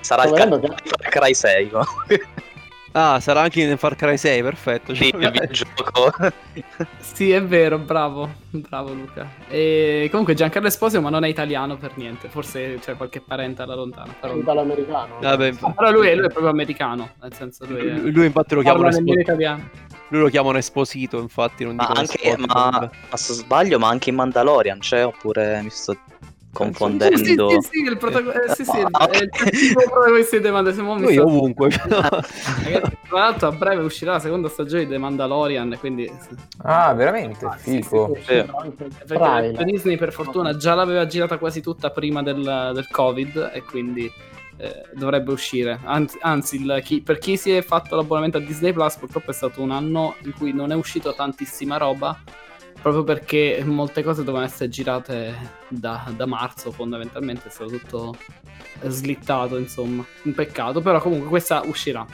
Sarà 0.00 0.22
Sto 0.26 0.34
il 0.36 0.60
di 0.60 0.68
Far 0.84 1.08
Cry 1.10 1.34
6. 1.34 1.70
no? 1.72 1.82
Ah, 2.92 3.20
sarà 3.20 3.42
anche 3.42 3.60
in 3.60 3.76
Far 3.76 3.94
Cry 3.96 4.16
6, 4.16 4.42
perfetto. 4.42 4.94
Sì, 4.94 5.10
Cioè, 5.10 5.20
il 5.20 5.30
videogioco. 5.30 6.12
Sì, 6.98 7.30
è 7.32 7.42
vero, 7.42 7.78
bravo. 7.78 8.30
Bravo 8.50 8.92
Luca. 8.92 9.28
E 9.48 10.06
comunque 10.10 10.34
Giancarlo 10.34 10.68
Esposito, 10.68 11.00
ma 11.00 11.10
non 11.10 11.24
è 11.24 11.28
italiano 11.28 11.76
per 11.76 11.92
niente. 11.96 12.28
Forse 12.28 12.78
c'è 12.80 12.96
qualche 12.96 13.20
parente 13.20 13.62
alla 13.62 13.74
lontana. 13.74 14.14
Però, 14.20 14.36
Italo-americano. 14.36 15.18
Vabbè, 15.20 15.52
però 15.74 15.90
lui, 15.90 16.08
è, 16.08 16.14
lui 16.14 16.26
è 16.26 16.28
proprio 16.28 16.48
americano. 16.48 17.10
Nel 17.20 17.34
senso, 17.34 17.66
lui, 17.66 17.80
è... 17.80 17.92
lui, 17.92 18.12
lui 18.12 18.26
infatti 18.26 18.54
lo 18.54 18.62
chiamano, 18.62 18.84
parla 18.84 18.98
nemmeno 18.98 19.18
espo- 19.18 19.32
italiano. 19.32 19.68
lui 20.08 20.20
lo 20.20 20.28
chiamano 20.28 20.58
Esposito, 20.58 21.18
infatti. 21.20 21.64
Non 21.64 21.74
Ma 21.74 21.86
anche, 21.86 22.20
Esposito, 22.22 22.46
ma, 22.54 22.90
ma 23.10 23.16
se 23.16 23.32
sbaglio, 23.34 23.78
ma 23.78 23.88
anche 23.88 24.10
in 24.10 24.16
Mandalorian 24.16 24.78
c'è 24.78 25.04
oppure 25.04 25.60
mi 25.62 25.70
sto 25.70 25.96
confondendo? 26.64 27.16
Sì, 27.16 27.24
sì, 27.60 27.68
sì, 27.70 27.82
il 27.90 27.96
protagonista. 27.98 28.54
sì, 28.54 28.64
sì, 28.64 28.82
Ah, 28.90 29.08
è 29.08 29.16
il 29.16 29.28
ok. 29.32 29.36
cattivo 29.44 29.80
protagonista 29.90 30.36
di 30.36 30.42
The 30.42 30.50
Mandalorian. 30.50 31.00
Lui 31.02 31.12
sta- 31.14 31.22
ovunque. 31.22 31.68
Ragazzi, 32.64 32.96
Tra 33.08 33.18
l'altro 33.20 33.48
a 33.48 33.52
breve 33.52 33.82
uscirà 33.82 34.12
la 34.12 34.18
seconda 34.20 34.48
stagione 34.48 34.84
di 34.84 34.90
The 34.90 34.98
Mandalorian, 34.98 35.76
quindi 35.78 36.10
Ah, 36.62 36.92
veramente? 36.94 37.44
Ah, 37.46 37.56
sì, 37.56 37.82
Figo. 37.82 38.12
sì, 38.16 38.22
Sì, 38.24 38.32
il 38.34 38.50
perché 39.06 39.14
trailer. 39.14 39.64
Disney 39.64 39.96
per 39.96 40.12
fortuna 40.12 40.56
già 40.56 40.74
l'aveva 40.74 41.06
girata 41.06 41.38
quasi 41.38 41.60
tutta 41.62 41.90
prima 41.90 42.22
del, 42.22 42.42
del 42.74 42.88
Covid 42.90 43.50
e 43.54 43.62
quindi 43.62 44.10
eh, 44.60 44.82
dovrebbe 44.94 45.30
uscire. 45.32 45.78
Anzi, 45.84 46.18
anzi, 46.20 46.56
il- 46.56 46.80
chi- 46.82 47.00
per 47.00 47.18
chi 47.18 47.36
si 47.36 47.52
è 47.52 47.62
fatto 47.62 47.94
l'abbonamento 47.94 48.38
a 48.38 48.40
Disney 48.40 48.72
Plus, 48.72 48.96
purtroppo 48.96 49.30
è 49.30 49.34
stato 49.34 49.62
un 49.62 49.70
anno 49.70 50.16
in 50.24 50.32
cui 50.36 50.52
non 50.52 50.72
è 50.72 50.74
uscito 50.74 51.14
tantissima 51.14 51.76
roba. 51.76 52.18
Proprio 52.80 53.02
perché 53.04 53.62
molte 53.64 54.02
cose 54.02 54.22
dovevano 54.22 54.46
essere 54.46 54.68
girate 54.68 55.34
da, 55.68 56.10
da 56.14 56.26
marzo, 56.26 56.70
fondamentalmente 56.70 57.48
è 57.48 57.50
stato 57.50 57.70
tutto 57.70 58.16
slittato, 58.86 59.56
insomma. 59.58 60.04
Un 60.22 60.34
peccato, 60.34 60.80
però 60.80 61.00
comunque 61.00 61.28
questa 61.28 61.62
uscirà. 61.64 62.06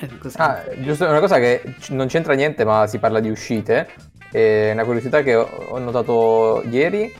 Eh. 0.00 0.08
Ah, 0.36 0.62
giusto, 0.80 1.06
una 1.06 1.18
cosa 1.20 1.38
che 1.38 1.74
non 1.88 2.06
c'entra 2.06 2.34
niente, 2.34 2.64
ma 2.64 2.86
si 2.86 2.98
parla 2.98 3.20
di 3.20 3.30
uscite. 3.30 3.88
È 4.30 4.70
una 4.72 4.84
curiosità 4.84 5.22
che 5.22 5.34
ho, 5.34 5.78
notato 5.78 6.62
ieri. 6.70 7.12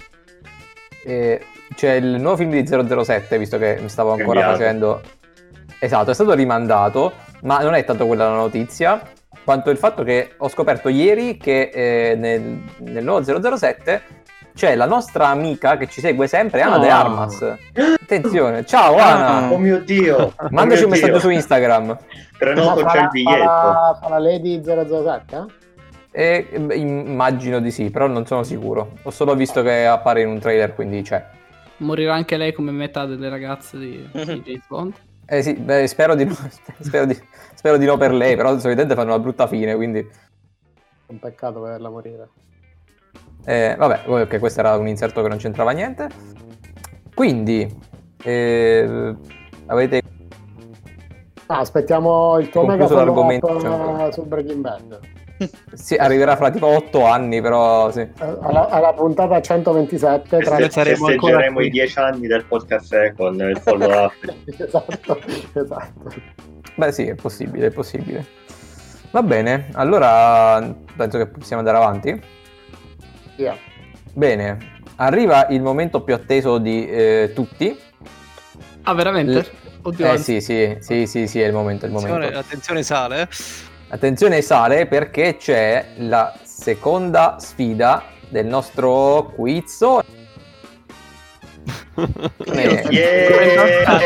Eh, 1.05 1.45
c'è 1.75 1.95
il 1.95 2.21
nuovo 2.21 2.37
film 2.37 2.51
di 2.51 2.67
007, 2.67 3.39
visto 3.39 3.59
che 3.59 3.79
mi 3.81 3.89
stavo 3.89 4.13
ancora 4.13 4.41
Cambiato. 4.41 4.59
facendo. 4.59 5.01
Esatto, 5.81 6.11
è 6.11 6.15
stato 6.15 6.33
rimandato, 6.35 7.13
ma 7.43 7.61
non 7.61 7.75
è 7.75 7.85
tanto 7.85 8.07
quella 8.07 8.29
la 8.29 8.37
notizia, 8.37 9.01
quanto 9.49 9.71
il 9.71 9.79
fatto 9.79 10.03
che 10.03 10.33
ho 10.37 10.49
scoperto 10.51 10.91
ieri 10.91 11.39
che 11.39 11.71
eh, 11.73 12.15
nel, 12.17 12.61
nel 12.81 13.03
nuovo 13.03 13.57
007 13.57 14.03
c'è 14.55 14.75
la 14.75 14.85
nostra 14.85 15.29
amica 15.29 15.79
che 15.79 15.89
ci 15.89 16.03
segue 16.03 16.27
sempre, 16.27 16.61
Ana 16.61 16.77
No. 16.77 16.83
De 16.83 16.91
Armas. 16.91 17.57
Attenzione, 17.99 18.67
ciao 18.67 18.97
Ah. 18.99 19.37
Ana! 19.39 19.51
Oh 19.51 19.57
mio 19.57 19.79
Dio! 19.81 20.35
Oh 20.37 20.49
Mandaci 20.51 20.81
mio 20.81 20.89
un 20.89 20.91
messaggio 20.91 21.13
Dio. 21.13 21.21
su 21.21 21.31
Instagram. 21.31 21.97
Prenoto 22.37 22.85
c'è 22.85 23.01
il 23.01 23.09
biglietto. 23.09 23.43
fa, 23.43 24.07
la 24.11 24.19
Lady 24.19 24.63
007? 24.63 25.45
Eh, 26.11 26.47
immagino 26.75 27.59
di 27.61 27.71
sì, 27.71 27.89
però 27.89 28.07
non 28.07 28.27
sono 28.27 28.43
sicuro. 28.43 28.97
Ho 29.05 29.11
solo 29.11 29.35
visto 29.35 29.63
che 29.63 29.87
appare 29.87 30.21
in 30.21 30.29
un 30.29 30.41
trailer, 30.41 30.75
quindi 30.75 31.01
c'è. 31.01 31.25
Morirà 31.79 32.13
anche 32.13 32.37
lei 32.37 32.53
come 32.53 32.71
metà 32.71 33.07
delle 33.07 33.31
ragazze 33.31 33.79
di, 33.79 34.07
di 34.13 34.43
James 34.45 34.67
Bond. 34.69 34.93
Eh 35.31 35.43
sì, 35.43 35.53
beh, 35.53 35.87
spero 35.87 36.15
di 36.15 36.25
no, 36.25 36.35
spero 36.81 37.05
di, 37.05 37.19
spero 37.59 37.77
di 37.77 37.87
no 37.87 37.97
per 37.97 38.13
lei, 38.13 38.37
però 38.37 38.57
solitamente 38.57 38.95
fanno 38.95 39.13
una 39.13 39.19
brutta 39.19 39.49
fine, 39.49 39.75
quindi... 39.75 40.09
Un 41.07 41.19
peccato 41.19 41.61
vederla 41.61 41.91
morire. 41.91 42.29
eh, 43.45 43.75
vabbè, 43.77 44.03
ok, 44.07 44.39
questo 44.39 44.61
era 44.61 44.77
un 44.77 44.87
inserto 44.87 45.23
che 45.23 45.29
non 45.29 45.39
c'entrava 45.39 45.73
niente. 45.73 46.07
Quindi, 47.13 47.69
eh, 48.23 49.17
avete... 49.67 50.03
Ah, 51.47 51.59
aspettiamo 51.59 52.39
il 52.39 52.49
tuo 52.49 52.61
mega 52.61 52.85
Concluso 52.85 52.95
l'argomento, 52.95 53.47
follow-up 53.49 53.99
cioè. 54.03 54.13
su 54.13 54.25
Breaking 54.25 54.61
Bad. 54.61 55.01
Sì, 55.73 55.95
arriverà 55.95 56.37
fra 56.37 56.51
tipo 56.51 56.67
8 56.67 57.05
anni, 57.05 57.41
però 57.41 57.91
sì. 57.93 58.01
Eh, 58.01 58.37
Alla, 58.41 58.69
alla 58.69 58.93
puntata 58.93 59.41
127 59.41 60.39
tra 60.39 60.57
Festeggeremo 60.57 61.61
i 61.61 61.71
dieci 61.71 61.99
anni 61.99 62.27
del 62.27 62.45
podcast 62.45 62.93
eh, 62.93 63.15
con 63.17 63.35
il 63.41 63.57
follow 63.59 64.05
up. 64.05 64.15
esatto, 64.59 65.19
esatto. 65.55 66.13
Beh 66.79 66.93
sì, 66.93 67.07
è 67.07 67.17
possibile, 67.17 67.67
è 67.67 67.71
possibile. 67.73 68.25
Va 69.11 69.21
bene, 69.25 69.67
allora 69.73 70.63
penso 70.95 71.19
che 71.19 71.27
possiamo 71.27 71.61
andare 71.61 71.77
avanti. 71.77 72.23
Via. 73.35 73.57
Bene, 74.13 74.81
arriva 74.97 75.49
il 75.49 75.61
momento 75.61 76.03
più 76.03 76.15
atteso 76.15 76.59
di 76.59 76.89
eh, 76.89 77.33
tutti. 77.35 77.77
Ah, 78.85 78.95
veramente? 78.95 79.39
L- 79.41 79.47
Oddio, 79.83 80.13
Eh 80.13 80.19
sì, 80.19 80.41
sì, 80.41 80.77
sì, 80.79 81.07
sì, 81.09 81.27
sì, 81.27 81.41
è 81.41 81.47
il 81.47 81.53
momento, 81.53 81.87
è 81.87 81.89
il 81.89 81.95
Attenzione, 81.97 82.21
momento. 82.27 82.39
attenzione 82.39 82.83
sale. 82.85 83.29
Attenzione 83.89 84.41
sale 84.41 84.87
perché 84.87 85.37
c'è 85.37 85.85
la 85.97 86.33
seconda 86.45 87.39
sfida 87.41 88.05
del 88.29 88.47
nostro 88.47 89.33
quiz. 89.35 89.83
Eh, 92.47 92.87
Yeah! 92.91 93.99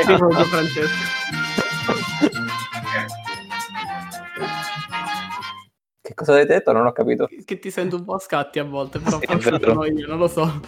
Che 6.05 6.15
cosa 6.15 6.33
avete 6.33 6.55
detto? 6.55 6.73
Non 6.73 6.85
ho 6.87 6.91
capito. 6.93 7.29
Che 7.45 7.59
ti 7.61 7.71
sento 7.71 7.95
un 7.95 8.05
po' 8.05 8.15
a 8.15 8.19
scatti 8.19 8.59
a 8.59 8.65
volte, 8.65 8.99
però 8.99 9.19
Sì, 9.23 9.27
forse 9.27 9.93
io, 9.93 10.07
non 10.09 10.19
lo 10.19 10.27
so. 10.27 10.61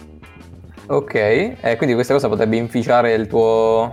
Ok, 0.87 1.15
eh, 1.15 1.75
quindi 1.77 1.95
questa 1.95 2.13
cosa 2.13 2.29
potrebbe 2.29 2.55
inficiare 2.57 3.15
il 3.15 3.27
tuo, 3.27 3.91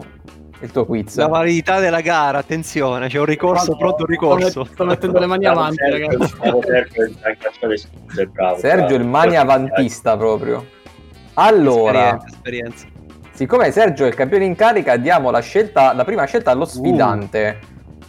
il 0.59 0.71
tuo 0.71 0.85
quiz. 0.85 1.15
La 1.17 1.27
validità 1.27 1.79
della 1.79 2.01
gara, 2.01 2.37
attenzione, 2.37 3.07
c'è 3.07 3.17
un 3.17 3.25
ricorso, 3.25 3.75
pronto 3.75 4.03
un 4.03 4.09
ricorso. 4.09 4.49
Sto, 4.49 4.65
sto 4.65 4.85
mettendo 4.85 5.17
le 5.17 5.25
mani 5.25 5.45
avanti, 5.47 5.77
ragazzi. 5.89 6.35
Sergio, 8.57 8.95
il 8.95 9.05
mani 9.05 9.35
avantista 9.35 10.15
proprio. 10.17 10.65
Allora, 11.35 12.17
Esperienza, 12.23 12.27
esperienza. 12.35 12.85
siccome 13.31 13.71
Sergio 13.71 14.03
è 14.03 14.07
il 14.09 14.15
campione 14.15 14.45
in 14.45 14.55
carica, 14.55 14.97
diamo 14.97 15.31
la, 15.31 15.39
scelta, 15.39 15.93
la 15.93 16.03
prima 16.03 16.25
scelta 16.25 16.51
allo 16.51 16.65
sfidante. 16.65 17.59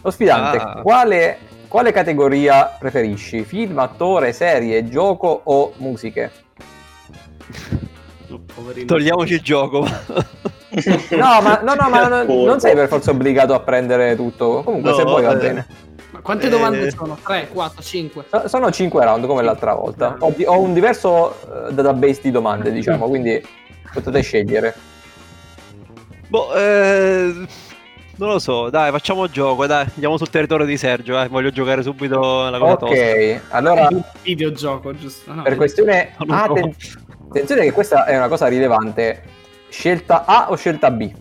Lo 0.01 0.11
sfidante, 0.11 0.57
Ah. 0.57 0.81
quale, 0.81 1.37
quale 1.73 1.91
categoria 1.91 2.75
preferisci? 2.77 3.43
Film, 3.43 3.79
attore, 3.79 4.31
serie, 4.31 4.87
gioco 4.87 5.41
o 5.43 5.73
musiche? 5.77 6.31
poverino. 8.53 8.85
Togliamoci 8.85 9.33
il 9.33 9.41
gioco. 9.41 9.79
No, 9.79 11.41
ma, 11.41 11.61
no, 11.63 11.73
no, 11.73 11.89
ma 11.89 12.07
non, 12.23 12.25
non 12.27 12.59
sei 12.59 12.75
per 12.75 12.87
forza 12.89 13.09
obbligato 13.09 13.55
a 13.55 13.59
prendere 13.61 14.15
tutto. 14.15 14.61
Comunque, 14.63 14.91
No, 14.91 14.95
se 14.97 15.03
vuoi 15.03 15.23
va 15.23 15.33
eh. 15.33 15.37
bene. 15.37 15.67
Ma 16.11 16.19
quante 16.21 16.45
Eh. 16.45 16.49
domande 16.49 16.91
sono? 16.91 17.17
3, 17.23 17.49
4, 17.51 17.81
5. 17.81 18.25
So- 18.29 18.47
Sono 18.47 18.69
5 18.69 19.03
round 19.03 19.25
come 19.25 19.41
l'altra 19.41 19.73
volta. 19.73 20.15
Ho, 20.19 20.31
di- 20.35 20.45
ho 20.45 20.59
un 20.59 20.75
diverso 20.75 21.31
eh, 21.69 21.73
database 21.73 22.19
di 22.21 22.29
domande, 22.29 22.71
diciamo, 22.71 23.07
quindi 23.07 23.43
potete 23.91 24.21
scegliere. 24.21 24.75
boh, 26.27 26.53
eh, 26.53 27.33
non 28.17 28.29
lo 28.29 28.39
so, 28.39 28.69
dai, 28.69 28.91
facciamo 28.91 29.27
gioco, 29.29 29.65
dai, 29.65 29.85
andiamo 29.93 30.17
sul 30.17 30.29
territorio 30.29 30.65
di 30.65 30.77
Sergio, 30.77 31.19
eh. 31.21 31.27
voglio 31.27 31.49
giocare 31.51 31.81
subito 31.81 32.49
la 32.49 32.57
cosa 32.59 32.75
tosta. 32.77 32.95
Ok, 32.95 33.41
allora 33.49 33.87
Videogioco, 34.21 34.93
giusto? 34.95 35.33
No, 35.33 35.41
per 35.41 35.55
questione... 35.55 36.13
No, 36.19 36.25
no. 36.25 36.33
Ah, 36.35 36.43
atten- 36.43 36.75
attenzione 37.29 37.61
che 37.63 37.71
questa 37.71 38.05
è 38.05 38.15
una 38.15 38.27
cosa 38.27 38.47
rilevante. 38.47 39.23
Scelta 39.69 40.25
A 40.25 40.51
o 40.51 40.55
scelta 40.55 40.91
B? 40.91 41.11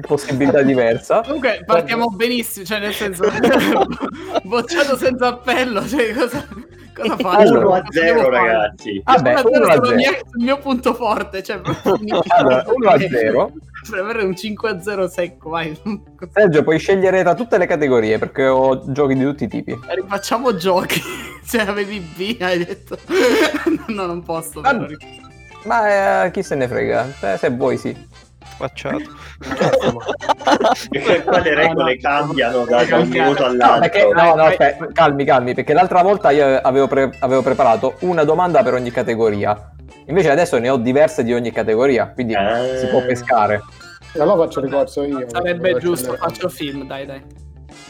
possibilità 0.00 0.62
diversa. 0.62 1.20
Comunque 1.20 1.62
partiamo 1.66 2.08
benissimo, 2.08 2.64
cioè 2.64 2.78
nel 2.80 2.94
senso 2.94 3.24
bocciato 4.44 4.96
senza 4.96 5.26
appello, 5.26 5.86
cioè 5.86 6.14
cosa, 6.14 6.48
cosa 6.98 7.16
faccio? 7.16 7.28
Allora, 7.38 7.66
1 7.66 7.74
a 7.74 7.80
Cosa 7.82 8.00
0 8.00 8.06
devo 8.14 8.22
fare? 8.30 8.46
ragazzi. 8.52 9.02
Vabbè, 9.04 9.30
1 9.30 9.38
a 9.38 9.42
0 9.42 9.48
1 9.50 9.66
a 9.66 9.72
sul 9.74 10.00
0. 10.00 10.24
mio, 10.34 10.58
punto 10.58 10.94
forte, 10.94 11.42
cioè 11.42 11.60
Allora, 12.28 12.64
1 12.66 12.88
a 12.90 12.98
0. 12.98 13.52
Per 13.90 13.98
avere 13.98 14.22
un 14.24 14.36
5 14.36 14.68
a 14.70 14.80
0 14.80 15.08
secco, 15.08 15.50
vai. 15.50 15.78
Sergio, 16.32 16.62
puoi 16.62 16.78
scegliere 16.78 17.22
tra 17.22 17.34
tutte 17.34 17.56
le 17.58 17.66
categorie 17.66 18.18
perché 18.18 18.46
ho 18.46 18.90
giochi 18.92 19.14
di 19.14 19.22
tutti 19.22 19.44
i 19.44 19.48
tipi. 19.48 19.78
Rifacciamo 19.86 20.54
giochi. 20.56 21.00
Cioè 21.48 21.62
avevi 21.62 21.98
B, 22.00 22.36
hai 22.40 22.62
detto. 22.64 22.98
No, 23.88 24.04
non 24.04 24.22
posso. 24.22 24.60
Ah, 24.60 24.76
però. 24.76 24.94
Ma 25.64 26.24
eh, 26.24 26.30
chi 26.30 26.42
se 26.42 26.54
ne 26.56 26.68
frega? 26.68 27.10
Se, 27.18 27.36
se 27.38 27.48
vuoi, 27.50 27.78
sì. 27.78 27.96
Facciato. 28.58 28.98
Perché 30.90 31.22
qua 31.22 31.38
le 31.38 31.54
regole 31.54 31.96
cambiano 31.98 32.64
da, 32.64 32.84
da 32.84 32.96
un 32.96 33.08
minuto 33.08 33.42
No, 33.44 33.48
all'altro. 33.50 33.80
perché, 33.80 34.08
no, 34.12 34.34
no, 34.34 34.42
aspetta, 34.42 34.86
calmi, 34.92 35.24
calmi, 35.24 35.54
perché 35.54 35.72
l'altra 35.72 36.02
volta 36.02 36.30
io 36.32 36.58
avevo, 36.60 36.88
pre- 36.88 37.12
avevo 37.20 37.42
preparato 37.42 37.94
una 38.00 38.24
domanda 38.24 38.62
per 38.64 38.74
ogni 38.74 38.90
categoria. 38.90 39.70
Invece 40.06 40.30
adesso 40.30 40.58
ne 40.58 40.70
ho 40.70 40.76
diverse 40.76 41.22
di 41.22 41.32
ogni 41.32 41.52
categoria, 41.52 42.10
quindi 42.12 42.34
Ah. 42.34 42.76
si 42.76 42.86
può 42.88 43.00
pescare. 43.04 43.62
Allora 44.18 44.44
faccio 44.44 44.60
ricorso 44.60 45.04
io. 45.04 45.24
Sarebbe 45.28 45.76
giusto, 45.78 46.14
faccio 46.14 46.48
film, 46.48 46.84
dai, 46.86 47.06
dai. 47.06 47.22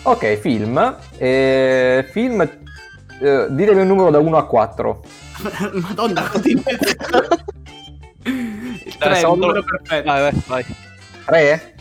Ok, 0.02 0.34
film. 0.36 0.96
Eh, 1.16 2.04
film, 2.10 2.40
eh, 2.42 3.46
ditemi 3.48 3.80
un 3.80 3.86
numero 3.86 4.10
da 4.10 4.18
1 4.18 4.36
a 4.36 4.44
4. 4.46 5.00
Madonna, 5.80 6.22
così. 6.30 6.62
Il 9.00 9.04
3 9.04 9.08
è 9.08 9.12
il 9.12 9.16
secondo- 9.18 9.46
numero 9.46 9.64
perfetto. 9.64 10.04
Vai, 10.10 10.20
vai, 10.32 10.42
vai. 10.46 10.64
3? 11.26 11.74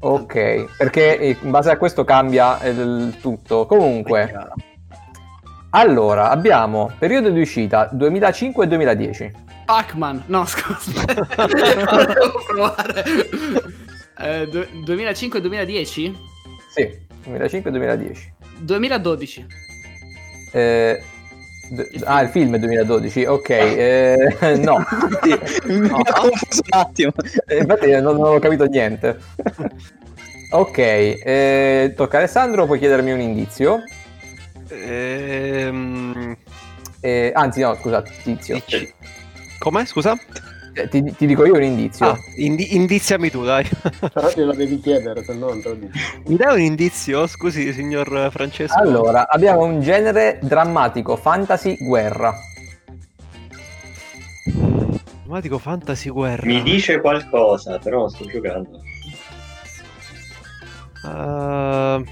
Ok, 0.00 0.66
perché 0.76 1.36
in 1.42 1.50
base 1.50 1.70
a 1.70 1.76
questo 1.78 2.04
cambia 2.04 2.62
il 2.64 3.16
tutto. 3.20 3.66
Comunque, 3.66 4.32
allora, 5.70 6.30
abbiamo 6.30 6.92
periodo 6.98 7.30
di 7.30 7.40
uscita 7.40 7.88
2005 7.90 8.64
e 8.64 8.68
2010. 8.68 9.32
Pac-Man, 9.64 10.24
no 10.26 10.44
scusa, 10.46 11.04
devo 11.06 12.42
provare. 12.46 13.04
Eh, 14.18 14.46
du- 14.48 14.66
2005-2010? 14.84 16.14
Sì, 16.68 17.06
2005 17.24 17.70
e 17.70 17.72
2010. 17.72 18.34
2012. 18.58 19.46
Eh, 20.52 21.02
d- 21.68 22.02
ah, 22.04 22.20
il 22.22 22.28
film 22.28 22.54
è 22.54 22.58
2012, 22.58 23.24
ok. 23.24 23.48
eh, 23.50 24.16
no, 24.62 24.84
Mi 25.64 25.90
ha 25.90 26.12
confuso 26.12 26.62
un 26.62 26.78
attimo. 26.78 27.12
Eh, 27.46 27.58
infatti 27.58 27.90
non, 27.90 28.16
non 28.16 28.34
ho 28.34 28.38
capito 28.38 28.64
niente. 28.64 29.18
ok, 30.50 30.78
eh, 30.78 31.92
tocca 31.96 32.16
a 32.16 32.20
Alessandro, 32.20 32.66
puoi 32.66 32.78
chiedermi 32.78 33.12
un 33.12 33.20
indizio. 33.20 33.82
Ehm... 34.68 36.36
Eh, 37.00 37.32
anzi, 37.34 37.60
no, 37.60 37.74
scusa, 37.74 38.02
Tizio. 38.02 38.62
Com'è, 39.58 39.84
scusa? 39.84 40.18
Eh, 40.76 40.88
ti, 40.88 41.04
ti 41.14 41.26
dico 41.26 41.44
io 41.46 41.54
un 41.54 41.62
indizio. 41.62 42.06
Ah, 42.08 42.18
indi- 42.36 42.74
indiziami 42.74 43.30
tu, 43.30 43.44
dai. 43.44 43.64
Però 44.12 44.28
glielo 44.34 44.52
devi 44.52 44.80
chiedere, 44.80 45.22
se 45.22 45.32
no 45.32 45.50
non 45.50 45.62
te 45.62 45.68
lo 45.68 45.74
dico. 45.76 45.92
Mi 46.26 46.34
dai 46.34 46.54
un 46.54 46.60
indizio? 46.62 47.28
Scusi, 47.28 47.72
signor 47.72 48.28
Francesco. 48.32 48.76
Allora, 48.80 49.28
abbiamo 49.28 49.62
un 49.62 49.80
genere 49.80 50.40
drammatico, 50.42 51.14
fantasy, 51.14 51.76
guerra. 51.78 52.34
Drammatico 55.22 55.58
fantasy 55.58 56.10
guerra. 56.10 56.44
Mi 56.44 56.60
dice 56.62 57.00
qualcosa, 57.00 57.78
però 57.78 58.00
non 58.00 58.10
sto 58.10 58.24
giocando. 58.26 58.82
Uh, 61.04 62.04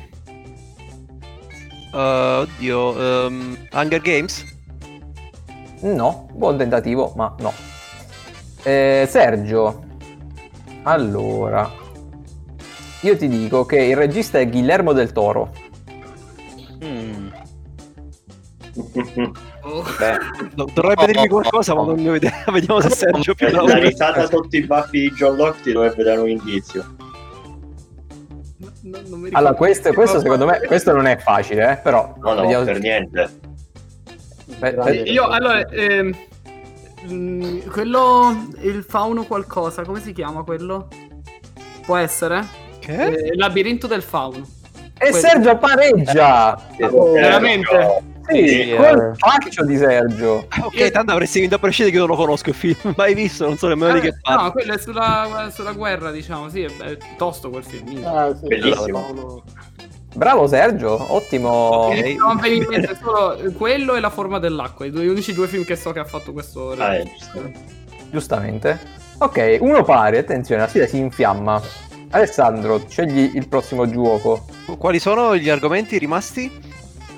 uh, 1.97 2.41
oddio, 2.43 3.27
um, 3.27 3.57
Hunger 3.73 4.01
Games? 4.01 4.45
No, 5.81 6.29
buon 6.33 6.57
tentativo, 6.59 7.13
ma 7.17 7.35
no. 7.41 7.53
Eh, 8.65 9.07
Sergio, 9.09 9.83
allora, 10.85 11.71
io 13.01 13.17
ti 13.17 13.29
dico 13.29 13.65
che 13.67 13.83
il 13.83 13.97
regista 13.97 14.39
è 14.39 14.49
Guillermo 14.49 14.93
del 14.93 15.13
Toro. 15.13 15.53
Mm. 16.85 17.29
Oh. 19.65 19.85
Beh, 19.97 20.17
Do- 20.55 20.69
dovrebbe 20.75 21.07
dirmi 21.07 21.29
qualcosa, 21.29 21.73
ma 21.77 21.85
non 21.85 21.95
ne 21.95 22.09
ho 22.11 22.15
idea. 22.17 22.43
Vediamo 22.51 22.81
se 22.81 22.91
Sergio 22.91 23.33
più 23.33 23.49
la 23.49 23.79
risata 23.79 24.27
sotto 24.27 24.57
i 24.57 24.63
baffi 24.67 24.99
di 25.03 25.13
John 25.13 25.37
Locke 25.37 25.63
ti 25.63 25.71
dovrebbe 25.73 26.03
dare 26.03 26.21
un 26.21 26.31
indizio. 26.31 26.85
No, 28.59 28.71
no, 28.81 28.99
non 29.07 29.21
mi 29.21 29.27
ricordo. 29.27 29.37
Allora, 29.37 29.55
questo, 29.55 29.93
questo 29.93 30.19
secondo 30.19 30.47
me, 30.47 30.59
questo 30.67 30.93
non 30.93 31.07
è 31.07 31.17
facile, 31.17 31.71
eh, 31.71 31.77
però... 31.77 32.13
No, 32.21 32.35
no, 32.35 32.41
vediamo- 32.41 32.65
per 32.65 32.81
niente. 32.81 33.31
Beh, 34.59 34.75
eh, 34.89 35.03
Io, 35.13 35.27
allora, 35.29 35.65
ehm, 35.69 36.17
mm, 37.11 37.59
quello, 37.71 38.47
il 38.61 38.85
fauno 38.87 39.25
qualcosa, 39.25 39.83
come 39.85 40.01
si 40.01 40.13
chiama 40.13 40.43
quello? 40.43 40.89
Può 41.85 41.97
essere? 41.97 42.47
Che? 42.79 43.05
Eh, 43.05 43.29
il 43.33 43.37
labirinto 43.39 43.87
del 43.87 44.03
fauno. 44.03 44.47
E 44.99 45.13
Sergio 45.13 45.57
pareggia! 45.57 46.61
Oh, 46.91 47.13
veramente? 47.13 48.11
Sì, 48.29 48.47
Sì, 48.47 48.75
col 48.77 49.11
eh. 49.11 49.15
faccio 49.17 49.65
di 49.65 49.77
Sergio. 49.77 50.47
Ok, 50.63 50.91
tanto 50.93 51.11
avresti 51.11 51.41
vinto 51.41 51.57
a 51.57 51.59
prescindere 51.59 51.97
che 51.97 52.01
io 52.01 52.07
non 52.07 52.17
lo 52.17 52.23
conosco 52.23 52.51
il 52.51 52.55
film. 52.55 52.77
Mai 52.97 53.15
visto, 53.15 53.45
non 53.47 53.57
so 53.57 53.67
nemmeno 53.67 53.95
di 53.95 54.01
che 54.01 54.09
Eh, 54.09 54.19
parla. 54.23 54.43
no, 54.45 54.53
quello 54.53 54.75
è 54.75 54.79
sulla, 54.79 55.51
sulla 55.53 55.73
guerra, 55.73 56.13
diciamo, 56.13 56.49
sì, 56.49 56.63
è, 56.63 56.71
è 56.77 56.97
tosto 57.17 57.51
quel 57.51 57.65
film. 57.65 58.01
Ah, 58.07 58.33
sì, 58.37 58.47
Bellissimo. 58.47 59.43
Bravo 60.15 60.47
Sergio, 60.47 61.15
ottimo. 61.15 61.51
Ok. 61.51 62.15
Non 62.19 62.37
viene 62.37 62.57
in 62.57 62.67
mente 62.69 62.99
solo 63.01 63.39
quello 63.57 63.95
e 63.95 64.01
la 64.01 64.11
forma 64.11 64.39
dell'acqua, 64.39 64.85
i 64.87 64.91
due 64.91 65.05
gli 65.05 65.09
unici 65.09 65.33
due 65.33 65.49
film 65.49 65.65
che 65.65 65.77
so 65.77 65.93
che 65.93 66.01
ha 66.01 66.05
fatto 66.05 66.33
questo. 66.33 66.73
Ah, 66.73 66.97
è. 66.97 67.05
Giustamente. 68.11 68.79
Ok, 69.19 69.59
uno 69.61 69.85
pari, 69.85 70.19
attenzione, 70.19 70.63
la 70.63 70.69
sfida 70.69 70.87
si 70.87 70.99
infiamma. 70.99 71.61
Alessandro, 72.11 72.83
scegli 72.89 73.33
il 73.35 73.49
prossimo 73.49 73.89
gioco. 73.89 74.45
Quali 74.77 74.99
sono 74.99 75.35
gli 75.37 75.49
argomenti 75.49 75.97
rimasti? 75.97 76.51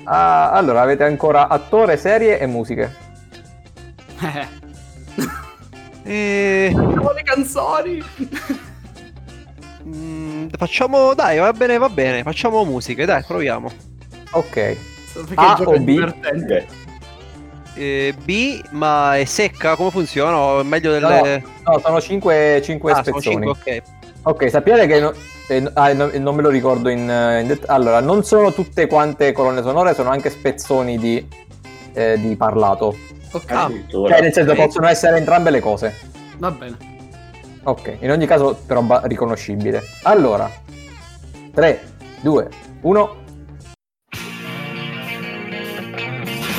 Ah, 0.03 0.51
allora, 0.51 0.81
avete 0.81 1.03
ancora 1.03 1.47
attore, 1.47 1.97
serie 1.97 2.39
e 2.39 2.45
musiche. 2.45 2.95
Eh, 4.21 4.63
E... 6.05 6.71
ho 6.75 7.13
le 7.13 7.23
canzoni. 7.23 8.03
Mm, 9.87 10.47
facciamo, 10.57 11.13
dai, 11.13 11.37
va 11.37 11.53
bene, 11.53 11.77
va 11.77 11.89
bene. 11.89 12.23
Facciamo 12.23 12.63
musiche, 12.65 13.05
dai, 13.05 13.23
proviamo. 13.23 13.69
Ok. 14.31 14.77
A 15.35 15.57
o 15.63 15.73
è 15.73 15.79
B? 15.79 16.13
Eh, 17.75 18.13
B, 18.23 18.61
ma 18.71 19.17
è 19.17 19.25
secca? 19.25 19.75
Come 19.75 19.91
funziona? 19.91 20.37
O 20.37 20.59
è 20.61 20.63
meglio 20.63 20.91
delle. 20.91 21.43
No, 21.65 21.79
sono 21.79 22.01
5, 22.01 22.61
5 22.63 22.91
ah, 22.91 23.03
sono 23.03 23.19
spezzoni. 23.19 23.53
5, 23.53 23.73
ok. 23.73 23.81
Ok, 24.23 24.49
sappiate 24.49 24.87
che 24.87 24.99
no- 24.99 25.13
eh, 25.47 25.59
no- 25.59 25.71
ah, 25.75 25.93
no- 25.93 26.09
non 26.13 26.35
me 26.35 26.41
lo 26.41 26.49
ricordo 26.49 26.89
in, 26.89 27.07
eh, 27.09 27.41
in 27.41 27.47
det- 27.47 27.65
Allora, 27.67 27.99
non 27.99 28.23
sono 28.23 28.51
tutte 28.53 28.87
quante 28.87 29.31
colonne 29.33 29.61
sonore, 29.61 29.93
sono 29.93 30.09
anche 30.09 30.29
spezzoni 30.31 30.97
di, 30.97 31.27
eh, 31.93 32.19
di 32.19 32.35
parlato. 32.35 32.97
Ok, 33.31 33.51
Ah. 33.51 33.65
Addirittura. 33.65 34.13
Cioè, 34.13 34.21
nel 34.21 34.33
senso, 34.33 34.51
ok. 34.53 34.57
possono 34.65 34.87
essere 34.87 35.17
entrambe 35.17 35.49
le 35.51 35.59
cose. 35.59 35.93
va 36.37 36.51
bene. 36.51 36.93
Ok, 37.67 37.97
in 38.01 38.11
ogni 38.11 38.27
caso, 38.27 38.55
però, 38.67 38.81
ba- 38.83 39.01
riconoscibile. 39.05 39.81
Allora, 40.03 40.47
3, 41.51 41.81
2, 42.21 42.49
1. 42.81 43.23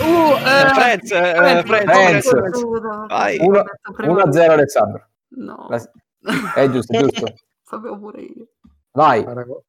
Uh, 0.02 0.32
eh, 0.34 0.68
Friends, 0.74 1.10
eh, 1.12 1.34
Friends, 1.34 1.64
Friends, 1.64 2.28
Friends. 2.28 2.62
Vai. 3.08 3.38
Ho 3.38 3.50
detto 3.52 3.92
prima- 3.94 4.12
1 4.12 4.20
a 4.22 4.32
0 4.32 4.52
Alessandro. 4.52 5.08
No, 5.28 5.66
La- 5.68 6.52
È 6.54 6.68
giusto, 6.70 6.98
giusto. 6.98 7.34
sapevo 7.62 7.98
pure 7.98 8.20
io. 8.22 8.46
Vai, 8.92 9.22
Parago- 9.22 9.62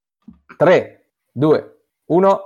3, 0.58 1.06
2, 1.34 1.78
1. 2.06 2.42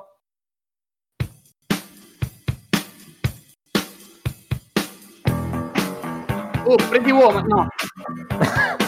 Oh, 6.65 6.77
Pretty 6.89 7.11
Woman, 7.11 7.47
no. 7.47 7.67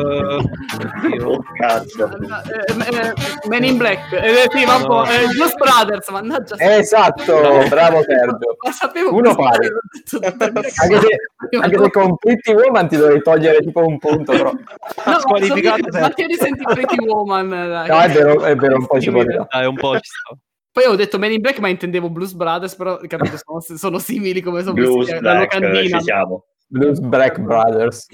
Oddio. 0.00 1.28
Oh, 1.28 1.38
cazzo. 1.58 2.06
Eh, 2.06 2.96
eh, 2.96 3.12
Men 3.48 3.64
in 3.64 3.76
Black. 3.76 4.12
Eh, 4.12 4.46
sì, 4.50 4.64
vabbè, 4.64 4.84
No. 4.86 5.04
eh, 5.04 5.26
Blues 5.34 5.54
Brothers, 5.54 6.08
mannaggia. 6.10 6.54
Esatto, 6.58 7.34
bravo 7.68 8.02
Sergio. 8.02 8.56
Ma 8.64 8.72
sapevo 8.72 9.14
Uno 9.14 9.34
pari. 9.34 9.68
Detto, 9.68 10.18
Anche 10.82 11.00
se, 11.00 11.56
anche 11.60 11.78
se 11.78 11.90
con 11.90 12.16
Pretty 12.16 12.52
Woman 12.54 12.88
ti 12.88 12.96
dovrei 12.96 13.22
togliere 13.22 13.58
tipo 13.60 13.84
un 13.84 13.98
punto, 13.98 14.32
però. 14.32 14.52
No, 14.52 15.18
Squalificato 15.20 15.76
sono- 15.76 15.82
sempre. 15.82 16.00
Ma 16.00 16.10
tieni 16.10 16.34
senti 16.34 16.62
Pretty 16.64 17.04
Woman, 17.04 17.48
dai. 17.68 17.88
No, 17.88 17.98
è 18.00 18.08
vero, 18.10 18.44
è 18.44 18.54
vero, 18.56 18.76
un 18.76 18.86
po' 18.86 19.00
ci 19.00 19.10
voleva. 19.10 19.46
Dai, 19.50 19.66
un 19.66 19.74
po' 19.76 19.94
ci 19.94 20.08
sta. 20.10 20.36
Poi 20.72 20.84
ho 20.84 20.94
detto 20.94 21.18
Men 21.18 21.32
in 21.32 21.40
Black, 21.40 21.58
ma 21.58 21.66
intendevo 21.68 22.08
Blues 22.10 22.32
Brothers, 22.32 22.76
però 22.76 22.96
capito, 23.08 23.36
sono, 23.44 23.60
sono 23.78 23.98
simili 23.98 24.40
come 24.40 24.60
sono 24.60 24.74
Blues 24.74 25.18
Black, 25.18 25.54
locandina. 25.54 25.98
ci 25.98 26.04
siamo. 26.04 26.44
Blues 26.68 27.00
Black 27.00 27.40
Brothers. 27.40 28.06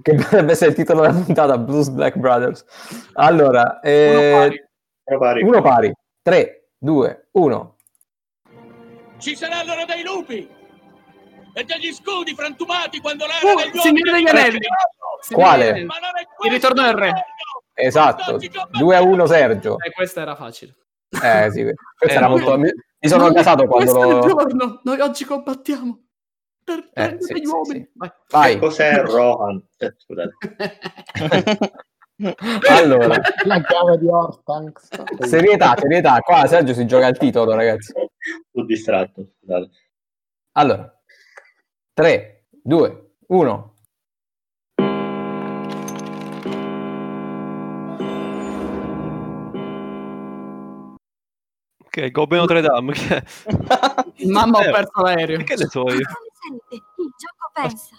Che 0.00 0.14
potrebbe 0.14 0.52
essere 0.52 0.70
il 0.70 0.76
titolo 0.76 1.00
della 1.02 1.12
puntata, 1.12 1.58
Blues 1.58 1.88
Black 1.88 2.16
Brothers. 2.16 2.64
Allora, 3.14 3.80
eh, 3.80 4.66
Uno 5.04 5.18
pari. 5.18 5.42
Uno 5.42 5.62
pari. 5.62 5.92
3, 6.22 6.70
2, 6.78 7.28
1. 7.32 7.76
Ci 9.18 9.34
saranno 9.36 9.72
dei 9.86 10.04
lupi 10.04 10.48
e 11.54 11.64
degli 11.64 11.92
scudi 11.92 12.34
frantumati 12.34 13.00
quando 13.00 13.24
l'era 13.26 13.52
Uh, 13.52 13.56
degli 13.56 13.80
Signore 13.80 14.12
degli 14.12 14.28
Anelli. 14.28 14.58
Quale? 15.32 15.86
Il 16.44 16.50
ritorno 16.50 16.82
del 16.82 16.94
re. 16.94 17.12
Esatto, 17.74 18.36
gioco. 18.38 18.68
2 18.78 18.96
a 18.96 19.02
1 19.02 19.26
Sergio. 19.26 19.76
Eh, 19.80 19.90
questa 19.92 20.20
era 20.20 20.36
facile. 20.36 20.74
Eh 21.10 21.50
sì, 21.50 21.62
questo 21.62 21.74
Eh, 22.06 22.12
era 22.12 22.28
molto... 22.28 22.56
Mi, 22.58 22.70
sono 23.00 23.28
No, 23.28 23.32
casato 23.32 23.66
quando 23.66 23.90
questo 23.92 24.02
è 24.02 24.06
il 24.06 24.14
lo... 24.20 24.28
giorno. 24.28 24.80
Noi 24.84 25.00
oggi 25.00 25.24
combattiamo 25.24 26.07
per 26.68 26.88
prendere 26.92 27.22
sì, 27.22 27.34
gli 27.34 27.44
sì, 27.46 27.52
uomini. 27.52 27.80
sì. 27.80 27.90
Vai. 27.94 28.10
Vai, 28.30 28.58
Cos'è 28.58 29.00
Rohan? 29.04 29.62
Eh, 29.78 29.94
scusate. 29.96 30.32
allora, 32.68 33.16
La 33.44 33.60
chiave 33.62 33.98
di 33.98 34.06
Hortanks. 34.08 34.88
serietà, 35.26 35.74
serietà. 35.78 36.18
Qua 36.20 36.46
Sergio 36.46 36.74
si 36.74 36.86
gioca 36.86 37.06
il 37.06 37.16
titolo, 37.16 37.54
ragazzi. 37.54 37.92
Sto 37.92 38.64
distratto, 38.64 39.26
scusate. 39.40 39.70
Allora, 40.52 40.92
3, 41.94 42.44
2, 42.62 43.10
1. 43.28 43.74
Ok, 51.84 52.10
Goblin 52.10 52.40
Notre 52.40 52.60
Dame. 52.60 52.92
Mamma, 54.26 54.58
ho 54.58 54.62
Eh, 54.62 54.70
perso 54.70 55.02
l'aereo. 55.02 55.42
Che 55.44 55.54
ne 55.56 55.66
so 55.68 55.82
io? 55.92 56.06
Sente? 56.48 56.74
Il 56.96 57.12
gioco 57.18 57.50
pensa. 57.52 57.96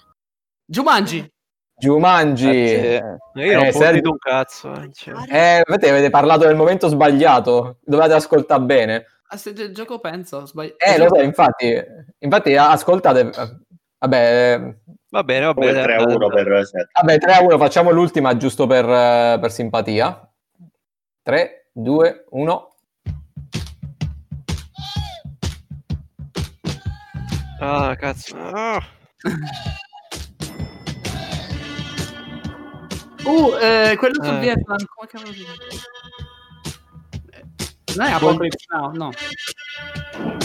Jumanji. 0.66 1.32
Jumanji. 1.80 2.50
Eh, 2.50 3.02
Io 3.36 3.54
non 3.56 3.66
Eh, 3.66 3.72
sentito 3.72 4.10
un 4.12 4.18
cazzo. 4.18 4.74
eh, 4.74 4.90
cioè. 4.92 5.14
Eh, 5.30 5.64
avete, 5.66 5.90
avete 5.90 6.10
parlato 6.10 6.46
del 6.46 6.56
momento 6.56 6.88
sbagliato. 6.88 7.78
Dovete 7.82 8.14
ascoltare 8.14 8.62
bene. 8.64 9.06
Ah, 9.32 9.38
se 9.38 9.52
il 9.52 9.74
gioco 9.74 10.00
penso, 10.00 10.46
sbaglio. 10.46 10.74
Eh, 10.78 10.98
lo 10.98 11.08
so, 11.08 11.22
infatti, 11.22 11.80
infatti 12.20 12.56
ascoltate. 12.56 13.20
eh, 13.30 13.58
Vabbè, 14.00 14.54
eh, 14.54 14.78
Va 15.12 15.24
bene, 15.24 15.46
va 15.46 15.54
bene. 15.54 15.82
3 15.82 15.96
a 15.96 16.02
1 16.04 16.28
per 16.30 16.66
7. 16.66 16.88
vabbè 17.02 17.18
3 17.18 17.34
a 17.34 17.42
1, 17.42 17.58
facciamo 17.58 17.92
l'ultima 17.92 18.38
giusto 18.38 18.66
per, 18.68 18.86
eh, 18.86 19.38
per 19.40 19.52
simpatia. 19.52 20.32
3, 21.22 21.70
2, 21.74 22.26
1. 22.30 22.69
Ah, 27.60 27.96
cazzo. 28.00 28.36
Ah. 28.38 28.82
Uh, 33.26 33.54
eh, 33.62 33.96
quello 33.98 34.24
sul 34.24 34.36
Eh. 34.36 34.40
Vietnam. 34.40 34.78
Come 34.96 35.08
cavolo 35.10 35.34
si? 35.34 35.46
Eh, 37.32 37.44
Non 37.98 38.08
è 38.08 38.12
Apocalypse 38.12 38.66
Now, 38.72 38.92
no. 38.94 39.10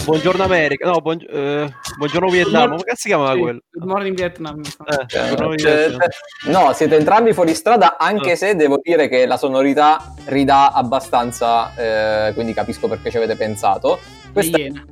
Buongiorno 0.03 0.43
America. 0.43 0.87
No, 0.89 0.99
buong- 1.01 1.25
eh, 1.27 1.73
buongiorno 1.97 2.29
Vietnam. 2.29 2.69
Come 2.71 2.83
cazzo 2.83 3.01
si 3.01 3.07
chiamava 3.07 3.33
Sì, 3.33 3.39
quello? 3.39 3.59
Good 3.71 3.87
Morning 3.89 4.15
Vietnam. 4.15 4.59
Eh, 4.61 5.05
buongiorno 5.07 5.55
Cioè, 5.55 5.87
Vietnam. 5.87 6.07
no, 6.51 6.73
siete 6.73 6.95
entrambi 6.97 7.33
fuori 7.33 7.55
strada, 7.55 7.97
anche 7.97 8.33
Ah. 8.33 8.35
se 8.35 8.55
devo 8.55 8.79
dire 8.83 9.07
che 9.07 9.25
la 9.25 9.37
sonorità 9.37 10.13
ridà 10.25 10.71
abbastanza, 10.73 11.73
eh, 11.75 12.33
quindi 12.33 12.53
capisco 12.53 12.87
perché 12.87 13.09
ci 13.09 13.17
avete 13.17 13.35
pensato. 13.35 13.99
Questa 14.31 14.57
Iene. 14.57 14.85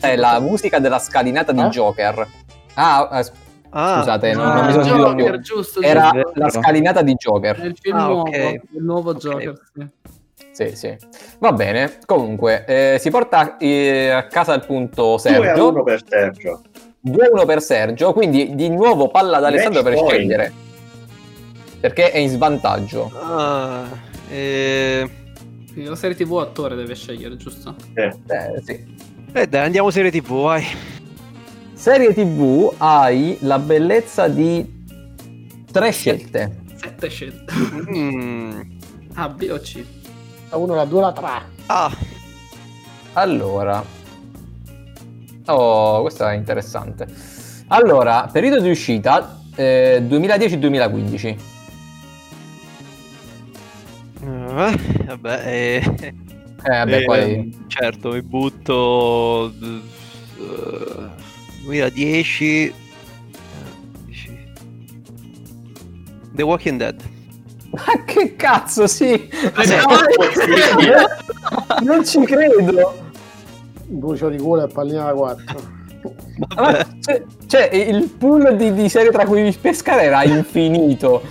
È 0.00 0.16
la 0.16 0.40
musica 0.40 0.78
della 0.78 0.98
scalinata 0.98 1.52
di 1.52 1.60
Eh? 1.60 1.68
Joker. 1.68 2.26
Ah, 2.74 3.08
eh, 3.20 3.48
Ah, 3.72 3.98
scusate, 4.00 4.32
non, 4.32 4.46
ah, 4.48 4.54
non 4.54 4.64
mi 4.66 4.72
sono 4.72 4.84
sentito 4.84 5.14
più. 5.14 5.40
giusto. 5.40 5.80
Era 5.80 6.10
giusto. 6.12 6.32
la 6.34 6.48
scalinata 6.50 7.02
di 7.02 7.14
Joker. 7.14 7.56
Nel 7.60 7.76
film 7.80 7.96
Ah, 7.96 8.04
nuovo, 8.06 8.20
ok. 8.22 8.36
il 8.72 8.82
nuovo 8.82 9.10
Ok. 9.10 9.16
Joker. 9.18 9.60
sì. 9.72 9.88
Sì, 10.52 10.74
sì. 10.76 10.96
Va 11.38 11.52
bene. 11.52 11.98
Comunque, 12.04 12.64
eh, 12.66 12.98
si 12.98 13.10
porta 13.10 13.56
eh, 13.58 14.10
a 14.10 14.26
casa 14.26 14.54
il 14.54 14.64
punto 14.66 15.16
2 15.22 15.30
a 15.36 15.38
1 15.38 15.44
Sergio. 15.54 15.82
per 15.84 16.02
Sergio. 16.06 16.60
2-1 17.06 17.46
per 17.46 17.62
Sergio. 17.62 18.12
Quindi 18.12 18.56
di 18.56 18.68
nuovo 18.70 19.08
palla 19.08 19.36
ad 19.36 19.44
Alessandro 19.44 19.82
per 19.84 19.94
point. 19.94 20.10
scegliere. 20.10 20.52
Perché 21.80 22.10
è 22.10 22.18
in 22.18 22.28
svantaggio. 22.28 23.10
Ah, 23.22 23.84
eh, 24.28 25.08
la 25.76 25.94
serie 25.94 26.16
TV 26.16 26.38
attore 26.38 26.74
deve 26.74 26.94
scegliere, 26.96 27.36
giusto? 27.36 27.74
Eh, 27.94 28.12
Eh, 28.26 28.60
sì. 28.64 28.96
Eh, 29.32 29.46
dai, 29.46 29.64
andiamo 29.66 29.90
serie 29.90 30.10
TV, 30.10 30.42
vai. 30.42 30.64
Serie 31.74 32.12
TV 32.12 32.74
hai 32.78 33.38
la 33.40 33.58
bellezza 33.58 34.28
di 34.28 34.84
tre 35.70 35.90
scelte. 35.92 36.58
Sette 36.74 37.08
scelte. 37.08 37.52
Mm. 37.90 38.60
A, 39.14 39.28
B 39.28 39.48
o 39.50 39.58
C? 39.58 39.84
La 40.50 40.56
1, 40.56 40.74
la 40.74 40.84
2, 40.84 41.00
la 41.00 41.12
3. 41.12 41.28
Ah, 41.66 41.96
Allora. 43.14 43.82
Oh, 45.46 46.00
questo 46.02 46.26
è 46.26 46.34
interessante. 46.34 47.06
Allora, 47.68 48.28
periodo 48.30 48.60
di 48.60 48.70
uscita 48.70 49.40
eh, 49.56 50.02
2010-2015. 50.06 51.36
eh, 54.22 54.78
vabbè, 55.06 55.42
eh, 55.46 56.14
Eh, 56.62 56.70
vabbè, 56.70 56.96
eh, 56.96 57.04
poi... 57.04 57.64
certo, 57.68 58.10
mi 58.12 58.22
butto 58.22 59.52
eh, 59.60 59.82
2010 61.62 62.66
eh, 62.66 62.72
10. 64.06 64.38
The 66.34 66.42
Walking 66.42 66.78
Dead. 66.78 67.00
Ma 67.70 68.04
che 68.04 68.36
cazzo, 68.36 68.86
sì! 68.86 69.28
Possibile. 69.54 71.06
non 71.82 72.04
ci 72.04 72.20
credo! 72.24 73.08
Bucio 73.86 74.28
di 74.28 74.38
culo 74.38 74.64
e 74.64 74.68
pallina 74.68 75.04
da 75.04 75.12
4. 75.12 75.78
Ma, 76.56 76.86
cioè, 77.00 77.22
cioè, 77.46 77.74
il 77.74 78.08
pool 78.08 78.56
di, 78.56 78.72
di 78.72 78.88
serie 78.88 79.10
tra 79.10 79.24
cui 79.24 79.56
pescare 79.60 80.02
era 80.02 80.24
infinito. 80.24 81.22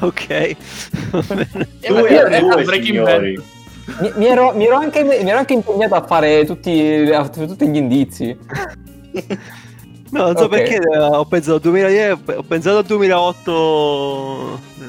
Ok. 0.00 0.56
Va 1.10 1.34
bene. 1.34 1.68
Due 1.86 2.08
Eh, 2.08 2.18
a 2.18 2.36
eh, 2.36 2.40
due, 2.40 2.62
Breaking 2.64 3.06
signori. 3.06 3.34
Bad. 3.34 3.59
Mi, 3.98 4.12
mi 4.16 4.26
ero, 4.26 4.52
mi 4.54 4.64
ero 4.66 4.76
anche, 4.76 5.02
mi 5.02 5.28
ero 5.28 5.38
anche 5.38 5.54
impegnato 5.54 5.94
a 5.94 6.06
fare 6.06 6.44
tutti, 6.44 7.10
a- 7.12 7.28
tutti 7.28 7.68
gli 7.68 7.76
indizi. 7.76 8.36
No, 10.12 10.24
non 10.24 10.36
so 10.36 10.44
Ok. 10.46 10.50
perché 10.50 10.74
eh, 10.74 10.98
ho 10.98 11.24
pensato 11.24 11.54
al 11.54 11.60
2010, 11.60 12.20
ho 12.34 12.42
pensato 12.42 12.78
al 12.78 12.84
2008 12.84 14.60
eh, 14.80 14.84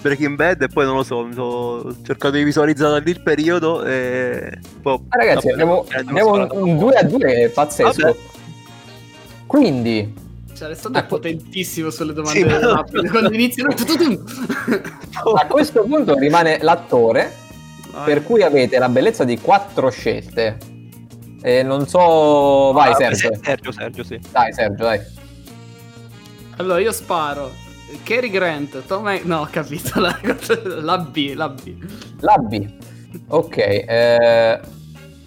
Breaking 0.00 0.36
Bad 0.36 0.62
e 0.62 0.68
poi 0.68 0.84
non 0.84 0.94
lo 0.94 1.02
so, 1.02 1.24
mi 1.24 1.32
sono 1.32 1.46
ho 1.48 1.96
cercato 2.04 2.36
di 2.36 2.44
visualizzare 2.44 3.02
lì 3.04 3.10
il 3.10 3.20
periodo 3.20 3.82
e 3.84 4.56
poi, 4.80 5.00
Ah, 5.08 5.16
ragazzi, 5.16 5.48
vabbè, 5.48 5.60
abbiamo, 5.60 5.84
eh, 5.90 5.96
abbiamo 5.98 6.30
un, 6.30 6.44
sparato. 6.44 6.64
un 6.64 6.78
2 6.78 6.94
a 6.94 7.02
2 7.02 7.50
pazzesco. 7.52 8.00
Vabbè. 8.02 8.16
Quindi, 9.46 10.14
Cioè, 10.54 10.68
è 10.68 10.76
Ecco. 10.92 11.06
potentissimo 11.08 11.90
sulle 11.90 12.12
domande 12.12 12.38
Sì, 12.38 12.44
ma-. 12.46 12.84
Quando 13.10 13.32
iniziano... 13.32 13.74
a 15.34 15.46
questo 15.46 15.82
punto 15.82 16.14
rimane 16.16 16.58
l'attore, 16.62 17.32
Per 18.04 18.22
cui 18.24 18.42
avete 18.42 18.78
la 18.78 18.88
bellezza 18.88 19.24
di 19.24 19.38
quattro 19.40 19.90
scelte. 19.90 20.56
E 21.42 21.62
non 21.62 21.86
so... 21.86 22.72
Vai, 22.72 22.92
Ah, 22.92 22.94
Sergio. 22.94 23.30
Sergio, 23.42 23.70
Sergio, 23.72 24.02
sì. 24.02 24.18
Dai, 24.30 24.52
Sergio, 24.52 24.82
dai. 24.84 25.00
Allora, 26.56 26.78
io 26.80 26.92
sparo. 26.92 27.50
Cary 28.02 28.30
Grant, 28.30 28.84
Tom 28.86 29.06
Hanks- 29.06 29.24
No, 29.26 29.40
ho 29.40 29.48
capito. 29.50 30.00
La, 30.00 30.18
la 30.80 30.98
B, 30.98 31.32
la 31.34 31.48
B. 31.48 31.74
La 32.20 32.36
B. 32.38 32.66
Ok, 33.28 33.56
eh, 33.58 34.60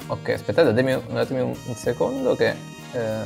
ok, 0.08 0.30
aspettate, 0.30 0.70
datemi, 0.74 0.94
un- 0.94 1.14
datemi 1.14 1.42
un, 1.42 1.54
un 1.66 1.76
secondo 1.76 2.36
che 2.36 2.50
eh, 2.92 3.20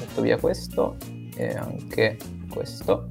metto 0.00 0.20
via 0.22 0.36
questo 0.38 0.96
e 1.36 1.54
anche 1.54 2.16
questo. 2.50 3.08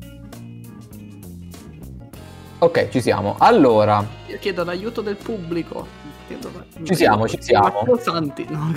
Ok, 2.63 2.87
ci 2.87 3.01
siamo. 3.01 3.35
Allora, 3.39 4.01
Io 4.27 4.37
chiedo 4.39 4.63
l'aiuto 4.63 5.01
del 5.01 5.17
pubblico. 5.17 5.85
Chiedo- 6.27 6.49
Ci 6.81 6.95
siamo, 6.95 7.27
ci 7.27 7.41
siamo. 7.41 7.65
Matteo 7.65 7.97
Santi. 7.97 8.47
No. 8.49 8.71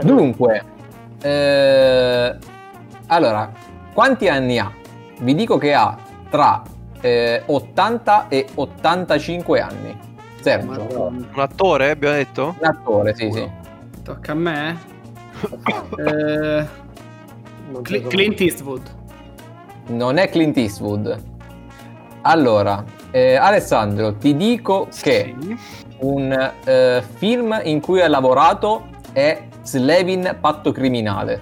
dunque, 0.02 0.64
eh, 1.20 2.34
allora, 3.08 3.52
quanti 3.92 4.28
anni 4.28 4.58
ha? 4.58 4.72
Vi 5.20 5.34
dico 5.34 5.58
che 5.58 5.74
ha 5.74 5.98
tra 6.30 6.62
eh, 7.02 7.42
80 7.44 8.28
e 8.28 8.46
85 8.54 9.60
anni. 9.60 9.98
Sergio, 10.40 10.66
Madonna. 10.66 11.26
Un 11.34 11.40
attore, 11.40 11.90
abbiamo 11.90 12.14
detto? 12.16 12.54
un 12.58 12.66
attore, 12.66 13.14
sì, 13.14 13.30
sì. 13.32 13.50
Tocca 14.02 14.32
a 14.32 14.34
me? 14.34 14.94
Eh, 15.98 16.66
so 17.74 17.82
Clint 17.82 18.40
Eastwood. 18.40 18.80
Non 19.88 20.16
è 20.16 20.30
Clint 20.30 20.56
Eastwood. 20.56 21.34
Allora, 22.28 22.84
eh, 23.12 23.36
Alessandro, 23.36 24.14
ti 24.16 24.36
dico 24.36 24.88
che 25.00 25.34
Sì. 25.38 25.56
un 26.00 26.52
eh, 26.64 27.02
film 27.18 27.60
in 27.64 27.80
cui 27.80 28.00
ha 28.00 28.08
lavorato 28.08 28.86
è 29.12 29.46
Slevin 29.62 30.36
Patto 30.40 30.72
Criminale. 30.72 31.40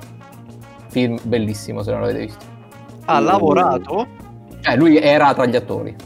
Film 0.91 1.19
bellissimo 1.23 1.83
se 1.83 1.91
non 1.91 2.01
l'avete 2.03 2.19
visto. 2.21 2.45
Ha 3.07 3.19
lavorato? 3.19 4.07
Cioè, 4.61 4.77
lui 4.77 4.99
era 4.99 5.33
tra 5.33 5.47
gli 5.47 5.57
attori. 5.57 5.97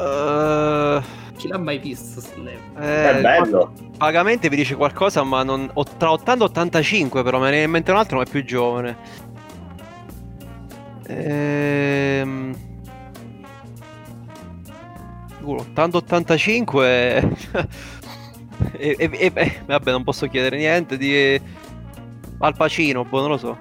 Eh, 0.00 1.00
Chi 1.36 1.48
l'ha 1.48 1.58
mai 1.58 1.78
visto? 1.78 2.20
Slave? 2.20 2.58
eh, 2.78 3.18
È 3.18 3.20
bello. 3.20 3.72
Vagamente 3.98 4.48
vi 4.48 4.56
dice 4.56 4.74
qualcosa, 4.76 5.22
ma 5.22 5.42
non... 5.42 5.70
ho 5.72 5.84
tra 5.96 6.10
80 6.10 6.42
e 6.42 6.46
85, 6.48 7.22
però 7.22 7.38
me 7.38 7.50
ne 7.50 7.62
in 7.62 7.70
mente 7.70 7.90
un 7.90 7.98
altro, 7.98 8.16
ma 8.16 8.24
è 8.24 8.26
più 8.28 8.44
giovane. 8.44 8.96
Ehm... 11.06 12.54
80-85 15.44 16.80
e... 16.84 17.28
e, 18.72 18.96
e- 18.98 19.10
e- 19.12 19.32
e- 19.34 19.60
vabbè 19.66 19.90
non 19.90 20.02
posso 20.04 20.26
chiedere 20.26 20.56
niente 20.56 20.96
di 20.96 21.38
Al 22.38 22.56
Pacino, 22.56 23.04
boh 23.04 23.20
non 23.20 23.28
lo 23.30 23.36
so 23.36 23.58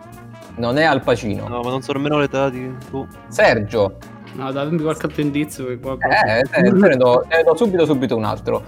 Non 0.55 0.77
è 0.77 0.83
Al 0.83 1.01
Pacino. 1.01 1.47
no 1.47 1.59
ma 1.61 1.69
non 1.69 1.81
so 1.81 1.91
nemmeno 1.93 2.17
l'età 2.19 2.49
di 2.49 2.71
boh. 2.89 3.07
Sergio. 3.27 3.97
No, 4.35 4.51
dammi 4.51 4.81
qualche 4.81 5.05
altro 5.05 5.21
indizio. 5.21 5.65
che 5.67 5.77
qua- 5.79 5.93
Eh, 5.99 6.41
te, 6.41 6.61
te 6.61 6.71
ne, 6.71 6.95
do, 6.95 7.23
te 7.27 7.37
ne 7.37 7.43
do 7.43 7.55
subito 7.55 7.85
subito 7.85 8.15
un 8.15 8.23
altro. 8.23 8.63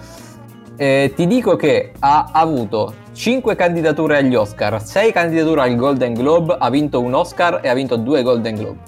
Eh, 0.77 1.13
ti 1.15 1.25
dico 1.25 1.55
che 1.55 1.93
ha 1.99 2.29
avuto 2.33 2.93
5 3.13 3.55
candidature 3.55 4.17
agli 4.17 4.35
Oscar, 4.35 4.81
6 4.83 5.11
candidature 5.13 5.61
al 5.61 5.75
Golden 5.75 6.13
Globe, 6.13 6.55
ha 6.59 6.69
vinto 6.69 6.99
un 7.01 7.13
Oscar 7.13 7.59
e 7.63 7.69
ha 7.69 7.73
vinto 7.73 7.95
due 7.95 8.21
Golden 8.23 8.55
Globe. 8.55 8.79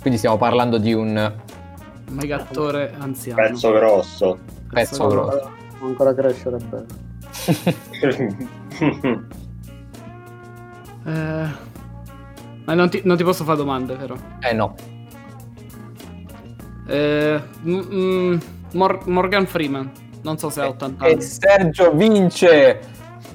Quindi 0.00 0.18
stiamo 0.18 0.36
parlando 0.36 0.76
di 0.76 0.92
un 0.92 1.32
Mega 2.10 2.36
attore 2.36 2.94
anziano. 2.98 3.40
Pezzo 3.40 3.72
grosso. 3.72 4.38
pezzo 4.68 5.06
grosso. 5.06 5.50
Può 5.78 5.86
ancora 5.88 6.14
crescere 6.14 6.58
bene. 6.58 6.86
Eh, 11.06 11.46
ma 12.64 12.72
non 12.72 12.88
ti, 12.88 13.02
non 13.04 13.18
ti 13.18 13.24
posso 13.24 13.44
fare 13.44 13.58
domande, 13.58 13.94
però. 13.94 14.14
Eh 14.40 14.54
no. 14.54 14.74
Eh, 16.86 17.42
m- 17.62 17.86
mm, 17.92 18.36
Mor- 18.74 19.06
Morgan 19.08 19.46
Freeman. 19.46 19.90
Non 20.22 20.38
so 20.38 20.48
se 20.50 20.60
ha 20.60 20.68
80 20.68 21.06
E 21.06 21.12
anni. 21.12 21.22
Sergio 21.22 21.90
vince 21.92 22.80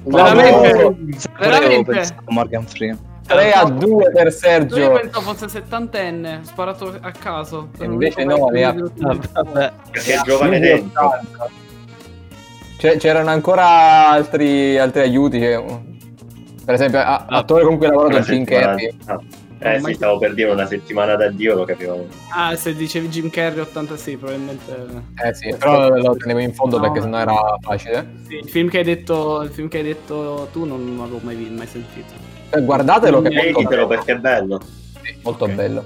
Veramente? 0.04 0.96
Veramente? 1.38 2.06
Morgan 2.28 2.66
Freeman. 2.66 3.08
3 3.26 3.52
a 3.52 3.64
2 3.64 4.10
per 4.10 4.24
Io 4.26 4.30
Sergio. 4.32 4.92
pensavo 4.92 5.20
fosse 5.32 5.48
settantenne, 5.48 6.40
sparato 6.42 6.96
a 7.00 7.12
caso. 7.12 7.68
E 7.78 7.84
invece 7.84 8.24
no, 8.24 8.46
ne 8.48 8.64
ha- 8.64 8.72
vabbè 8.74 9.72
Perché 9.92 10.14
è 10.14 10.20
giovane 10.24 10.58
dentro. 10.58 11.06
80. 11.06 11.48
C'è- 12.78 12.96
c'erano 12.96 13.30
ancora 13.30 14.08
altri, 14.08 14.78
altri 14.78 15.02
aiuti. 15.02 15.38
cioè, 15.38 15.62
per 16.64 16.74
esempio, 16.74 16.98
a- 16.98 17.26
Ah. 17.28 17.38
attore 17.38 17.62
con 17.64 17.76
cui 17.76 17.86
ha 17.86 17.90
lavorato 17.90 18.18
Jim 18.20 18.44
Carrey. 18.44 18.96
Eh 19.62 19.78
sì, 19.80 19.92
stavo 19.94 20.16
per 20.18 20.32
dire 20.32 20.50
una 20.50 20.66
settimana 20.66 21.16
d'addio, 21.16 21.54
lo 21.54 21.64
capivo. 21.64 22.06
Ah, 22.34 22.56
se 22.56 22.74
dicevi 22.74 23.08
Jim 23.08 23.28
Carrey 23.28 23.60
86, 23.60 24.16
probabilmente. 24.16 24.86
Eh 25.22 25.34
sì, 25.34 25.54
però 25.54 25.88
lo 25.90 26.16
tenevo 26.16 26.38
in 26.40 26.54
fondo 26.54 26.76
No. 26.78 26.82
perché 26.82 27.02
sennò 27.02 27.18
era 27.18 27.34
facile. 27.60 28.06
Sì, 28.26 28.36
il 28.36 28.48
film 28.48 28.70
che 28.70 28.78
hai 28.78 28.84
detto, 28.84 29.42
il 29.42 29.50
film 29.50 29.68
che 29.68 29.78
hai 29.78 29.82
detto 29.84 30.48
tu 30.50 30.64
non, 30.64 30.96
l'avevo 30.98 31.18
mai, 31.22 31.36
mai 31.54 31.66
sentito. 31.66 32.12
Eh, 32.50 32.62
Guardatelo 32.62 33.20
che 33.20 33.28
è 33.28 33.34
molto 33.34 33.58
Veditelo 33.58 33.68
bello. 33.68 33.86
perché 33.86 34.12
è 34.12 34.16
bello. 34.16 34.60
Sì, 35.02 35.14
molto 35.22 35.44
Ok. 35.44 35.50
bello. 35.52 35.84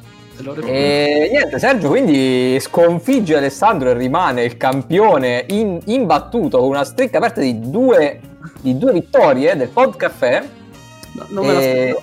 E 0.66 1.28
niente, 1.30 1.58
Sergio 1.60 1.88
quindi 1.88 2.58
sconfigge 2.60 3.36
Alessandro 3.36 3.90
e 3.90 3.94
rimane 3.94 4.42
il 4.44 4.56
campione 4.56 5.44
in- 5.48 5.80
imbattuto 5.84 6.58
con 6.58 6.68
una 6.68 6.82
strecca 6.84 7.18
aperta 7.18 7.40
di 7.40 7.70
due, 7.70 8.20
di 8.60 8.76
due 8.76 8.92
vittorie 8.92 9.56
del 9.56 9.68
Pod 9.68 9.94
Caffè. 9.96 10.42
No, 11.12 11.26
non 11.28 11.46
me 11.46 11.52
e, 11.52 11.54
l'aspettavo. 11.54 12.02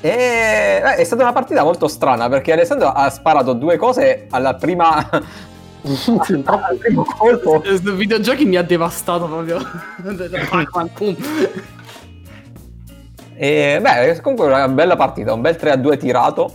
E- 0.00 0.08
eh, 0.08 0.94
è 0.94 1.04
stata 1.04 1.22
una 1.22 1.32
partita 1.32 1.64
molto 1.64 1.88
strana 1.88 2.28
perché 2.28 2.52
Alessandro 2.52 2.88
ha 2.88 3.10
sparato 3.10 3.52
due 3.52 3.76
cose 3.76 4.26
alla 4.30 4.54
prima 4.54 5.08
al 5.82 6.76
primo 6.78 7.04
colpo. 7.04 7.62
Eh, 7.62 7.76
Sui 7.76 7.94
videogiochi 7.94 8.44
mi 8.44 8.56
ha 8.56 8.62
devastato 8.62 9.26
proprio. 9.26 9.58
E 13.40 13.78
beh, 13.80 14.20
comunque 14.20 14.46
una 14.46 14.66
bella 14.66 14.96
partita, 14.96 15.32
un 15.32 15.40
bel 15.40 15.56
3-2 15.58 15.96
tirato. 15.96 16.52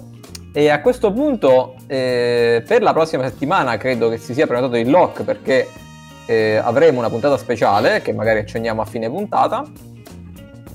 E 0.52 0.70
a 0.70 0.82
questo 0.82 1.14
punto, 1.14 1.76
eh, 1.88 2.62
per 2.68 2.82
la 2.82 2.92
prossima 2.92 3.24
settimana, 3.24 3.78
credo 3.78 4.10
che 4.10 4.18
si 4.18 4.34
sia 4.34 4.46
prenotato 4.46 4.76
il 4.76 4.90
lock 4.90 5.24
perché 5.24 5.70
eh, 6.26 6.58
avremo 6.58 7.00
una 7.00 7.10
puntata 7.10 7.38
speciale 7.38 8.02
che 8.02 8.12
magari 8.12 8.40
accenniamo 8.40 8.82
a 8.82 8.86
fine 8.86 9.10
puntata. 9.10 9.64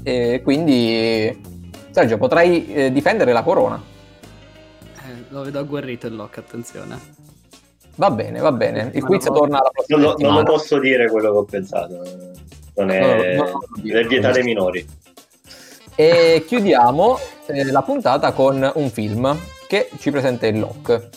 E 0.02 0.40
quindi, 0.42 1.57
Sergio, 1.98 2.16
potrai 2.16 2.72
eh, 2.72 2.92
difendere 2.92 3.32
la 3.32 3.42
corona. 3.42 3.82
Eh, 4.94 5.24
lo 5.30 5.42
vedo 5.42 5.58
agguerrito 5.58 6.06
il 6.06 6.14
lock, 6.14 6.38
attenzione. 6.38 6.96
Va 7.96 8.08
bene, 8.12 8.38
va 8.38 8.52
bene. 8.52 8.92
Il 8.94 9.02
quiz 9.02 9.24
torna 9.24 9.58
la 9.60 9.70
prossima 9.72 9.98
Non 9.98 10.10
lo, 10.12 10.16
non 10.20 10.34
lo 10.36 10.42
posso 10.44 10.78
dire 10.78 11.10
quello 11.10 11.32
che 11.32 11.36
ho 11.38 11.42
pensato. 11.42 12.00
Non 12.76 12.90
è 12.90 13.00
No, 13.00 13.06
no, 13.08 13.14
no, 13.14 13.34
no, 13.34 13.60
no. 13.82 13.98
è 13.98 14.04
vietato 14.04 14.38
ai 14.38 14.44
minori. 14.44 14.86
E 15.96 16.44
chiudiamo 16.46 17.18
eh, 17.46 17.64
la 17.64 17.82
puntata 17.82 18.30
con 18.30 18.70
un 18.76 18.90
film 18.90 19.36
che 19.66 19.90
ci 19.98 20.12
presenta 20.12 20.46
il 20.46 20.60
lock. 20.60 21.08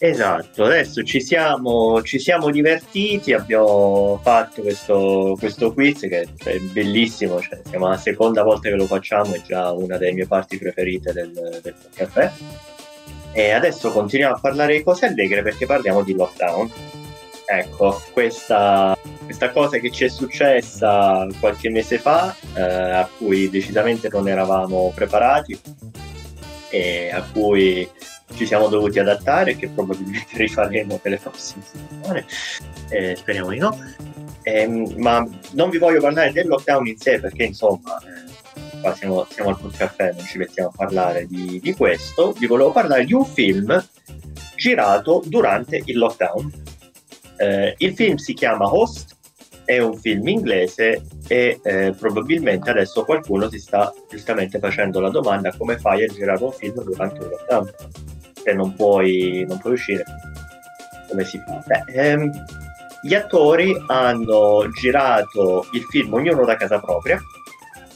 Esatto, 0.00 0.62
adesso 0.62 1.02
ci 1.02 1.20
siamo, 1.20 2.00
ci 2.02 2.20
siamo 2.20 2.50
divertiti, 2.50 3.32
abbiamo 3.32 4.20
fatto 4.22 4.62
questo, 4.62 5.34
questo 5.36 5.72
quiz 5.72 6.02
che 6.02 6.28
è 6.44 6.58
bellissimo, 6.58 7.40
cioè, 7.40 7.60
siamo 7.68 7.88
la 7.88 7.96
seconda 7.96 8.44
volta 8.44 8.68
che 8.68 8.76
lo 8.76 8.86
facciamo, 8.86 9.34
è 9.34 9.42
già 9.42 9.72
una 9.72 9.96
delle 9.96 10.12
mie 10.12 10.26
parti 10.28 10.56
preferite 10.56 11.12
del, 11.12 11.32
del 11.32 11.74
caffè. 11.92 12.30
E 13.32 13.50
adesso 13.50 13.90
continuiamo 13.90 14.36
a 14.36 14.40
parlare 14.40 14.76
di 14.76 14.84
cose 14.84 15.06
allegre 15.06 15.42
perché 15.42 15.66
parliamo 15.66 16.04
di 16.04 16.14
lockdown. 16.14 16.70
Ecco, 17.44 18.00
questa, 18.12 18.96
questa 19.24 19.50
cosa 19.50 19.78
che 19.78 19.90
ci 19.90 20.04
è 20.04 20.08
successa 20.08 21.26
qualche 21.40 21.70
mese 21.70 21.98
fa, 21.98 22.36
eh, 22.54 22.60
a 22.60 23.08
cui 23.18 23.50
decisamente 23.50 24.08
non 24.12 24.28
eravamo 24.28 24.92
preparati 24.94 25.58
e 26.70 27.10
a 27.12 27.22
cui 27.22 27.88
ci 28.34 28.46
siamo 28.46 28.68
dovuti 28.68 28.98
adattare 28.98 29.56
che 29.56 29.68
probabilmente 29.68 30.36
rifaremo 30.36 30.98
per 30.98 31.12
le 31.12 31.18
prossime 31.18 31.62
settimane, 31.64 32.26
eh, 32.90 33.16
speriamo 33.16 33.50
di 33.50 33.58
no. 33.58 33.78
Ehm, 34.42 34.94
ma 34.96 35.26
non 35.52 35.70
vi 35.70 35.78
voglio 35.78 36.00
parlare 36.00 36.32
del 36.32 36.46
lockdown 36.46 36.86
in 36.86 36.96
sé 36.96 37.20
perché 37.20 37.44
insomma 37.44 37.98
eh, 37.98 38.80
qua 38.80 38.94
siamo, 38.94 39.26
siamo 39.30 39.50
al 39.50 39.76
caffè, 39.76 40.12
non 40.14 40.24
ci 40.24 40.38
mettiamo 40.38 40.70
a 40.70 40.76
parlare 40.76 41.26
di, 41.26 41.60
di 41.60 41.74
questo. 41.74 42.32
Vi 42.32 42.46
volevo 42.46 42.72
parlare 42.72 43.04
di 43.04 43.12
un 43.12 43.24
film 43.24 43.86
girato 44.56 45.22
durante 45.26 45.82
il 45.84 45.98
lockdown. 45.98 46.52
Eh, 47.36 47.74
il 47.78 47.94
film 47.94 48.16
si 48.16 48.34
chiama 48.34 48.72
Host, 48.72 49.16
è 49.68 49.80
un 49.80 49.98
film 49.98 50.26
inglese 50.28 51.02
e 51.26 51.60
eh, 51.62 51.92
probabilmente 51.92 52.70
adesso 52.70 53.04
qualcuno 53.04 53.50
si 53.50 53.58
sta 53.58 53.92
giustamente 54.08 54.58
facendo 54.58 54.98
la 54.98 55.10
domanda 55.10 55.54
come 55.54 55.76
fai 55.76 56.04
a 56.04 56.06
girare 56.06 56.42
un 56.42 56.52
film 56.52 56.82
durante 56.82 57.20
un 57.20 57.28
lockdown 57.28 57.74
se 58.32 58.52
non 58.54 58.74
puoi, 58.74 59.44
non 59.46 59.58
puoi 59.58 59.74
uscire 59.74 60.04
come 61.10 61.22
si 61.24 61.38
fa? 61.44 61.62
Beh, 61.66 61.92
ehm, 61.92 62.30
gli 63.02 63.12
attori 63.12 63.76
hanno 63.88 64.66
girato 64.70 65.66
il 65.72 65.82
film 65.90 66.14
ognuno 66.14 66.46
da 66.46 66.56
casa 66.56 66.80
propria 66.80 67.20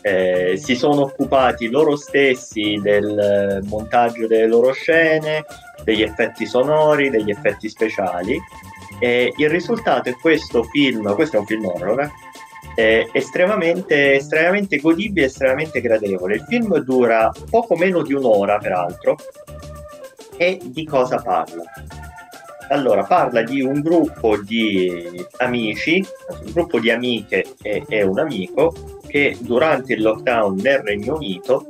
eh, 0.03 0.59
si 0.59 0.75
sono 0.75 1.03
occupati 1.03 1.71
loro 1.71 1.97
stessi 1.97 2.79
del 2.83 3.63
montaggio 3.65 4.27
delle 4.27 4.47
loro 4.47 4.73
scene, 4.73 5.45
degli 5.85 6.03
effetti 6.03 6.45
sonori, 6.45 7.09
degli 7.09 7.31
effetti 7.31 7.69
speciali. 7.69 8.39
E 9.03 9.33
il 9.37 9.51
risultato 9.51 10.11
è 10.11 10.15
questo 10.15 10.63
film, 10.63 11.13
questo 11.17 11.35
è 11.35 11.41
un 11.41 11.47
film 11.47 11.67
horror, 11.67 12.09
è 12.77 13.05
estremamente, 13.11 14.15
estremamente 14.15 14.77
godibile, 14.77 15.27
estremamente 15.27 15.81
gradevole. 15.81 16.37
Il 16.37 16.45
film 16.47 16.79
dura 16.79 17.33
poco 17.51 17.75
meno 17.75 18.03
di 18.03 18.15
un'ora, 18.15 18.59
peraltro, 18.59 19.17
e 20.37 20.61
di 20.63 20.85
cosa 20.85 21.17
parla? 21.17 21.65
Allora, 22.69 23.03
parla 23.03 23.43
di 23.43 23.61
un 23.61 23.81
gruppo 23.81 24.37
di 24.37 25.27
amici, 25.39 26.07
un 26.45 26.53
gruppo 26.53 26.79
di 26.79 26.93
amiche 26.93 27.57
e, 27.61 27.83
e 27.89 28.05
un 28.05 28.21
amico 28.21 29.01
che 29.09 29.37
durante 29.41 29.95
il 29.95 30.03
lockdown 30.03 30.61
nel 30.63 30.79
Regno 30.79 31.17
Unito 31.17 31.67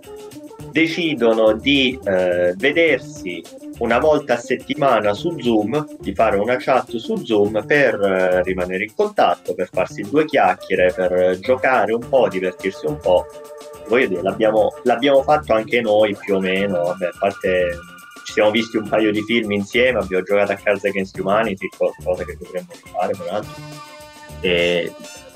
decidono 0.70 1.54
di 1.54 1.98
eh, 2.04 2.52
vedersi 2.58 3.42
una 3.82 3.98
volta 3.98 4.34
a 4.34 4.38
settimana 4.38 5.12
su 5.12 5.36
Zoom, 5.40 5.96
di 5.98 6.14
fare 6.14 6.36
una 6.36 6.56
chat 6.56 6.96
su 6.96 7.16
Zoom 7.16 7.64
per 7.66 8.00
eh, 8.00 8.42
rimanere 8.44 8.84
in 8.84 8.94
contatto, 8.94 9.54
per 9.54 9.68
farsi 9.72 10.02
due 10.02 10.24
chiacchiere, 10.24 10.92
per 10.94 11.38
giocare 11.40 11.92
un 11.92 12.08
po', 12.08 12.28
divertirsi 12.28 12.86
un 12.86 12.98
po'. 12.98 13.26
Voglio 13.88 14.06
dire, 14.06 14.22
l'abbiamo, 14.22 14.72
l'abbiamo 14.84 15.22
fatto 15.22 15.52
anche 15.52 15.80
noi 15.80 16.16
più 16.16 16.36
o 16.36 16.40
meno, 16.40 16.84
vabbè, 16.84 17.06
a 17.06 17.16
parte 17.18 17.70
ci 18.24 18.34
siamo 18.34 18.52
visti 18.52 18.76
un 18.76 18.88
paio 18.88 19.10
di 19.10 19.22
film 19.22 19.50
insieme, 19.50 19.98
abbiamo 19.98 20.22
giocato 20.22 20.52
a 20.52 20.56
Cards 20.56 20.84
Against 20.84 21.18
Humanity, 21.18 21.68
cosa 21.76 22.24
che 22.24 22.38
dovremmo 22.40 22.68
fare 22.92 23.14
peraltro. 23.16 23.52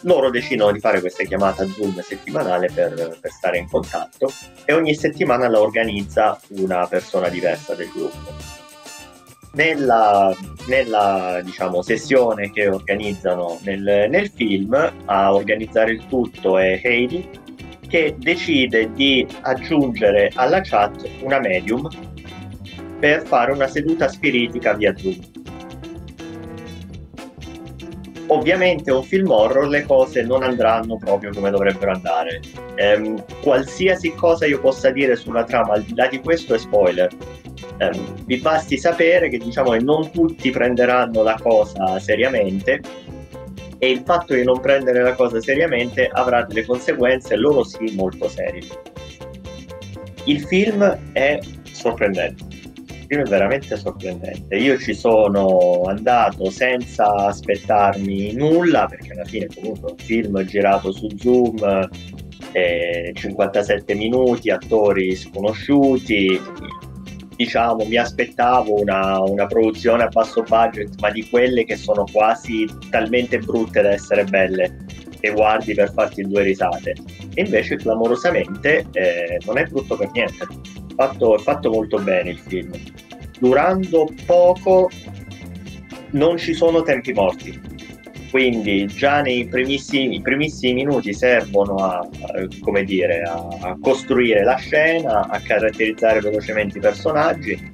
Loro 0.07 0.31
decidono 0.31 0.73
di 0.73 0.81
fare 0.81 1.01
questa 1.01 1.25
chiamata 1.25 1.67
Zoom 1.67 2.01
settimanale 2.01 2.71
per, 2.73 3.19
per, 3.21 3.31
stare 3.31 3.59
in 3.59 3.69
contatto 3.69 4.33
e 4.65 4.73
ogni 4.73 4.95
settimana 4.95 5.49
la 5.49 5.61
organizza 5.61 6.41
una 6.51 6.87
persona 6.87 7.29
diversa 7.29 7.75
del 7.75 7.91
gruppo. 7.91 8.55
Nella, 9.53 10.35
nella 10.69 11.41
diciamo, 11.43 11.83
sessione 11.83 12.51
che 12.51 12.69
organizzano 12.69 13.59
nel, 13.63 14.07
nel, 14.09 14.31
film, 14.31 14.75
a 15.07 15.35
organizzare 15.35 15.93
il 15.93 16.07
tutto 16.07 16.59
è 16.59 16.81
Heidi, 16.83 17.29
che 17.89 18.15
decide 18.19 18.93
di 18.93 19.27
aggiungere 19.43 20.31
alla 20.35 20.61
chat 20.61 21.09
una 21.23 21.39
medium 21.39 21.89
per 23.01 23.23
fare 23.27 23.53
una 23.53 23.67
seduta 23.67 24.09
spiritica 24.09 24.75
via 24.75 24.95
Zoom 24.97 25.36
Ovviamente 28.29 28.91
un 28.91 29.05
film 29.05 29.31
horror 29.31 29.69
le 29.69 29.85
cose 29.85 30.23
non 30.23 30.43
andranno 30.43 30.97
proprio 30.97 31.31
come 31.33 31.51
dovrebbero 31.51 31.93
andare. 31.93 32.41
Ehm, 32.75 33.25
qualsiasi 33.41 34.15
cosa 34.15 34.47
io 34.47 34.61
possa 34.61 34.91
dire 34.91 35.15
sulla 35.15 35.45
trama, 35.45 35.75
al 35.75 35.83
di 35.83 35.95
là 35.95 36.09
di 36.09 36.21
questo, 36.21 36.55
è 36.55 36.59
spoiler. 36.59 37.09
Ehm, 37.79 38.25
vi 38.25 38.39
basti 38.39 38.77
sapere 38.79 39.29
che 39.29 39.39
diciamo 39.39 39.71
che 39.71 39.79
non 39.79 40.11
tutti 40.11 40.51
prenderanno 40.51 41.23
la 41.23 41.39
cosa 41.41 41.99
seriamente 42.01 42.81
e 43.79 43.91
il 43.91 44.03
fatto 44.05 44.35
di 44.35 44.43
non 44.43 44.61
prendere 44.61 45.03
la 45.03 45.15
cosa 45.15 45.41
seriamente 45.41 46.09
avrà 46.11 46.43
delle 46.43 46.65
conseguenze, 46.65 47.37
loro 47.37 47.63
sì, 47.63 47.95
molto 47.95 48.29
serie. 48.29 48.63
Il 50.25 50.41
film 50.41 51.13
è 51.13 51.39
sorprendente 51.71 52.56
film 53.07 53.23
è 53.23 53.29
veramente 53.29 53.77
sorprendente. 53.77 54.57
Io 54.57 54.79
ci 54.79 54.95
sono 54.95 55.83
andato 55.87 56.51
senza 56.51 57.07
aspettarmi 57.13 58.33
nulla, 58.35 58.87
perché 58.87 59.13
alla 59.13 59.25
fine 59.25 59.49
comunque 59.55 59.93
un 59.93 59.97
film 59.99 60.45
girato 60.45 60.93
su 60.93 61.09
Zoom, 61.17 61.89
eh, 62.53 63.13
57 63.15 63.95
minuti, 63.95 64.51
attori 64.51 65.15
sconosciuti. 65.15 66.41
Diciamo, 67.37 67.85
mi 67.85 67.97
aspettavo 67.97 68.81
una, 68.81 69.21
una 69.21 69.47
produzione 69.47 70.05
a 70.05 70.09
basso 70.09 70.43
budget, 70.43 70.99
ma 71.01 71.11
di 71.11 71.29
quelle 71.29 71.65
che 71.65 71.77
sono 71.77 72.05
quasi 72.11 72.67
talmente 72.89 73.39
brutte 73.39 73.83
da 73.83 73.91
essere 73.91 74.25
belle 74.25 74.85
che 75.21 75.33
guardi 75.33 75.75
per 75.75 75.93
farti 75.93 76.23
due 76.23 76.43
risate. 76.43 76.95
E 77.35 77.43
invece 77.43 77.77
clamorosamente 77.77 78.87
eh, 78.93 79.39
non 79.45 79.59
è 79.59 79.65
brutto 79.65 79.97
per 79.97 80.11
niente 80.13 80.47
fatto, 80.97 81.39
fatto 81.39 81.71
molto 81.71 81.99
bene 81.99 82.31
il 82.31 82.39
film. 82.39 82.73
Durando 83.39 84.09
poco 84.25 84.91
non 86.11 86.39
ci 86.39 86.55
sono 86.55 86.83
tempi 86.83 87.13
morti, 87.13 87.61
quindi 88.31 88.87
già 88.87 89.21
nei 89.21 89.47
primissimi, 89.47 90.21
primissimi 90.21 90.75
minuti 90.75 91.13
servono 91.13 91.75
a, 91.77 91.99
a, 91.99 92.83
dire, 92.83 93.23
a, 93.23 93.47
a, 93.61 93.77
costruire 93.81 94.43
la 94.43 94.57
scena, 94.57 95.29
a 95.29 95.41
caratterizzare 95.41 96.21
velocemente 96.21 96.79
i 96.79 96.81
personaggi, 96.81 97.73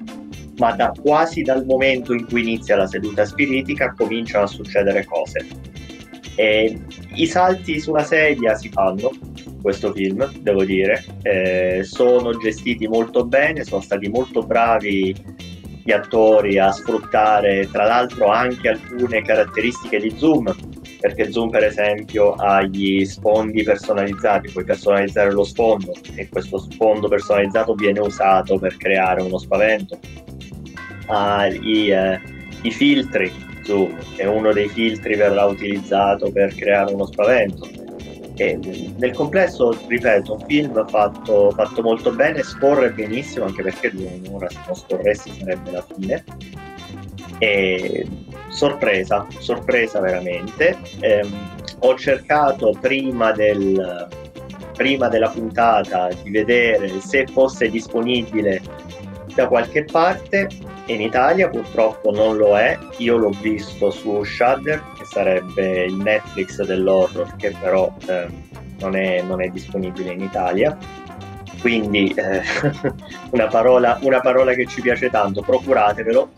ma 0.59 0.73
da, 0.73 0.93
quasi 1.01 1.43
dal 1.43 1.65
momento 1.65 2.13
in 2.13 2.27
cui 2.27 2.43
inizia 2.43 2.77
la 2.77 2.87
seduta 2.87 3.25
spiritica 3.25 3.95
cominciano 3.97 4.45
a 4.45 4.49
succedere 4.49 5.05
cose. 5.05 5.47
E 6.35 6.79
I 7.15 7.27
salti 7.27 7.81
sulla 7.81 8.05
sedia 8.05 8.55
si 8.55 8.69
fanno, 8.69 9.11
questo 9.63 9.93
film, 9.93 10.31
devo 10.41 10.65
dire. 10.65 11.05
Eh, 11.23 11.81
sono 11.85 12.37
gestiti 12.37 12.87
molto 12.87 13.25
bene, 13.25 13.65
sono 13.65 13.81
stati 13.81 14.09
molto 14.09 14.43
bravi 14.43 15.15
gli 15.85 15.91
attori 15.91 16.59
a 16.59 16.71
sfruttare 16.71 17.69
tra 17.71 17.85
l'altro 17.85 18.29
anche 18.29 18.69
alcune 18.69 19.23
caratteristiche 19.23 19.99
di 19.99 20.15
Zoom, 20.17 20.55
perché 21.01 21.33
Zoom 21.33 21.51
per 21.51 21.65
esempio 21.65 22.35
ha 22.35 22.63
gli 22.63 23.05
sfondi 23.05 23.65
personalizzati, 23.65 24.51
puoi 24.53 24.65
personalizzare 24.65 25.33
lo 25.33 25.45
sfondo 25.45 25.93
e 26.15 26.29
questo 26.29 26.59
sfondo 26.59 27.09
personalizzato 27.09 27.75
viene 27.75 28.01
usato 28.01 28.59
per 28.59 28.77
creare 28.77 29.23
uno 29.23 29.39
spavento. 29.39 29.99
Ha 31.07 31.47
i, 31.49 31.91
eh, 31.91 32.21
i 32.63 32.71
filtri 32.71 33.33
Zoom, 33.65 33.97
e 34.17 34.27
uno 34.27 34.53
dei 34.53 34.69
filtri 34.69 35.17
verrà 35.17 35.45
utilizzato 35.47 36.31
per 36.31 36.55
creare 36.55 36.93
uno 36.93 37.07
spavento 37.07 37.82
e 38.37 38.59
nel 38.97 39.13
complesso, 39.13 39.77
ripeto, 39.87 40.35
un 40.35 40.45
film 40.47 40.89
fatto, 40.89 41.51
fatto 41.51 41.83
molto 41.83 42.13
bene, 42.13 42.43
scorre 42.43 42.91
benissimo, 42.91 43.47
anche 43.47 43.63
perché 43.63 43.91
di 43.91 44.23
un'ora 44.25 44.49
se 44.49 44.59
non 44.67 44.75
scorresse 44.75 45.31
sarebbe 45.39 45.71
la 45.71 45.85
fine. 45.95 46.25
E 47.39 48.07
sorpresa, 48.49 49.27
sorpresa 49.39 50.01
veramente. 50.01 50.79
Eh, 51.01 51.27
ho 51.81 51.95
cercato 51.97 52.77
prima, 52.81 53.33
del, 53.33 54.09
prima 54.75 55.09
della 55.09 55.29
puntata 55.29 56.09
di 56.23 56.31
vedere 56.31 57.01
se 57.01 57.27
fosse 57.27 57.69
disponibile 57.69 58.63
da 59.35 59.49
qualche 59.49 59.85
parte 59.85 60.49
in 60.87 61.01
Italia 61.01 61.49
purtroppo 61.49 62.11
non 62.11 62.37
lo 62.37 62.57
è, 62.59 62.79
io 62.99 63.17
l'ho 63.17 63.31
visto 63.41 63.91
su 63.91 64.23
Shudder, 64.23 64.83
sarebbe 65.13 65.85
il 65.85 65.95
Netflix 65.95 66.63
dell'horror, 66.63 67.37
che 67.37 67.55
però 67.61 67.95
eh, 68.07 68.27
non, 68.79 68.97
è, 68.97 69.21
non, 69.21 69.43
è, 69.43 69.49
disponibile 69.49 70.13
in 70.13 70.23
Italia. 70.23 70.77
Quindi 71.61 72.13
eh, 72.17 72.41
una, 73.31 73.47
parola, 73.47 73.99
una, 74.01 74.21
parola, 74.21 74.55
che 74.55 74.67
ci 74.67 74.81
piace 74.81 75.11
tanto, 75.11 75.43
procuratevelo, 75.43 76.31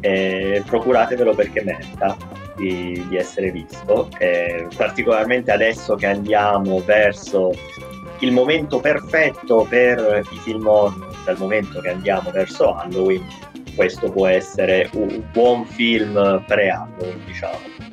eh, 0.00 0.62
procuratevelo 0.66 1.34
perché 1.34 1.64
merita 1.64 2.14
di, 2.54 3.02
di 3.08 3.16
essere 3.16 3.50
visto, 3.50 4.10
particolarmente 4.76 5.50
adesso 5.50 5.94
che 5.94 6.06
andiamo 6.06 6.80
verso 6.80 7.50
il 8.18 8.30
momento 8.30 8.78
perfetto 8.78 9.66
per 9.68 10.22
i 10.30 10.36
film 10.36 10.68
dal 11.24 11.38
momento 11.38 11.80
che 11.80 11.88
andiamo 11.88 12.30
verso 12.30 12.74
Halloween 12.74 13.26
questo 13.74 14.10
può 14.10 14.26
essere 14.26 14.90
un 14.92 15.22
buon 15.32 15.64
film 15.64 16.44
pre-Halloween, 16.46 17.24
diciamo. 17.24 17.91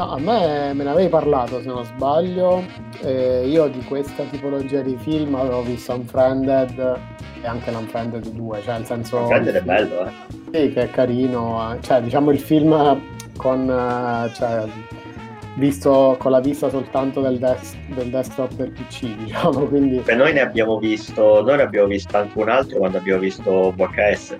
No, 0.00 0.12
a 0.12 0.18
me 0.18 0.72
me 0.72 0.82
ne 0.82 0.90
avevi 0.92 1.10
parlato 1.10 1.60
se 1.60 1.66
non 1.66 1.84
sbaglio. 1.84 2.64
Eh, 3.02 3.46
io 3.46 3.68
di 3.68 3.84
questa 3.84 4.22
tipologia 4.24 4.80
di 4.80 4.96
film 4.98 5.34
avevo 5.34 5.60
visto 5.60 5.92
Unfriended 5.92 6.98
e 7.42 7.46
anche 7.46 7.70
l'Unfriended 7.70 8.28
2, 8.28 8.62
cioè 8.62 8.76
nel 8.78 8.86
senso... 8.86 9.18
Unfriended 9.18 9.56
è 9.56 9.60
bello, 9.60 10.06
eh? 10.06 10.10
Sì, 10.52 10.72
che 10.72 10.82
è 10.84 10.90
carino, 10.90 11.76
cioè 11.82 12.00
diciamo 12.00 12.30
il 12.30 12.38
film 12.38 12.98
con, 13.36 13.68
eh, 13.68 14.32
cioè, 14.32 14.64
visto 15.56 16.16
con 16.18 16.30
la 16.30 16.40
vista 16.40 16.70
soltanto 16.70 17.20
del, 17.20 17.38
des- 17.38 17.76
del 17.88 18.08
desktop 18.08 18.52
del 18.54 18.70
PC, 18.70 19.16
diciamo, 19.22 19.66
quindi 19.66 19.98
Beh, 19.98 20.14
noi 20.14 20.32
ne 20.32 20.40
abbiamo 20.40 20.78
visto, 20.78 21.42
noi 21.42 21.58
ne 21.58 21.62
abbiamo 21.62 21.88
visto 21.88 22.16
anche 22.16 22.38
un 22.38 22.48
altro 22.48 22.78
quando 22.78 22.96
abbiamo 22.96 23.20
visto 23.20 23.70
VHS, 23.76 24.34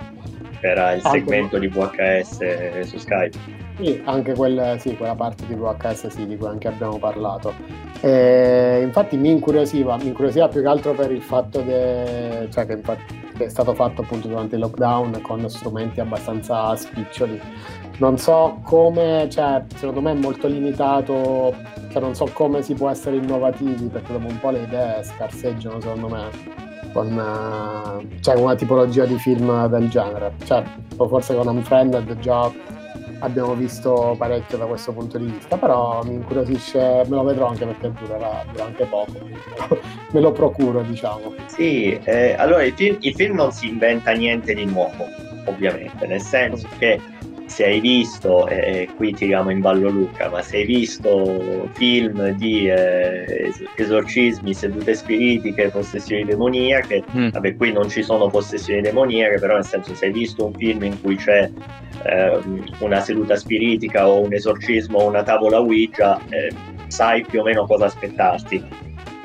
che 0.58 0.66
era 0.66 0.92
il 0.92 1.02
Anche- 1.04 1.18
segmento 1.18 1.58
di 1.58 1.68
VHS 1.68 2.80
su 2.80 2.96
Skype. 2.96 3.59
Sì, 3.81 4.03
anche 4.05 4.35
quel- 4.35 4.76
sì, 4.78 4.95
quella 4.95 5.14
parte 5.14 5.47
di 5.47 5.55
VHS 5.55 6.09
sì, 6.09 6.26
di 6.26 6.37
cui 6.37 6.49
anche 6.49 6.68
abbiamo 6.68 6.99
parlato. 6.99 7.55
E 8.03 8.81
infatti 8.83 9.16
mi 9.16 9.31
incuriosiva, 9.31 9.97
mi 9.97 10.09
incuriosiva 10.09 10.49
più 10.49 10.61
che 10.61 10.66
altro 10.68 10.93
per 10.93 11.11
il 11.11 11.22
fatto 11.22 11.62
de- 11.62 12.49
cioè 12.51 12.66
che, 12.66 12.78
che 13.37 13.45
è 13.47 13.49
stato 13.49 13.72
fatto 13.72 14.03
appunto 14.03 14.28
durante 14.28 14.57
il 14.57 14.61
lockdown 14.61 15.22
con 15.22 15.49
strumenti 15.49 15.99
abbastanza 16.01 16.76
spiccioli. 16.76 17.41
Non 17.99 18.18
so 18.18 18.61
come, 18.64 19.28
cioè, 19.31 19.64
secondo 19.76 20.03
me 20.03 20.11
è 20.12 20.14
molto 20.14 20.47
limitato, 20.47 21.55
cioè 21.91 22.03
non 22.03 22.14
so 22.14 22.28
come 22.35 22.61
si 22.62 22.74
può 22.74 22.91
essere 22.91 23.16
innovativi 23.16 23.87
perché 23.87 24.12
dopo 24.12 24.26
un 24.26 24.39
po' 24.41 24.51
le 24.51 24.62
idee 24.62 25.03
scarseggiano 25.03 25.81
secondo 25.81 26.09
me 26.09 26.28
con 26.93 27.07
eh, 27.09 28.20
cioè, 28.20 28.35
una 28.37 28.55
tipologia 28.55 29.05
di 29.07 29.18
film 29.18 29.66
del 29.68 29.89
genere. 29.89 30.35
Cioè, 30.45 30.62
o 30.97 31.09
forse 31.09 31.35
con 31.35 31.47
Unfriended 31.49 32.18
già 32.18 32.51
abbiamo 33.20 33.54
visto 33.54 34.14
parecchio 34.18 34.58
da 34.58 34.66
questo 34.66 34.92
punto 34.92 35.18
di 35.18 35.26
vista, 35.26 35.56
però 35.56 36.02
mi 36.04 36.14
incuriosisce, 36.14 36.78
me 36.78 37.16
lo 37.16 37.22
vedrò 37.22 37.48
anche 37.48 37.64
perché 37.64 37.92
durerà, 37.98 38.44
dura 38.50 38.64
anche 38.64 38.84
poco, 38.84 39.12
me 40.10 40.20
lo 40.20 40.32
procuro, 40.32 40.82
diciamo. 40.82 41.34
Sì, 41.46 41.98
eh, 42.04 42.34
allora 42.34 42.62
il 42.64 42.74
film, 42.74 42.96
il 43.00 43.14
film 43.14 43.36
non 43.36 43.52
si 43.52 43.68
inventa 43.68 44.12
niente 44.12 44.54
di 44.54 44.64
nuovo, 44.64 45.06
ovviamente, 45.46 46.06
nel 46.06 46.20
senso 46.20 46.68
che 46.78 47.00
se 47.51 47.64
hai 47.64 47.80
visto, 47.80 48.46
e 48.46 48.88
qui 48.96 49.12
tiriamo 49.12 49.51
in 49.51 49.61
ballo 49.61 49.88
Luca, 49.90 50.28
ma 50.30 50.40
se 50.40 50.59
hai 50.59 50.64
visto 50.64 51.68
film 51.72 52.28
di 52.36 52.68
eh, 52.68 53.46
es- 53.48 53.64
esorcismi, 53.76 54.55
sedute 54.55 54.94
spiritiche, 54.94 55.68
possessioni 55.70 56.24
demoniache, 56.24 57.03
Mm. 57.12 57.30
vabbè 57.30 57.57
qui 57.57 57.72
non 57.72 57.88
ci 57.88 58.03
sono 58.05 58.28
possessioni 58.28 58.80
demoniache, 58.82 59.40
però 59.40 59.55
nel 59.55 59.64
senso 59.64 59.94
se 59.96 60.07
hai 60.07 60.12
visto 60.12 60.46
un 60.46 60.55
film 60.55 60.84
in 60.84 61.01
cui 61.01 61.16
c'è 61.16 61.51
ehm, 62.05 62.64
una 62.78 63.01
seduta 63.01 63.34
spiritica 63.34 64.09
o 64.09 64.22
un 64.24 64.32
esorcismo 64.32 64.98
o 64.98 65.09
una 65.09 65.24
tavola 65.24 65.61
Ouija, 65.61 66.20
eh, 66.28 66.53
sai 66.86 67.24
più 67.24 67.40
o 67.40 67.42
meno 67.42 67.66
cosa 67.66 67.86
aspettarti 67.86 68.62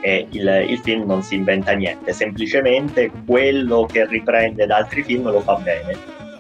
e 0.02 0.28
il, 0.32 0.66
il 0.68 0.80
film 0.80 1.06
non 1.06 1.22
si 1.22 1.36
inventa 1.36 1.74
niente, 1.74 2.12
semplicemente 2.12 3.12
quello 3.26 3.88
che 3.92 4.06
riprende 4.08 4.66
da 4.66 4.78
altri 4.78 5.04
film 5.04 5.30
lo 5.30 5.42
fa 5.42 5.56
bene, 5.56 5.96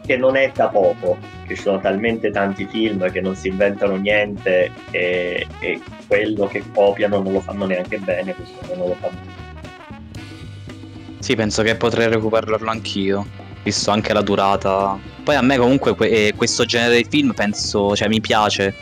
che 0.05 0.17
non 0.17 0.35
è 0.35 0.51
da 0.53 0.67
poco, 0.67 1.17
che 1.45 1.55
ci 1.55 1.61
sono 1.61 1.79
talmente 1.79 2.31
tanti 2.31 2.65
film 2.65 3.09
che 3.11 3.21
non 3.21 3.35
si 3.35 3.47
inventano 3.47 3.95
niente 3.95 4.71
e, 4.91 5.45
e 5.59 5.81
quello 6.07 6.47
che 6.47 6.63
copiano 6.73 7.21
non 7.21 7.33
lo 7.33 7.39
fanno 7.41 7.65
neanche 7.65 7.97
bene, 7.97 8.35
non 8.75 8.87
lo 8.87 8.95
fa 8.99 9.09
bene. 9.09 9.43
Sì, 11.19 11.35
penso 11.35 11.63
che 11.63 11.75
potrei 11.75 12.07
recuperarlo 12.07 12.69
anch'io, 12.69 13.25
visto 13.63 13.89
anche 13.89 14.13
la 14.13 14.21
durata. 14.21 14.97
Poi 15.23 15.35
a 15.35 15.41
me 15.41 15.57
comunque 15.57 15.95
que- 15.95 16.27
eh, 16.27 16.33
questo 16.35 16.65
genere 16.65 16.97
di 16.97 17.07
film 17.09 17.33
penso, 17.33 17.95
cioè 17.95 18.07
mi 18.07 18.21
piace. 18.21 18.73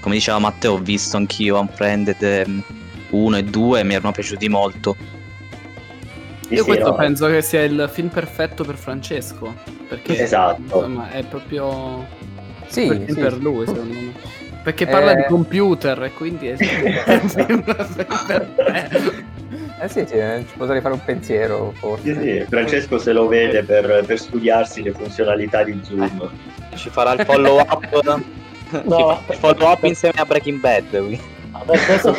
Come 0.00 0.16
diceva 0.16 0.38
Matteo, 0.38 0.74
ho 0.74 0.78
visto 0.78 1.16
anch'io 1.16 1.58
Unfriended 1.58 2.64
1 3.08 3.36
e 3.36 3.44
2 3.44 3.80
e 3.80 3.84
mi 3.84 3.94
erano 3.94 4.12
piaciuti 4.12 4.48
molto. 4.48 4.96
Sì, 6.52 6.58
Io 6.58 6.64
sì, 6.64 6.68
questo 6.68 6.90
no, 6.90 6.94
penso 6.96 7.26
che 7.28 7.40
sia 7.40 7.62
il 7.62 7.88
film 7.90 8.08
perfetto 8.08 8.62
per 8.62 8.76
Francesco. 8.76 9.54
Perché 9.88 10.22
Esatto. 10.22 10.60
insomma, 10.60 11.10
è 11.10 11.22
proprio 11.24 12.06
Sì, 12.66 12.84
quel 12.86 12.98
film 13.04 13.14
sì, 13.14 13.20
per 13.20 13.32
sì. 13.32 13.40
lui, 13.40 13.66
secondo 13.66 13.94
me. 13.94 14.12
Perché 14.62 14.86
parla 14.86 15.12
Eh. 15.12 15.16
di 15.16 15.22
computer 15.28 16.02
e 16.04 16.12
quindi 16.12 16.48
è 16.48 16.56
un 17.06 17.28
film 17.28 17.62
perfetto. 17.62 19.30
Eh 19.80 19.88
sì, 19.88 20.04
sì, 20.06 20.14
eh, 20.14 20.44
ci 20.48 20.56
potrei 20.56 20.80
fare 20.80 20.94
un 20.94 21.04
pensiero, 21.04 21.72
forse. 21.76 22.14
Sì, 22.14 22.20
sì, 22.20 22.44
Francesco 22.48 22.98
se 22.98 23.12
lo 23.12 23.26
vede 23.26 23.64
per, 23.64 24.04
per 24.06 24.18
studiarsi 24.18 24.82
le 24.82 24.92
funzionalità 24.92 25.64
di 25.64 25.80
Zoom. 25.82 26.30
Ci 26.74 26.90
farà 26.90 27.12
il 27.14 27.24
follow 27.24 27.58
up. 27.60 28.20
No, 28.84 29.20
il 29.28 29.34
follow 29.36 29.70
up 29.70 29.82
insieme 29.84 30.18
a 30.20 30.24
Breaking 30.24 30.58
Bad. 30.60 30.84
quindi. 30.88 31.20
Per 31.66 31.84
questo 31.84 32.16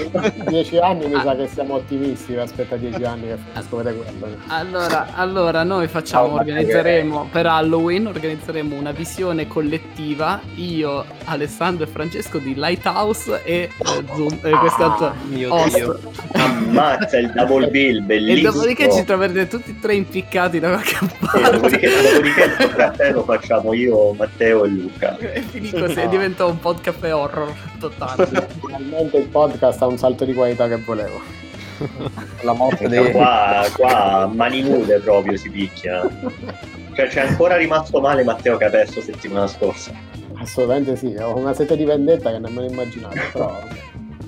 10 0.48 0.78
anni 0.78 1.08
mi 1.08 1.20
sa 1.22 1.36
che 1.36 1.48
siamo 1.48 1.74
ottimisti, 1.76 2.36
aspetta 2.36 2.76
10 2.76 3.04
anni 3.04 3.28
che 3.28 3.38
scopre 3.68 3.94
quello. 3.94 4.36
Allora, 4.48 5.08
allora, 5.16 5.64
noi 5.64 5.88
facciamo, 5.88 6.28
Ciao, 6.28 6.36
organizzeremo 6.38 7.30
per 7.32 7.48
Halloween, 7.48 8.08
organizzeremo 8.08 8.76
una 8.76 8.92
visione 8.92 9.48
collettiva, 9.48 10.40
io, 10.56 11.04
Alessandro 11.26 11.84
e 11.84 11.88
Francesco 11.88 12.38
di 12.38 12.54
Lighthouse 12.56 13.42
e 13.44 13.54
eh, 13.54 13.70
Zoom, 14.16 14.38
e 14.44 14.50
quest'altro 14.52 15.14
Mio 15.30 15.54
host. 15.54 15.76
Dio. 15.76 16.00
Ammazza 16.34 17.18
il 17.18 17.32
double 17.32 17.70
bill, 17.70 17.98
E 18.04 18.06
bellissimo. 18.06 18.52
dopodiché 18.52 18.92
ci 18.94 19.04
troverete 19.04 19.48
tutti 19.48 19.72
e 19.72 19.80
tre 19.80 19.96
impiccati 19.96 20.60
da 20.60 20.70
qualche 20.70 20.96
Sì, 20.96 21.10
parte. 21.20 21.52
dopodiché, 21.52 21.90
dopodiché 21.90 22.44
il 22.44 22.52
podcast 22.58 23.12
lo 23.12 23.24
facciamo 23.24 23.74
io, 23.74 24.14
Matteo 24.14 24.64
e 24.64 24.68
Luca. 24.70 25.18
E 25.34 25.42
finì 25.42 25.72
così, 25.72 26.00
e 26.00 26.08
diventa 26.08 26.46
un 26.46 26.60
podcast 26.60 27.04
horror 27.04 27.52
totale. 27.90 28.48
Finalmente 28.64 29.18
il 29.18 29.28
podcast 29.28 29.82
ha 29.82 29.88
un 29.88 29.98
salto 29.98 30.26
di 30.26 30.34
qualità 30.34 30.68
che 30.68 30.78
volevo. 30.78 31.22
La 32.42 32.54
morte 32.54 32.88
dei... 32.88 33.12
qua, 33.12 33.66
qua 33.76 34.22
a 34.22 34.28
mani 34.28 34.62
nude 34.62 35.00
proprio 35.00 35.36
si 35.38 35.50
picchia. 35.50 36.08
Cioè 36.94 37.08
c'è 37.08 37.22
ancora 37.22 37.58
rimasto 37.58 38.00
male 38.00 38.24
Matteo 38.24 38.58
perso 38.58 39.02
settimana 39.02 39.48
scorsa. 39.48 39.92
Assolutamente 40.36 40.96
sì, 40.96 41.16
ho 41.20 41.36
una 41.36 41.54
sete 41.54 41.76
di 41.76 41.86
vendetta 41.86 42.32
che 42.32 42.40
nemmeno 42.40 42.68
immaginavo, 42.68 43.14
però 43.32 43.62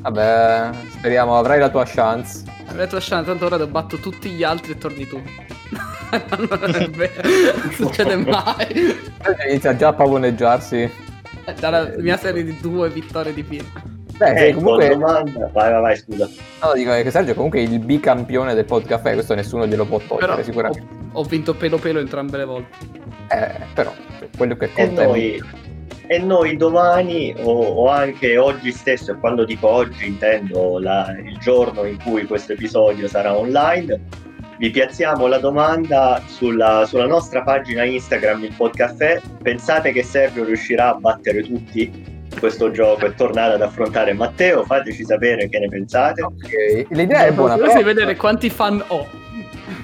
Vabbè, 0.05 0.69
speriamo 0.89 1.35
avrai 1.35 1.57
la 1.57 1.69
tua 1.69 1.83
chance. 1.83 2.43
La 2.75 2.85
tua 2.85 2.99
chance, 3.01 3.25
tanto 3.25 3.45
ora 3.45 3.65
batto 3.65 3.97
tutti 3.97 4.29
gli 4.29 4.43
altri 4.43 4.73
e 4.73 4.77
torni 4.77 5.07
tu. 5.07 5.19
non 6.37 6.75
è 6.75 6.89
vero, 6.91 7.27
non 7.55 7.71
succede 7.71 8.15
mai. 8.23 8.95
Inizia 9.49 9.75
già 9.75 9.87
a 9.87 9.93
pavoneggiarsi. 9.93 11.04
Dalla 11.59 11.91
mia 11.97 12.17
serie 12.17 12.43
di 12.43 12.57
due 12.59 12.89
vittorie 12.89 13.33
di 13.33 13.43
fila. 13.43 13.65
Beh, 14.17 14.47
Eh, 14.47 14.53
comunque... 14.53 14.89
domanda. 14.89 15.49
Vai, 15.51 15.71
vai, 15.71 15.81
vai, 15.81 15.97
scusa. 15.97 16.29
No, 16.63 16.73
dico 16.73 16.91
che 16.91 17.11
Sergio 17.11 17.31
è 17.31 17.33
comunque 17.35 17.61
il 17.61 17.79
bicampione 17.79 18.53
del 18.53 18.65
podcast, 18.65 19.03
questo 19.13 19.35
nessuno 19.35 19.67
glielo 19.67 19.85
può 19.85 19.99
togliere 19.99 20.27
Però 20.27 20.43
sicuramente. 20.43 20.87
ho, 21.11 21.19
ho 21.19 21.23
vinto 21.23 21.53
pelo 21.53 21.77
pelo 21.77 21.99
entrambe 21.99 22.37
le 22.37 22.45
volte. 22.45 22.77
Eh, 23.29 23.51
però, 23.73 23.93
quello 24.37 24.55
che 24.55 24.65
E 24.65 24.71
conta 24.73 25.01
è... 25.01 25.05
noi, 25.05 25.43
e 26.07 26.19
noi 26.19 26.55
domani 26.55 27.35
o, 27.39 27.51
o 27.51 27.89
anche 27.89 28.37
oggi 28.37 28.71
stesso, 28.71 29.11
e 29.11 29.15
quando 29.15 29.43
dico 29.43 29.67
oggi 29.67 30.07
intendo 30.07 30.79
la- 30.79 31.13
il 31.21 31.37
giorno 31.39 31.83
in 31.83 31.97
cui 32.01 32.25
questo 32.25 32.53
episodio 32.53 33.07
sarà 33.09 33.35
online, 33.35 33.99
vi 34.57 34.69
piazziamo 34.69 35.27
la 35.27 35.37
domanda 35.37 36.21
sulla, 36.27 36.85
sulla 36.87 37.07
nostra 37.07 37.41
pagina 37.41 37.83
Instagram, 37.83 38.43
il 38.43 38.53
Podcaffè. 38.55 39.21
Pensate 39.41 39.91
che 39.91 40.03
Sergio 40.03 40.43
riuscirà 40.45 40.89
a 40.89 40.93
battere 40.95 41.43
tutti 41.43 42.13
questo 42.39 42.71
gioco 42.71 43.05
e 43.05 43.15
tornare 43.15 43.53
ad 43.55 43.61
affrontare 43.61 44.13
Matteo? 44.13 44.63
Fateci 44.63 45.03
sapere 45.05 45.49
che 45.49 45.59
ne 45.59 45.67
pensate. 45.69 46.21
Ok, 46.21 46.87
L'idea 46.89 47.25
è 47.25 47.31
buona, 47.31 47.55
però... 47.57 47.81
vedere 47.81 48.15
quanti 48.15 48.49
fan 48.49 48.83
ho. 48.87 49.07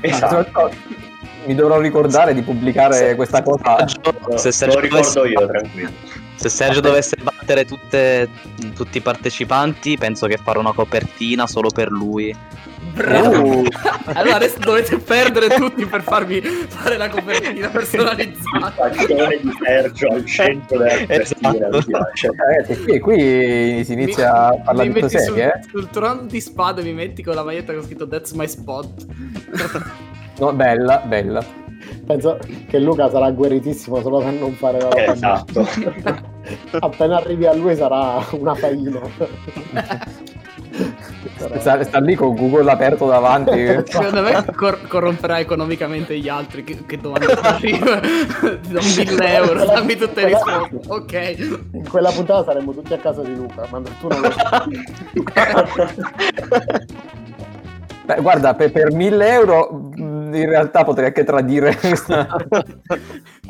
Esatto. 0.02 0.36
Soprattutto 0.44 1.00
Mi 1.46 1.56
dovrò 1.56 1.80
ricordare 1.80 2.34
di 2.34 2.42
pubblicare 2.42 3.16
questa 3.16 3.42
cosa. 3.42 3.88
Se 3.88 4.48
Lo 4.48 4.52
Sergio, 4.52 4.80
ricordo 4.80 5.10
dovesse, 5.14 5.20
io, 5.28 5.48
tranquillo. 5.48 5.90
se 6.36 6.50
Sergio 6.50 6.80
dovesse 6.82 7.18
battere 7.22 7.66
tutte- 7.66 8.30
tutti 8.76 8.98
i 8.98 9.02
partecipanti, 9.02 9.98
penso 9.98 10.28
che 10.28 10.38
farò 10.38 10.60
una 10.60 10.74
copertina 10.74 11.48
solo 11.48 11.70
per 11.70 11.90
lui. 11.90 12.36
Bravo. 12.94 13.60
Uh, 13.60 13.66
Allora 14.14 14.36
adesso 14.36 14.58
dovete 14.60 14.98
perdere 14.98 15.48
tutti 15.50 15.86
per 15.86 16.02
farvi 16.02 16.42
fare 16.42 16.98
la 16.98 17.10
copertina 17.10 17.70
personalizzata. 17.72 18.72
Faccione 18.72 19.40
di 19.42 19.52
Sergio 19.64 20.08
al 20.08 20.26
centro 20.26 20.78
della 20.78 20.98
copertina, 21.00 21.50
Esatto. 21.52 21.78
mi 21.78 21.84
piace. 21.86 22.30
ragazzi, 22.36 22.84
qui, 22.84 23.00
qui 23.00 23.84
si 23.86 23.94
inizia 23.94 24.48
a 24.48 24.58
parlare 24.58 24.88
mi 24.90 24.94
di 24.96 25.02
cose 25.02 25.20
sul, 25.20 25.36
serie, 25.36 25.54
eh? 25.54 25.62
sul 25.70 25.90
trono 25.90 26.22
di 26.24 26.42
spade 26.42 26.82
mi 26.84 26.94
metti 26.94 27.24
con 27.24 27.36
la 27.36 27.44
maglietta 27.44 27.74
con 27.74 27.84
scritto 27.84 28.08
That's 28.08 28.32
my 28.34 28.48
spot. 28.48 28.88
No, 30.40 30.54
bella, 30.54 30.98
bella. 31.06 31.44
penso 32.08 32.40
che 32.68 32.80
Luca 32.80 33.10
sarà 33.12 33.30
guerritissimo 33.30 34.02
solo 34.02 34.20
per 34.20 34.32
non 34.34 34.54
fare 34.54 34.80
la 34.80 34.90
roba. 34.90 35.12
Esatto. 35.14 35.68
Appena 36.80 37.18
arrivi 37.18 37.46
a 37.46 37.54
lui 37.54 37.76
sarà 37.76 38.26
una 38.32 38.56
faina. 38.56 39.00
Sta, 41.60 41.84
sta 41.84 42.00
lì 42.00 42.16
con 42.16 42.36
Google 42.36 42.70
aperto 42.72 43.08
davanti. 43.08 43.84
Secondo 43.90 44.22
me 44.22 44.46
cor- 44.56 44.88
corromperà 44.88 45.40
economicamente 45.40 46.18
gli 46.18 46.30
altri. 46.30 46.64
Che, 46.64 46.86
che 46.86 46.98
domanda 46.98 47.40
arriva? 47.42 48.00
Ti 48.00 48.70
do 48.70 48.80
mille 48.82 49.34
euro, 49.34 49.66
dammi 49.66 49.96
tutte 49.96 50.22
le 50.22 50.28
risposte. 50.28 50.80
Ok. 50.88 51.36
In 51.74 51.88
quella 51.90 52.12
puntata 52.12 52.44
saremmo 52.44 52.74
tutti 52.74 52.94
a 52.94 52.98
casa 52.98 53.22
di 53.22 53.36
Luca, 53.36 53.68
ma 53.70 53.82
tu 54.00 54.08
non 54.08 54.22
lo 54.22 54.32
sai. 54.32 54.84
Beh, 58.04 58.22
guarda, 58.22 58.56
per, 58.56 58.72
per 58.72 58.92
1000 58.92 59.30
euro 59.30 59.92
in 59.96 60.46
realtà 60.48 60.84
potrei 60.84 61.08
anche 61.08 61.24
tradire 61.24 61.76
questa... 61.76 62.28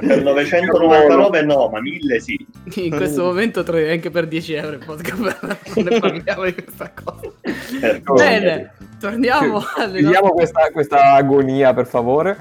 Per 0.06 0.24
999 0.24 1.44
no, 1.44 1.70
ma 1.70 1.80
1000 1.80 2.20
sì. 2.20 2.46
In 2.76 2.90
questo 2.90 3.24
momento 3.24 3.62
trovi 3.64 3.90
anche 3.90 4.10
per 4.10 4.28
10 4.28 4.54
euro 4.54 4.72
il 4.72 4.84
podcast, 4.84 5.20
non 5.76 5.86
ne 5.86 6.00
parliamo 6.00 6.46
di 6.46 6.54
questa 6.54 6.92
cosa. 6.94 7.32
Ecco. 7.82 8.14
Bene, 8.16 8.74
torniamo 9.00 9.64
alle 9.78 10.02
Vediamo 10.02 10.28
nostre- 10.28 10.34
questa, 10.34 10.72
questa 10.72 11.14
agonia, 11.14 11.74
per 11.74 11.86
favore. 11.86 12.38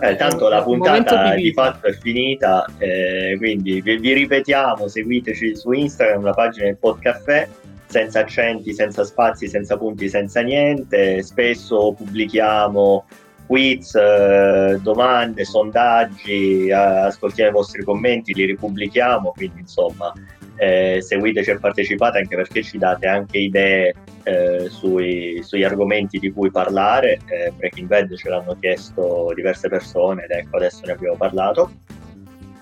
Eh, 0.00 0.16
tanto 0.16 0.48
la 0.48 0.62
puntata 0.62 1.34
di 1.34 1.52
fatto 1.52 1.86
è 1.86 1.92
finita, 1.92 2.64
eh, 2.78 3.34
quindi 3.38 3.80
vi, 3.80 3.96
vi 3.96 4.12
ripetiamo, 4.12 4.86
seguiteci 4.86 5.56
su 5.56 5.72
Instagram, 5.72 6.22
la 6.22 6.34
pagina 6.34 6.66
del 6.66 6.76
Podcaffè, 6.76 7.48
senza 7.86 8.20
accenti, 8.20 8.72
senza 8.72 9.04
spazi, 9.04 9.48
senza 9.48 9.76
punti, 9.76 10.08
senza 10.08 10.40
niente. 10.40 11.22
Spesso 11.22 11.94
pubblichiamo 11.96 13.06
quiz, 13.48 13.94
eh, 13.94 14.78
domande, 14.82 15.42
sondaggi, 15.46 16.66
eh, 16.66 16.72
ascoltiamo 16.72 17.48
i 17.48 17.52
vostri 17.54 17.82
commenti, 17.82 18.34
li 18.34 18.44
ripubblichiamo, 18.44 19.32
quindi 19.34 19.60
insomma 19.60 20.12
eh, 20.56 20.98
seguiteci 21.00 21.50
e 21.50 21.58
partecipate 21.58 22.18
anche 22.18 22.36
perché 22.36 22.62
ci 22.62 22.76
date 22.76 23.06
anche 23.06 23.38
idee 23.38 23.94
eh, 24.24 24.68
sui- 24.68 25.40
sugli 25.42 25.64
argomenti 25.64 26.18
di 26.18 26.30
cui 26.30 26.50
parlare. 26.50 27.20
Breaking 27.56 27.88
Bad 27.88 28.14
ce 28.16 28.28
l'hanno 28.28 28.54
chiesto 28.60 29.32
diverse 29.34 29.68
persone 29.68 30.24
ed 30.24 30.30
ecco 30.30 30.56
adesso 30.56 30.82
ne 30.84 30.92
abbiamo 30.92 31.16
parlato. 31.16 31.70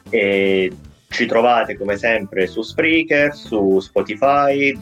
E 0.08 0.70
ci 1.08 1.26
trovate 1.26 1.76
come 1.76 1.96
sempre 1.96 2.46
su 2.46 2.62
Spreaker, 2.62 3.34
su 3.34 3.80
Spotify, 3.80 4.78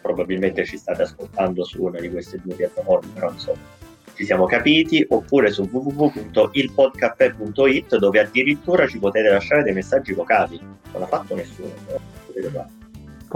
probabilmente 0.00 0.64
ci 0.64 0.78
state 0.78 1.02
ascoltando 1.02 1.62
su 1.62 1.84
una 1.84 2.00
di 2.00 2.10
queste 2.10 2.40
due 2.42 2.56
piattaforme, 2.56 3.10
però 3.14 3.30
insomma 3.30 3.81
ci 4.22 4.28
siamo 4.28 4.46
capiti, 4.46 5.04
oppure 5.08 5.50
su 5.50 5.68
www.ilpodcaffè.it 5.70 7.96
dove 7.98 8.20
addirittura 8.20 8.86
ci 8.86 8.98
potete 8.98 9.28
lasciare 9.28 9.62
dei 9.64 9.72
messaggi 9.74 10.12
vocali. 10.12 10.58
Non 10.58 11.00
l'ha 11.00 11.06
fatto 11.06 11.34
nessuno. 11.34 11.68
però 11.84 11.98
potete 12.26 12.48
fare. 12.48 12.68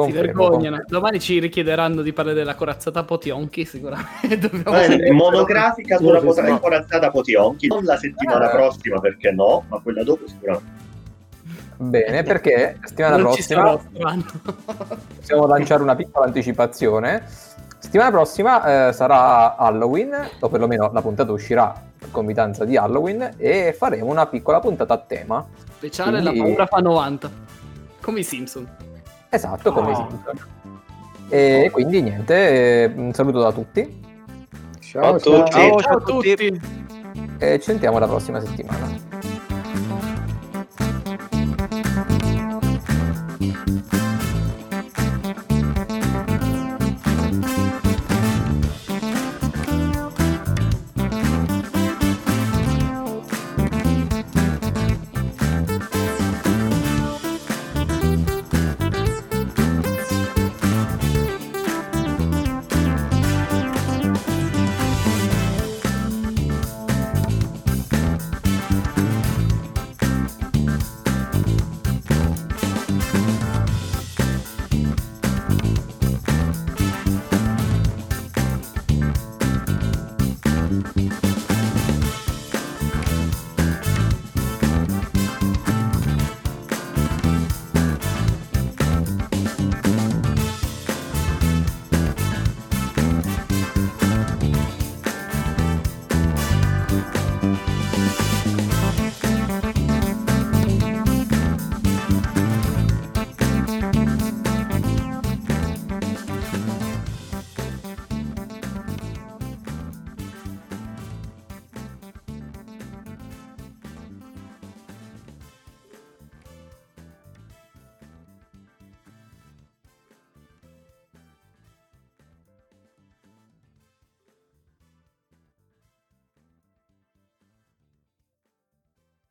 Si 0.06 0.12
vergognano. 0.12 0.50
confermo. 0.60 0.84
Domani 0.88 1.18
ci 1.20 1.38
richiederanno 1.40 2.02
di 2.02 2.12
parlare 2.12 2.36
della 2.36 2.54
corazzata 2.54 3.02
Potionchi, 3.02 3.64
sicuramente. 3.64 4.38
Dobbiamo 4.38 4.78
Eh, 4.78 5.10
monografica 5.10 5.96
sulla 5.96 6.20
Sì, 6.20 6.26
pot- 6.26 6.44
sì. 6.44 6.58
corazzata 6.60 7.10
Potionchi, 7.10 7.66
non 7.66 7.82
la 7.84 7.96
settimana 7.96 8.46
Ah. 8.46 8.50
prossima 8.54 9.00
perché 9.00 9.32
no, 9.32 9.64
ma 9.68 9.80
quella 9.80 10.04
dopo 10.04 10.28
sicuramente. 10.28 10.84
Bene, 11.78 12.22
perché 12.22 12.78
settimana 12.84 13.16
non 13.16 13.32
prossima 13.32 13.76
possiamo 15.16 15.46
lanciare 15.46 15.82
una 15.82 15.94
piccola 15.96 16.26
anticipazione. 16.26 17.24
Settimana 17.78 18.10
prossima 18.10 18.88
eh, 18.88 18.92
sarà 18.92 19.56
Halloween, 19.56 20.14
o 20.40 20.48
perlomeno 20.48 20.90
la 20.92 21.02
puntata 21.02 21.30
uscirà 21.32 21.72
in 22.02 22.10
convitanza 22.10 22.64
di 22.64 22.76
Halloween, 22.76 23.34
e 23.36 23.74
faremo 23.76 24.06
una 24.06 24.26
piccola 24.26 24.60
puntata 24.60 24.94
a 24.94 24.98
tema. 24.98 25.44
Speciale 25.76 26.20
Quindi- 26.20 26.38
la 26.38 26.44
paura 26.44 26.66
fa 26.66 26.78
90. 26.78 27.30
Come 28.00 28.20
i 28.20 28.24
Simpson. 28.24 28.68
Esatto, 29.28 29.72
come 29.72 29.92
i 29.92 29.94
Simpson. 29.94 30.38
E 31.28 31.70
quindi 31.72 32.02
niente, 32.02 32.92
un 32.96 33.12
saluto 33.12 33.40
da 33.40 33.50
tutti 33.52 34.04
Ciao, 34.80 35.14
a 35.14 35.18
tutti. 35.18 35.50
ciao. 35.50 35.80
Ciao 35.80 35.96
a 35.96 36.00
tutti. 36.00 36.60
e 37.38 37.58
ci 37.58 37.64
sentiamo 37.64 37.98
la 37.98 38.06
prossima 38.06 38.40
settimana. 38.40 39.05